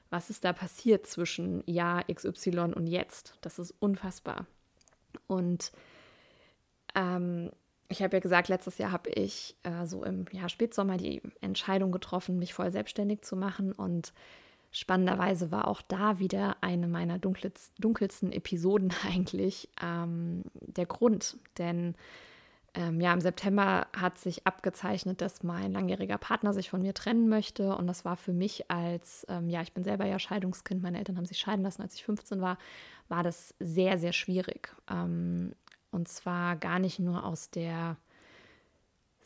was 0.09 0.29
ist 0.29 0.43
da 0.43 0.53
passiert 0.53 1.07
zwischen 1.07 1.63
Jahr 1.65 2.03
XY 2.03 2.73
und 2.75 2.87
jetzt. 2.87 3.37
Das 3.41 3.59
ist 3.59 3.73
unfassbar. 3.79 4.45
Und 5.27 5.71
ähm, 6.95 7.51
ich 7.87 8.01
habe 8.01 8.15
ja 8.15 8.19
gesagt, 8.19 8.47
letztes 8.47 8.77
Jahr 8.77 8.91
habe 8.91 9.09
ich 9.09 9.55
äh, 9.63 9.85
so 9.85 10.03
im 10.03 10.25
Jahr 10.31 10.49
Spätsommer 10.49 10.97
die 10.97 11.21
Entscheidung 11.41 11.91
getroffen, 11.91 12.39
mich 12.39 12.53
voll 12.53 12.71
selbstständig 12.71 13.21
zu 13.21 13.35
machen. 13.35 13.73
Und 13.73 14.13
spannenderweise 14.71 15.51
war 15.51 15.67
auch 15.67 15.81
da 15.81 16.19
wieder 16.19 16.57
eine 16.61 16.87
meiner 16.87 17.19
dunkelsten 17.19 18.31
Episoden 18.31 18.93
eigentlich 19.07 19.69
ähm, 19.81 20.43
der 20.53 20.85
Grund. 20.85 21.37
Denn 21.57 21.95
ähm, 22.73 23.01
ja, 23.01 23.13
im 23.13 23.19
September 23.19 23.87
hat 23.95 24.17
sich 24.17 24.47
abgezeichnet, 24.47 25.19
dass 25.19 25.43
mein 25.43 25.73
langjähriger 25.73 26.17
Partner 26.17 26.53
sich 26.53 26.69
von 26.69 26.81
mir 26.81 26.93
trennen 26.93 27.27
möchte. 27.27 27.75
Und 27.75 27.87
das 27.87 28.05
war 28.05 28.15
für 28.15 28.31
mich 28.31 28.71
als, 28.71 29.25
ähm, 29.29 29.49
ja, 29.49 29.61
ich 29.61 29.73
bin 29.73 29.83
selber 29.83 30.05
ja 30.05 30.19
Scheidungskind, 30.19 30.81
meine 30.81 30.97
Eltern 30.97 31.17
haben 31.17 31.25
sich 31.25 31.39
scheiden 31.39 31.63
lassen, 31.63 31.81
als 31.81 31.95
ich 31.95 32.05
15 32.05 32.39
war, 32.39 32.57
war 33.09 33.23
das 33.23 33.53
sehr, 33.59 33.97
sehr 33.97 34.13
schwierig. 34.13 34.73
Ähm, 34.89 35.53
und 35.91 36.07
zwar 36.07 36.55
gar 36.55 36.79
nicht 36.79 36.99
nur 36.99 37.25
aus 37.25 37.49
der 37.49 37.97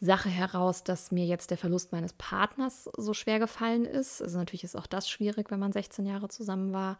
Sache 0.02 0.30
heraus, 0.30 0.84
dass 0.84 1.12
mir 1.12 1.26
jetzt 1.26 1.52
der 1.52 1.58
Verlust 1.58 1.91
meines 1.91 2.14
Partners 2.14 2.89
so 2.98 3.14
schwer 3.14 3.38
gefallen 3.38 3.86
ist. 3.86 4.24
Also 4.24 4.39
natürlich 4.39 4.64
ist 4.64 4.76
auch 4.76 4.88
das 4.88 5.08
schwierig, 5.08 5.52
wenn 5.52 5.60
man 5.60 5.72
16 5.72 6.06
Jahre 6.08 6.30
zusammen 6.30 6.74
war 6.74 6.98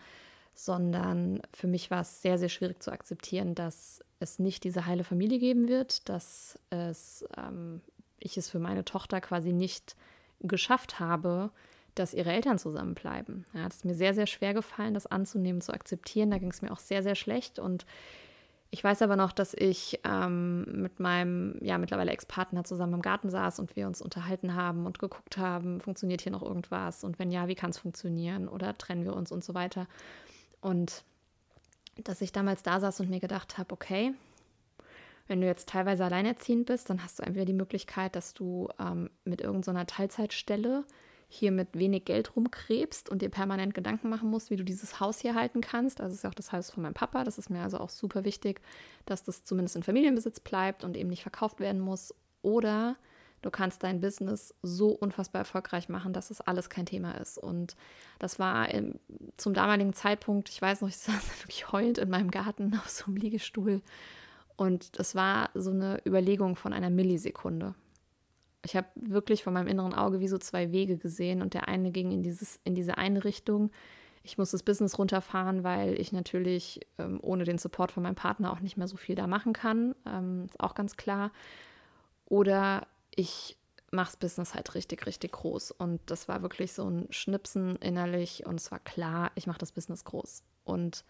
sondern 0.56 1.41
für 1.53 1.68
mich 1.68 1.91
war 1.91 2.01
es 2.01 2.22
sehr, 2.22 2.38
sehr 2.38 2.49
schwierig 2.49 2.82
zu 2.82 2.91
akzeptieren, 2.91 3.53
dass 3.53 4.01
es 4.20 4.39
nicht 4.39 4.64
diese 4.64 4.86
heile 4.86 5.03
Familie 5.03 5.38
geben 5.38 5.68
wird, 5.68 6.08
dass 6.08 6.58
es, 6.70 7.26
ähm, 7.38 7.82
ich 8.20 8.38
es 8.38 8.49
für 8.49 8.60
meine 8.60 8.86
Tochter 8.86 9.20
quasi 9.20 9.51
nicht 9.51 9.95
geschafft 10.39 10.99
habe, 10.99 11.51
dass 11.93 12.14
ihre 12.14 12.32
Eltern 12.32 12.58
zusammenbleiben. 12.58 13.45
Ja, 13.53 13.68
ist 13.68 13.86
mir 13.86 13.95
sehr, 13.95 14.14
sehr 14.14 14.28
schwer 14.28 14.53
gefallen, 14.53 14.93
das 14.93 15.08
anzunehmen, 15.08 15.62
zu 15.62 15.74
akzeptieren. 15.74 16.32
Da 16.32 16.38
ging 16.38 16.51
es 16.51 16.62
mir 16.62 16.72
auch 16.72 16.80
sehr, 16.80 17.03
sehr 17.03 17.16
schlecht. 17.16 17.60
Und 17.60 17.86
ich 18.70 18.84
weiß 18.84 19.01
aber 19.01 19.16
noch, 19.18 19.34
dass 19.34 19.53
ich 19.53 19.99
ähm, 20.06 20.64
mit 20.82 20.99
meinem, 20.99 21.58
ja, 21.62 21.78
mittlerweile 21.78 22.12
Ex-Partner 22.12 22.64
zusammen 22.64 22.95
im 22.95 23.01
Garten 23.01 23.30
saß 23.30 23.60
und 23.60 23.76
wir 23.76 23.88
uns 23.88 24.01
unterhalten 24.01 24.56
haben 24.56 24.86
und 24.86 24.99
geguckt 24.99 25.38
haben, 25.38 25.80
funktioniert 25.82 26.22
hier 26.22 26.32
noch 26.32 26.43
irgendwas? 26.43 27.03
Und 27.03 27.20
wenn 27.20 27.32
ja, 27.32 27.47
wie 27.47 27.56
kann 27.56 27.72
es 27.72 27.78
funktionieren? 27.78 28.47
Oder 28.47 28.78
trennen 28.78 29.03
wir 29.03 29.16
uns 29.16 29.32
und 29.32 29.43
so 29.43 29.53
weiter? 29.53 29.88
Und 30.66 31.03
dass 31.95 32.22
ich 32.22 32.32
damals 32.32 32.63
da 32.63 32.80
saß 32.80 32.99
und 32.99 33.11
mir 33.11 33.20
gedacht 33.20 33.59
habe, 33.59 33.72
okay, 33.72 34.16
wenn 35.28 35.39
du 35.39 35.45
jetzt 35.45 35.70
teilweise 35.70 36.03
alleinerziehend 36.03 36.66
bist, 36.66 36.89
dann 36.89 37.03
hast 37.03 37.20
du 37.20 37.24
entweder 37.24 37.45
die 37.45 37.53
Möglichkeit, 37.53 38.16
dass 38.16 38.34
du 38.34 38.70
ähm, 38.80 39.11
mit 39.26 39.41
irgendeiner 39.41 39.86
Teilzeitstelle 39.86 40.84
hier 41.28 41.51
mit 41.51 41.78
wenig 41.78 42.05
Geld 42.05 42.36
rumkrebst 42.36 43.09
und 43.09 43.22
dir 43.22 43.30
permanent 43.30 43.76
Gedanken 43.76 44.09
machen 44.09 44.28
musst, 44.28 44.49
wie 44.49 44.55
du 44.55 44.63
dieses 44.63 44.99
Haus 44.99 45.20
hier 45.20 45.36
halten 45.36 45.61
kannst. 45.61 46.01
Also 46.01 46.16
ist 46.16 46.24
ja 46.24 46.32
auch 46.32 46.36
das 46.36 46.51
Haus 46.51 46.72
von 46.72 46.82
meinem 46.82 46.95
Papa. 46.95 47.24
Das 47.24 47.38
ist 47.38 47.51
mir 47.51 47.61
also 47.61 47.78
auch 47.78 47.89
super 47.89 48.26
wichtig, 48.26 48.59
dass 49.05 49.24
das 49.24 49.43
zumindest 49.43 49.76
in 49.76 49.84
Familienbesitz 49.84 50.39
bleibt 50.39 50.84
und 50.84 50.97
eben 50.97 51.09
nicht 51.09 51.22
verkauft 51.22 51.59
werden 51.59 51.80
muss. 51.80 52.11
Oder 52.41 52.95
du 53.46 53.52
kannst 53.52 53.84
dein 53.84 54.02
Business 54.02 54.56
so 54.64 54.89
unfassbar 54.89 55.41
erfolgreich 55.41 55.88
machen, 55.88 56.14
dass 56.14 56.32
es 56.32 56.41
alles 56.41 56.68
kein 56.70 56.88
Thema 56.88 57.12
ist. 57.12 57.38
Und 57.38 57.76
das 58.18 58.39
war 58.39 58.70
im, 58.74 58.96
zum 59.38 59.54
damaligen 59.54 59.93
Zeitpunkt, 59.93 60.50
ich 60.50 60.60
weiß 60.60 60.82
noch, 60.82 60.89
ich 60.89 60.98
saß 60.98 61.43
wirklich 61.43 61.72
heulend 61.72 62.00
in 62.00 62.10
meinem 62.10 62.32
Garten 62.32 62.74
auf 62.76 62.89
so 62.89 63.06
einem 63.06 63.18
Liegestuhl. 63.18 63.82
Und 64.58 64.98
das 64.98 65.14
war 65.14 65.52
so 65.54 65.70
eine 65.70 66.02
Überlegung 66.08 66.56
von 66.56 66.74
einer 66.74 66.89
Millisekunde. 66.89 67.76
Ich 68.64 68.76
habe 68.76 68.88
wirklich 68.96 69.43
vor 69.43 69.54
meinem 69.54 69.68
inneren 69.68 69.93
Auge 69.93 70.20
wie 70.22 70.28
so 70.28 70.39
zwei 70.39 70.72
Wege 70.72 70.98
gesehen 70.98 71.43
und 71.43 71.54
der 71.54 71.68
eine 71.68 71.91
ging 71.91 72.12
in, 72.12 72.24
dieses, 72.24 72.60
in 72.64 72.74
diese 72.74 72.98
eine 72.98 73.24
Richtung. 73.26 73.70
Ich 74.24 74.39
muss 74.39 74.50
das 74.50 74.64
Business 74.64 74.98
runterfahren, 74.98 75.64
weil 75.64 76.02
ich 76.02 76.12
natürlich 76.12 76.80
ähm, 76.98 77.20
ohne 77.22 77.43
den 77.43 77.60
Support 77.60 77.91
von 77.91 78.02
meinem 78.02 78.16
Partner 78.16 78.52
auch 78.52 78.60
nicht 78.60 78.76
mehr 78.76 78.88
so 78.88 78.98
viel 78.98 79.14
da 79.14 79.28
machen 79.28 79.54
kann. 79.54 79.93
Ähm, 80.08 80.46
ist 80.46 80.60
auch 80.60 80.74
ganz 80.74 80.98
klar. 80.98 81.32
Oder 82.26 82.88
ich 83.16 83.57
mache 83.91 84.07
das 84.07 84.18
Business 84.18 84.53
halt 84.53 84.76
richtig, 84.76 85.05
richtig 85.05 85.32
groß. 85.34 85.72
Und 85.72 86.01
das 86.07 86.28
war 86.28 86.41
wirklich 86.41 86.74
so 86.74 86.89
ein 86.89 87.07
Schnipsen 87.09 87.76
innerlich 87.78 88.45
und 88.45 88.59
es 88.59 88.72
war 88.72 88.80
klar, 88.80 89.32
ich 89.36 89.47
mache 89.47 89.59
das 89.59 89.72
Business 89.72 90.03
groß. 90.03 90.43
Und 90.63 91.03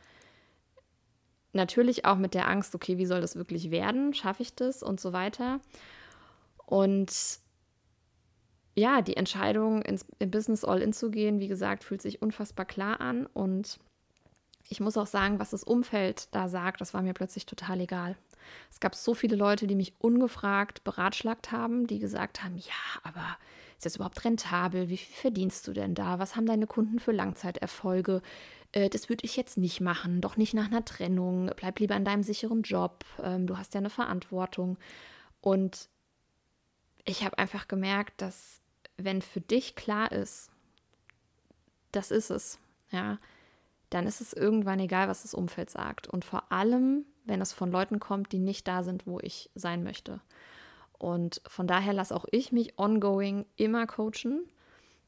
natürlich 1.53 2.05
auch 2.05 2.17
mit 2.17 2.33
der 2.33 2.47
Angst, 2.47 2.75
okay, 2.75 2.97
wie 2.97 3.05
soll 3.05 3.21
das 3.21 3.35
wirklich 3.35 3.71
werden? 3.71 4.13
Schaffe 4.13 4.43
ich 4.43 4.55
das 4.55 4.83
und 4.83 4.99
so 4.99 5.13
weiter. 5.13 5.59
Und 6.65 7.39
ja, 8.75 9.01
die 9.01 9.15
Entscheidung, 9.15 9.81
ins, 9.81 10.05
im 10.19 10.31
Business 10.31 10.65
All-In 10.65 10.93
zu 10.93 11.09
gehen, 11.09 11.39
wie 11.39 11.47
gesagt, 11.47 11.83
fühlt 11.83 12.01
sich 12.01 12.21
unfassbar 12.21 12.65
klar 12.65 12.99
an. 12.99 13.25
Und 13.25 13.79
ich 14.67 14.81
muss 14.81 14.97
auch 14.97 15.07
sagen, 15.07 15.39
was 15.39 15.51
das 15.51 15.63
Umfeld 15.63 16.27
da 16.35 16.49
sagt, 16.49 16.81
das 16.81 16.93
war 16.93 17.01
mir 17.01 17.13
plötzlich 17.13 17.45
total 17.45 17.79
egal. 17.79 18.17
Es 18.71 18.79
gab 18.79 18.95
so 18.95 19.13
viele 19.13 19.35
Leute, 19.35 19.67
die 19.67 19.75
mich 19.75 19.93
ungefragt 19.99 20.83
beratschlagt 20.83 21.51
haben, 21.51 21.87
die 21.87 21.99
gesagt 21.99 22.43
haben, 22.43 22.57
ja, 22.57 23.01
aber 23.03 23.37
ist 23.77 23.85
das 23.85 23.95
überhaupt 23.95 24.23
rentabel? 24.23 24.89
Wie 24.89 24.97
viel 24.97 25.15
verdienst 25.15 25.67
du 25.67 25.73
denn 25.73 25.95
da? 25.95 26.19
Was 26.19 26.35
haben 26.35 26.45
deine 26.45 26.67
Kunden 26.67 26.99
für 26.99 27.11
Langzeiterfolge? 27.11 28.21
Äh, 28.71 28.89
das 28.89 29.09
würde 29.09 29.25
ich 29.25 29.35
jetzt 29.35 29.57
nicht 29.57 29.81
machen, 29.81 30.21
doch 30.21 30.37
nicht 30.37 30.53
nach 30.53 30.67
einer 30.67 30.85
Trennung. 30.85 31.51
Bleib 31.55 31.79
lieber 31.79 31.95
in 31.95 32.05
deinem 32.05 32.23
sicheren 32.23 32.61
Job. 32.61 33.05
Ähm, 33.21 33.47
du 33.47 33.57
hast 33.57 33.73
ja 33.73 33.79
eine 33.79 33.89
Verantwortung. 33.89 34.77
Und 35.41 35.89
ich 37.03 37.23
habe 37.23 37.37
einfach 37.37 37.67
gemerkt, 37.67 38.21
dass 38.21 38.61
wenn 38.97 39.21
für 39.21 39.41
dich 39.41 39.75
klar 39.75 40.11
ist, 40.11 40.49
das 41.91 42.11
ist 42.11 42.29
es, 42.29 42.59
ja, 42.91 43.19
dann 43.95 44.07
ist 44.07 44.19
es 44.19 44.33
irgendwann 44.33 44.79
egal, 44.79 45.07
was 45.07 45.21
das 45.21 45.33
Umfeld 45.33 45.69
sagt. 45.69 46.07
Und 46.07 46.25
vor 46.25 46.51
allem, 46.51 47.05
wenn 47.23 47.39
es 47.39 47.53
von 47.53 47.71
Leuten 47.71 48.01
kommt, 48.01 48.33
die 48.33 48.39
nicht 48.39 48.67
da 48.67 48.83
sind, 48.83 49.07
wo 49.07 49.21
ich 49.21 49.49
sein 49.55 49.83
möchte. 49.83 50.19
Und 50.99 51.41
von 51.47 51.65
daher 51.65 51.93
lasse 51.93 52.13
auch 52.13 52.25
ich 52.29 52.51
mich 52.51 52.77
ongoing 52.77 53.45
immer 53.55 53.87
coachen. 53.87 54.43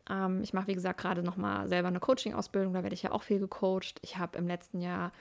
Ähm, 0.09 0.41
ich 0.41 0.53
mache, 0.53 0.67
wie 0.67 0.73
gesagt, 0.73 1.01
gerade 1.01 1.21
nochmal 1.21 1.67
selber 1.67 1.89
eine 1.89 1.99
Coaching-Ausbildung, 1.99 2.73
da 2.73 2.83
werde 2.83 2.93
ich 2.93 3.03
ja 3.03 3.11
auch 3.11 3.23
viel 3.23 3.39
gecoacht. 3.39 3.99
Ich 4.03 4.17
habe 4.17 4.37
im 4.37 4.47
letzten 4.47 4.79
Jahr 4.79 5.11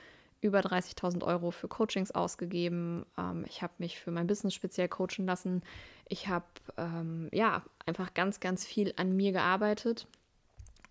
über 0.41 0.61
30.000 0.61 1.25
Euro 1.25 1.51
für 1.51 1.67
Coachings 1.67 2.13
ausgegeben. 2.13 3.05
Ähm, 3.19 3.45
ich 3.49 3.63
habe 3.63 3.73
mich 3.79 3.99
für 3.99 4.13
mein 4.13 4.29
Business 4.29 4.55
speziell 4.55 4.89
coachen 4.89 5.27
lassen. 5.27 5.63
Ich 6.09 6.29
habe 6.29 6.47
ähm, 6.77 7.29
ja 7.33 7.65
einfach 7.85 8.15
ganz, 8.15 8.39
ganz 8.39 8.65
viel 8.65 8.95
an 8.97 9.17
mir 9.17 9.33
gearbeitet. 9.33 10.07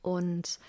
Und 0.02 0.60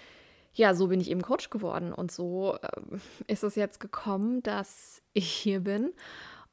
ja, 0.57 0.75
so 0.75 0.89
bin 0.89 1.01
ich 1.01 1.11
eben 1.11 1.23
Coach 1.23 1.51
geworden. 1.51 1.93
Und 1.93 2.11
so 2.11 2.57
äh, 2.61 2.99
ist 3.27 3.45
es 3.45 3.55
jetzt 3.55 3.79
gekommen, 3.79 4.43
dass 4.43 5.03
ich 5.13 5.31
hier 5.31 5.61
bin 5.61 5.93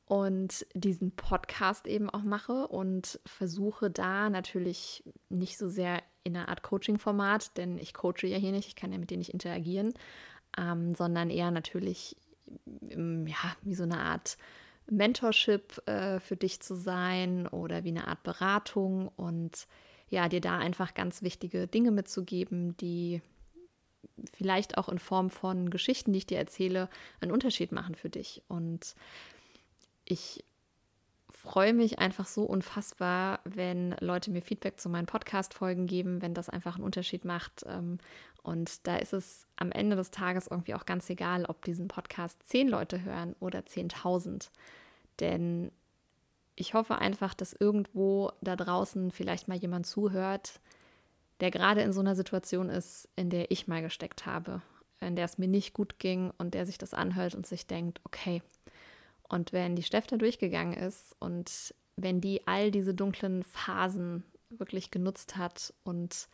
und 0.06 0.66
diesen 0.74 1.12
Podcast 1.12 1.88
eben 1.88 2.10
auch 2.10 2.24
mache 2.24 2.68
und 2.68 3.20
versuche 3.26 3.90
da 3.90 4.30
natürlich 4.30 5.04
nicht 5.30 5.58
so 5.58 5.70
sehr 5.70 6.04
in 6.24 6.36
einer 6.36 6.50
Art 6.50 6.64
Coaching-Format, 6.64 7.58
denn 7.58 7.78
ich 7.78 7.94
coache 7.94 8.28
ja 8.28 8.38
hier 8.38 8.52
nicht, 8.52 8.68
ich 8.68 8.76
kann 8.76 8.92
ja 8.92 8.98
mit 8.98 9.10
denen 9.10 9.20
nicht 9.20 9.34
interagieren, 9.34 9.94
ähm, 10.58 10.96
sondern 10.96 11.30
eher 11.30 11.52
natürlich 11.52 12.18
ähm, 12.90 13.26
ja, 13.28 13.56
wie 13.62 13.76
so 13.76 13.84
eine 13.84 14.00
Art 14.00 14.38
Mentorship 14.90 15.82
äh, 15.88 16.20
für 16.20 16.36
dich 16.36 16.62
zu 16.62 16.76
sein 16.76 17.48
oder 17.48 17.86
wie 17.86 17.90
eine 17.90 18.08
Art 18.08 18.24
Beratung 18.24 19.08
und 19.16 19.68
ja, 20.10 20.28
dir 20.28 20.42
da 20.42 20.58
einfach 20.58 20.94
ganz 20.94 21.22
wichtige 21.22 21.68
Dinge 21.68 21.92
mitzugeben, 21.92 22.76
die 22.78 23.22
vielleicht 24.36 24.78
auch 24.78 24.90
in 24.90 25.00
Form 25.00 25.30
von 25.30 25.70
Geschichten, 25.70 26.14
die 26.14 26.20
ich 26.20 26.26
dir 26.26 26.38
erzähle, 26.38 26.90
einen 27.22 27.32
Unterschied 27.32 27.72
machen 27.72 27.96
für 27.96 28.10
dich. 28.10 28.44
Und 28.48 28.96
ich 30.06 30.44
freue 31.30 31.74
mich 31.74 32.00
einfach 32.00 32.26
so 32.26 32.44
unfassbar, 32.44 33.40
wenn 33.44 33.96
Leute 34.00 34.32
mir 34.32 34.42
Feedback 34.42 34.80
zu 34.80 34.90
meinen 34.90 35.08
Podcast-Folgen 35.08 35.88
geben, 35.88 36.22
wenn 36.22 36.34
das 36.34 36.50
einfach 36.50 36.76
einen 36.76 36.86
Unterschied 36.86 37.26
macht. 37.26 37.66
Ähm, 37.68 37.98
und 38.44 38.88
da 38.88 38.98
ist 38.98 39.14
es 39.14 39.46
am 39.56 39.72
Ende 39.72 39.96
des 39.96 40.12
Tages 40.12 40.48
irgendwie 40.48 40.74
auch 40.74 40.86
ganz 40.86 41.10
egal, 41.10 41.46
ob 41.46 41.64
diesen 41.66 41.88
Podcast 41.88 42.42
zehn 42.48 42.70
Leute 42.70 43.04
hören 43.04 43.36
oder 43.40 43.66
zehntausend. 43.66 44.52
Denn 45.20 45.72
ich 46.56 46.74
hoffe 46.74 46.98
einfach, 46.98 47.34
dass 47.34 47.54
irgendwo 47.54 48.32
da 48.42 48.56
draußen 48.56 49.12
vielleicht 49.12 49.48
mal 49.48 49.58
jemand 49.58 49.86
zuhört, 49.86 50.62
der 51.40 51.52
gerade 51.52 51.82
in 51.82 51.94
so 51.94 52.00
einer 52.00 52.16
Situation 52.16 52.70
ist, 52.70 53.10
in 53.16 53.30
der 53.30 53.52
ich 53.52 53.68
mal 53.68 53.82
gesteckt 53.82 54.26
habe, 54.26 54.62
in 55.02 55.16
der 55.16 55.26
es 55.26 55.38
mir 55.38 55.48
nicht 55.48 55.74
gut 55.74 56.00
ging 56.00 56.32
und 56.38 56.54
der 56.54 56.66
sich 56.66 56.78
das 56.78 56.94
anhört 56.94 57.36
und 57.36 57.46
sich 57.46 57.68
denkt, 57.68 58.00
okay, 58.06 58.42
und 59.30 59.52
wenn 59.52 59.76
die 59.76 59.84
Steff 59.84 60.08
da 60.08 60.18
durchgegangen 60.18 60.74
ist 60.74 61.16
und 61.20 61.74
wenn 61.96 62.22
die 62.22 62.46
all 62.48 62.72
diese 62.72 62.94
dunklen 62.94 63.44
Phasen 63.44 64.24
wirklich 64.50 64.92
genutzt 64.92 65.38
hat 65.38 65.74
und 65.84 66.28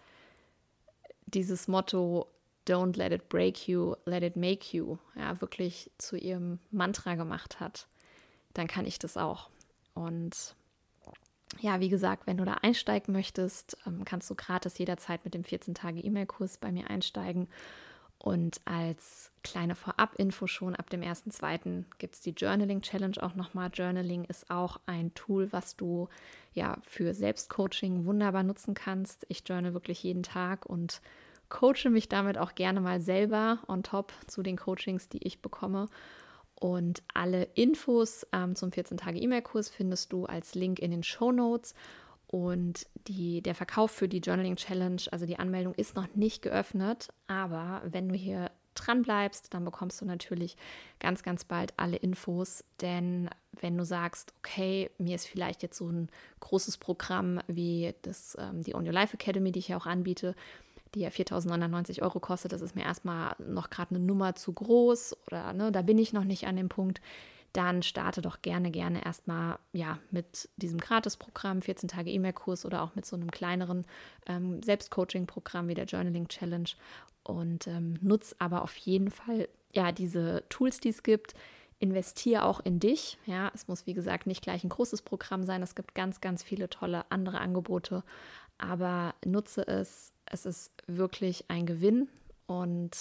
dieses 1.25 1.67
Motto 1.67 2.27
Don't 2.67 2.97
let 2.97 3.11
it 3.11 3.29
break 3.29 3.67
you, 3.67 3.95
let 4.05 4.21
it 4.21 4.35
make 4.35 4.77
you, 4.77 4.97
ja, 5.15 5.39
wirklich 5.41 5.89
zu 5.97 6.17
ihrem 6.17 6.59
Mantra 6.69 7.15
gemacht 7.15 7.59
hat, 7.59 7.87
dann 8.53 8.67
kann 8.67 8.85
ich 8.85 8.99
das 8.99 9.17
auch. 9.17 9.49
Und 9.95 10.55
ja, 11.59 11.79
wie 11.79 11.89
gesagt, 11.89 12.27
wenn 12.27 12.37
du 12.37 12.45
da 12.45 12.55
einsteigen 12.61 13.13
möchtest, 13.13 13.77
ähm, 13.87 14.05
kannst 14.05 14.29
du 14.29 14.35
gratis 14.35 14.77
jederzeit 14.77 15.25
mit 15.25 15.33
dem 15.33 15.43
14-Tage-E-Mail-Kurs 15.43 16.57
bei 16.57 16.71
mir 16.71 16.89
einsteigen. 16.89 17.47
Und 18.21 18.59
als 18.65 19.31
kleine 19.43 19.75
Vorab-Info 19.75 20.45
schon 20.45 20.75
ab 20.75 20.89
dem 20.89 21.01
1.2. 21.01 21.85
gibt 21.99 22.15
es 22.15 22.21
die 22.21 22.31
Journaling 22.31 22.81
Challenge 22.81 23.15
auch 23.21 23.33
nochmal. 23.33 23.71
Journaling 23.73 24.25
ist 24.25 24.51
auch 24.51 24.79
ein 24.85 25.13
Tool, 25.13 25.51
was 25.53 25.77
du 25.77 26.09
ja 26.53 26.77
für 26.83 27.13
Selbstcoaching 27.13 28.05
wunderbar 28.05 28.43
nutzen 28.43 28.73
kannst. 28.73 29.25
Ich 29.29 29.43
journal 29.47 29.73
wirklich 29.73 30.03
jeden 30.03 30.23
Tag 30.23 30.65
und 30.65 31.01
coache 31.47 31.89
mich 31.89 32.09
damit 32.09 32.37
auch 32.37 32.55
gerne 32.55 32.81
mal 32.81 32.99
selber 32.99 33.59
on 33.67 33.83
top 33.83 34.11
zu 34.27 34.43
den 34.43 34.57
Coachings, 34.57 35.07
die 35.07 35.25
ich 35.25 35.41
bekomme. 35.41 35.87
Und 36.59 37.01
alle 37.13 37.43
Infos 37.55 38.27
ähm, 38.33 38.55
zum 38.55 38.69
14-Tage-E-Mail-Kurs 38.69 39.69
findest 39.69 40.11
du 40.11 40.25
als 40.25 40.55
Link 40.55 40.79
in 40.79 40.91
den 40.91 41.03
Show 41.03 41.31
Notes. 41.31 41.73
Und 42.27 42.85
die, 43.07 43.41
der 43.41 43.55
Verkauf 43.55 43.91
für 43.91 44.07
die 44.07 44.19
Journaling 44.19 44.55
Challenge, 44.55 45.01
also 45.11 45.25
die 45.25 45.39
Anmeldung 45.39 45.73
ist 45.73 45.95
noch 45.95 46.13
nicht 46.15 46.43
geöffnet, 46.43 47.07
aber 47.25 47.81
wenn 47.85 48.07
du 48.07 48.15
hier 48.15 48.51
dran 48.75 49.01
bleibst, 49.01 49.53
dann 49.53 49.65
bekommst 49.65 49.99
du 50.01 50.05
natürlich 50.05 50.55
ganz, 50.99 51.23
ganz 51.23 51.43
bald 51.43 51.73
alle 51.77 51.97
Infos. 51.97 52.63
Denn 52.81 53.29
wenn 53.59 53.77
du 53.77 53.83
sagst, 53.83 54.33
okay, 54.39 54.89
mir 54.97 55.15
ist 55.15 55.27
vielleicht 55.27 55.63
jetzt 55.63 55.77
so 55.77 55.89
ein 55.89 56.09
großes 56.39 56.77
Programm 56.77 57.39
wie 57.47 57.93
das, 58.03 58.37
ähm, 58.39 58.63
die 58.63 58.75
On 58.75 58.85
Your 58.85 58.93
Life 58.93 59.15
Academy, 59.15 59.51
die 59.51 59.59
ich 59.59 59.69
ja 59.69 59.77
auch 59.77 59.85
anbiete, 59.85 60.35
die 60.95 61.01
ja 61.01 61.09
4.990 61.09 62.01
Euro 62.01 62.19
kostet, 62.19 62.51
das 62.51 62.61
ist 62.61 62.75
mir 62.75 62.83
erstmal 62.83 63.35
noch 63.39 63.69
gerade 63.69 63.95
eine 63.95 64.03
Nummer 64.03 64.35
zu 64.35 64.53
groß 64.53 65.17
oder 65.27 65.53
ne, 65.53 65.71
da 65.71 65.81
bin 65.81 65.97
ich 65.97 66.13
noch 66.13 66.23
nicht 66.23 66.47
an 66.47 66.55
dem 66.55 66.69
Punkt, 66.69 67.01
dann 67.53 67.81
starte 67.81 68.21
doch 68.21 68.41
gerne, 68.41 68.69
gerne 68.69 69.03
erstmal 69.03 69.57
ja, 69.73 69.97
mit 70.11 70.49
diesem 70.57 70.79
Gratis-Programm, 70.79 71.61
14 71.61 71.89
Tage 71.89 72.11
E-Mail-Kurs 72.11 72.65
oder 72.65 72.83
auch 72.83 72.95
mit 72.95 73.05
so 73.05 73.15
einem 73.15 73.31
kleineren 73.31 73.85
ähm, 74.27 74.61
Selbstcoaching-Programm 74.61 75.67
wie 75.67 75.73
der 75.73 75.85
Journaling 75.85 76.27
Challenge 76.27 76.69
und 77.23 77.67
ähm, 77.67 77.97
nutz 78.01 78.35
aber 78.39 78.61
auf 78.61 78.75
jeden 78.77 79.09
Fall 79.09 79.49
ja 79.73 79.91
diese 79.91 80.43
Tools, 80.49 80.79
die 80.79 80.89
es 80.89 81.03
gibt. 81.03 81.33
Investiere 81.79 82.43
auch 82.43 82.59
in 82.59 82.79
dich. 82.79 83.17
Ja, 83.25 83.51
es 83.53 83.67
muss 83.67 83.87
wie 83.87 83.93
gesagt 83.93 84.27
nicht 84.27 84.41
gleich 84.41 84.63
ein 84.63 84.69
großes 84.69 85.01
Programm 85.01 85.43
sein. 85.43 85.63
Es 85.63 85.75
gibt 85.75 85.95
ganz, 85.95 86.19
ganz 86.21 86.43
viele 86.43 86.69
tolle 86.69 87.09
andere 87.09 87.39
Angebote, 87.39 88.03
aber 88.57 89.15
nutze 89.25 89.65
es. 89.65 90.11
Es 90.29 90.45
ist 90.45 90.71
wirklich 90.87 91.45
ein 91.49 91.65
Gewinn 91.65 92.07
und 92.45 92.91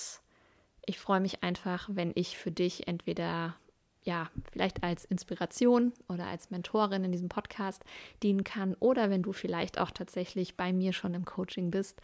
ich 0.87 0.99
freue 0.99 1.21
mich 1.21 1.43
einfach, 1.43 1.89
wenn 1.93 2.13
ich 2.15 2.39
für 2.39 2.51
dich 2.51 2.89
entweder 2.89 3.57
ja, 4.03 4.31
vielleicht 4.51 4.83
als 4.83 5.05
Inspiration 5.05 5.93
oder 6.09 6.27
als 6.27 6.51
Mentorin 6.51 7.05
in 7.05 7.13
diesem 7.13 7.29
Podcast 7.29 7.85
dienen 8.23 8.43
kann 8.43 8.75
oder 8.81 9.11
wenn 9.11 9.23
du 9.23 9.33
vielleicht 9.33 9.79
auch 9.79 9.91
tatsächlich 9.91 10.57
bei 10.57 10.73
mir 10.73 10.95
schon 10.95 11.13
im 11.13 11.27
Coaching 11.27 11.71
bist. 11.71 12.01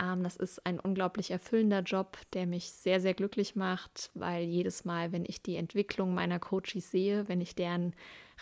Ähm, 0.00 0.22
das 0.22 0.36
ist 0.36 0.64
ein 0.64 0.78
unglaublich 0.78 1.32
erfüllender 1.32 1.80
Job, 1.80 2.18
der 2.34 2.46
mich 2.46 2.70
sehr, 2.70 3.00
sehr 3.00 3.14
glücklich 3.14 3.56
macht, 3.56 4.12
weil 4.14 4.44
jedes 4.44 4.84
Mal, 4.84 5.10
wenn 5.10 5.24
ich 5.26 5.42
die 5.42 5.56
Entwicklung 5.56 6.14
meiner 6.14 6.38
Coaches 6.38 6.92
sehe, 6.92 7.26
wenn 7.26 7.40
ich 7.40 7.56
deren 7.56 7.94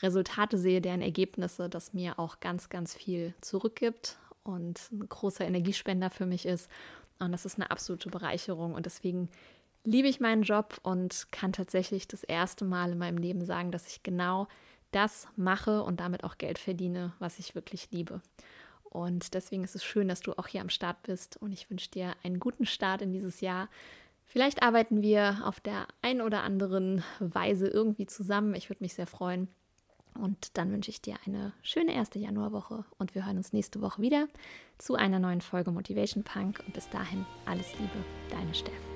Resultate 0.02 0.58
sehe, 0.58 0.82
deren 0.82 1.00
Ergebnisse, 1.00 1.70
das 1.70 1.94
mir 1.94 2.18
auch 2.18 2.40
ganz, 2.40 2.68
ganz 2.68 2.94
viel 2.94 3.34
zurückgibt 3.40 4.18
und 4.44 4.90
ein 4.92 5.08
großer 5.08 5.46
Energiespender 5.46 6.10
für 6.10 6.26
mich 6.26 6.46
ist. 6.46 6.68
Und 7.18 7.32
das 7.32 7.44
ist 7.44 7.58
eine 7.58 7.70
absolute 7.70 8.10
Bereicherung 8.10 8.74
und 8.74 8.86
deswegen 8.86 9.28
liebe 9.84 10.08
ich 10.08 10.20
meinen 10.20 10.42
Job 10.42 10.78
und 10.82 11.28
kann 11.32 11.52
tatsächlich 11.52 12.06
das 12.08 12.24
erste 12.24 12.64
Mal 12.64 12.92
in 12.92 12.98
meinem 12.98 13.18
Leben 13.18 13.44
sagen, 13.44 13.70
dass 13.70 13.86
ich 13.86 14.02
genau 14.02 14.48
das 14.92 15.26
mache 15.36 15.82
und 15.82 16.00
damit 16.00 16.24
auch 16.24 16.38
Geld 16.38 16.58
verdiene, 16.58 17.12
was 17.18 17.38
ich 17.38 17.54
wirklich 17.54 17.90
liebe. 17.90 18.20
Und 18.84 19.34
deswegen 19.34 19.64
ist 19.64 19.74
es 19.74 19.84
schön, 19.84 20.08
dass 20.08 20.20
du 20.20 20.32
auch 20.38 20.46
hier 20.46 20.60
am 20.60 20.68
Start 20.68 21.02
bist 21.02 21.38
und 21.38 21.52
ich 21.52 21.70
wünsche 21.70 21.90
dir 21.90 22.14
einen 22.22 22.38
guten 22.38 22.66
Start 22.66 23.00
in 23.00 23.12
dieses 23.12 23.40
Jahr. 23.40 23.68
Vielleicht 24.26 24.62
arbeiten 24.62 25.02
wir 25.02 25.40
auf 25.44 25.60
der 25.60 25.86
einen 26.02 26.20
oder 26.20 26.42
anderen 26.42 27.02
Weise 27.18 27.68
irgendwie 27.68 28.06
zusammen. 28.06 28.54
Ich 28.54 28.68
würde 28.68 28.84
mich 28.84 28.94
sehr 28.94 29.06
freuen. 29.06 29.48
Und 30.14 30.56
dann 30.56 30.70
wünsche 30.70 30.90
ich 30.90 31.00
dir 31.00 31.16
eine 31.26 31.52
schöne 31.62 31.94
erste 31.94 32.18
Januarwoche 32.18 32.84
und 32.98 33.14
wir 33.14 33.24
hören 33.26 33.38
uns 33.38 33.52
nächste 33.52 33.80
Woche 33.80 34.02
wieder 34.02 34.28
zu 34.78 34.94
einer 34.94 35.18
neuen 35.18 35.40
Folge 35.40 35.70
Motivation 35.70 36.24
Punk. 36.24 36.62
Und 36.66 36.74
bis 36.74 36.88
dahin 36.90 37.24
alles 37.46 37.72
Liebe, 37.78 38.04
deine 38.30 38.54
Steff. 38.54 38.91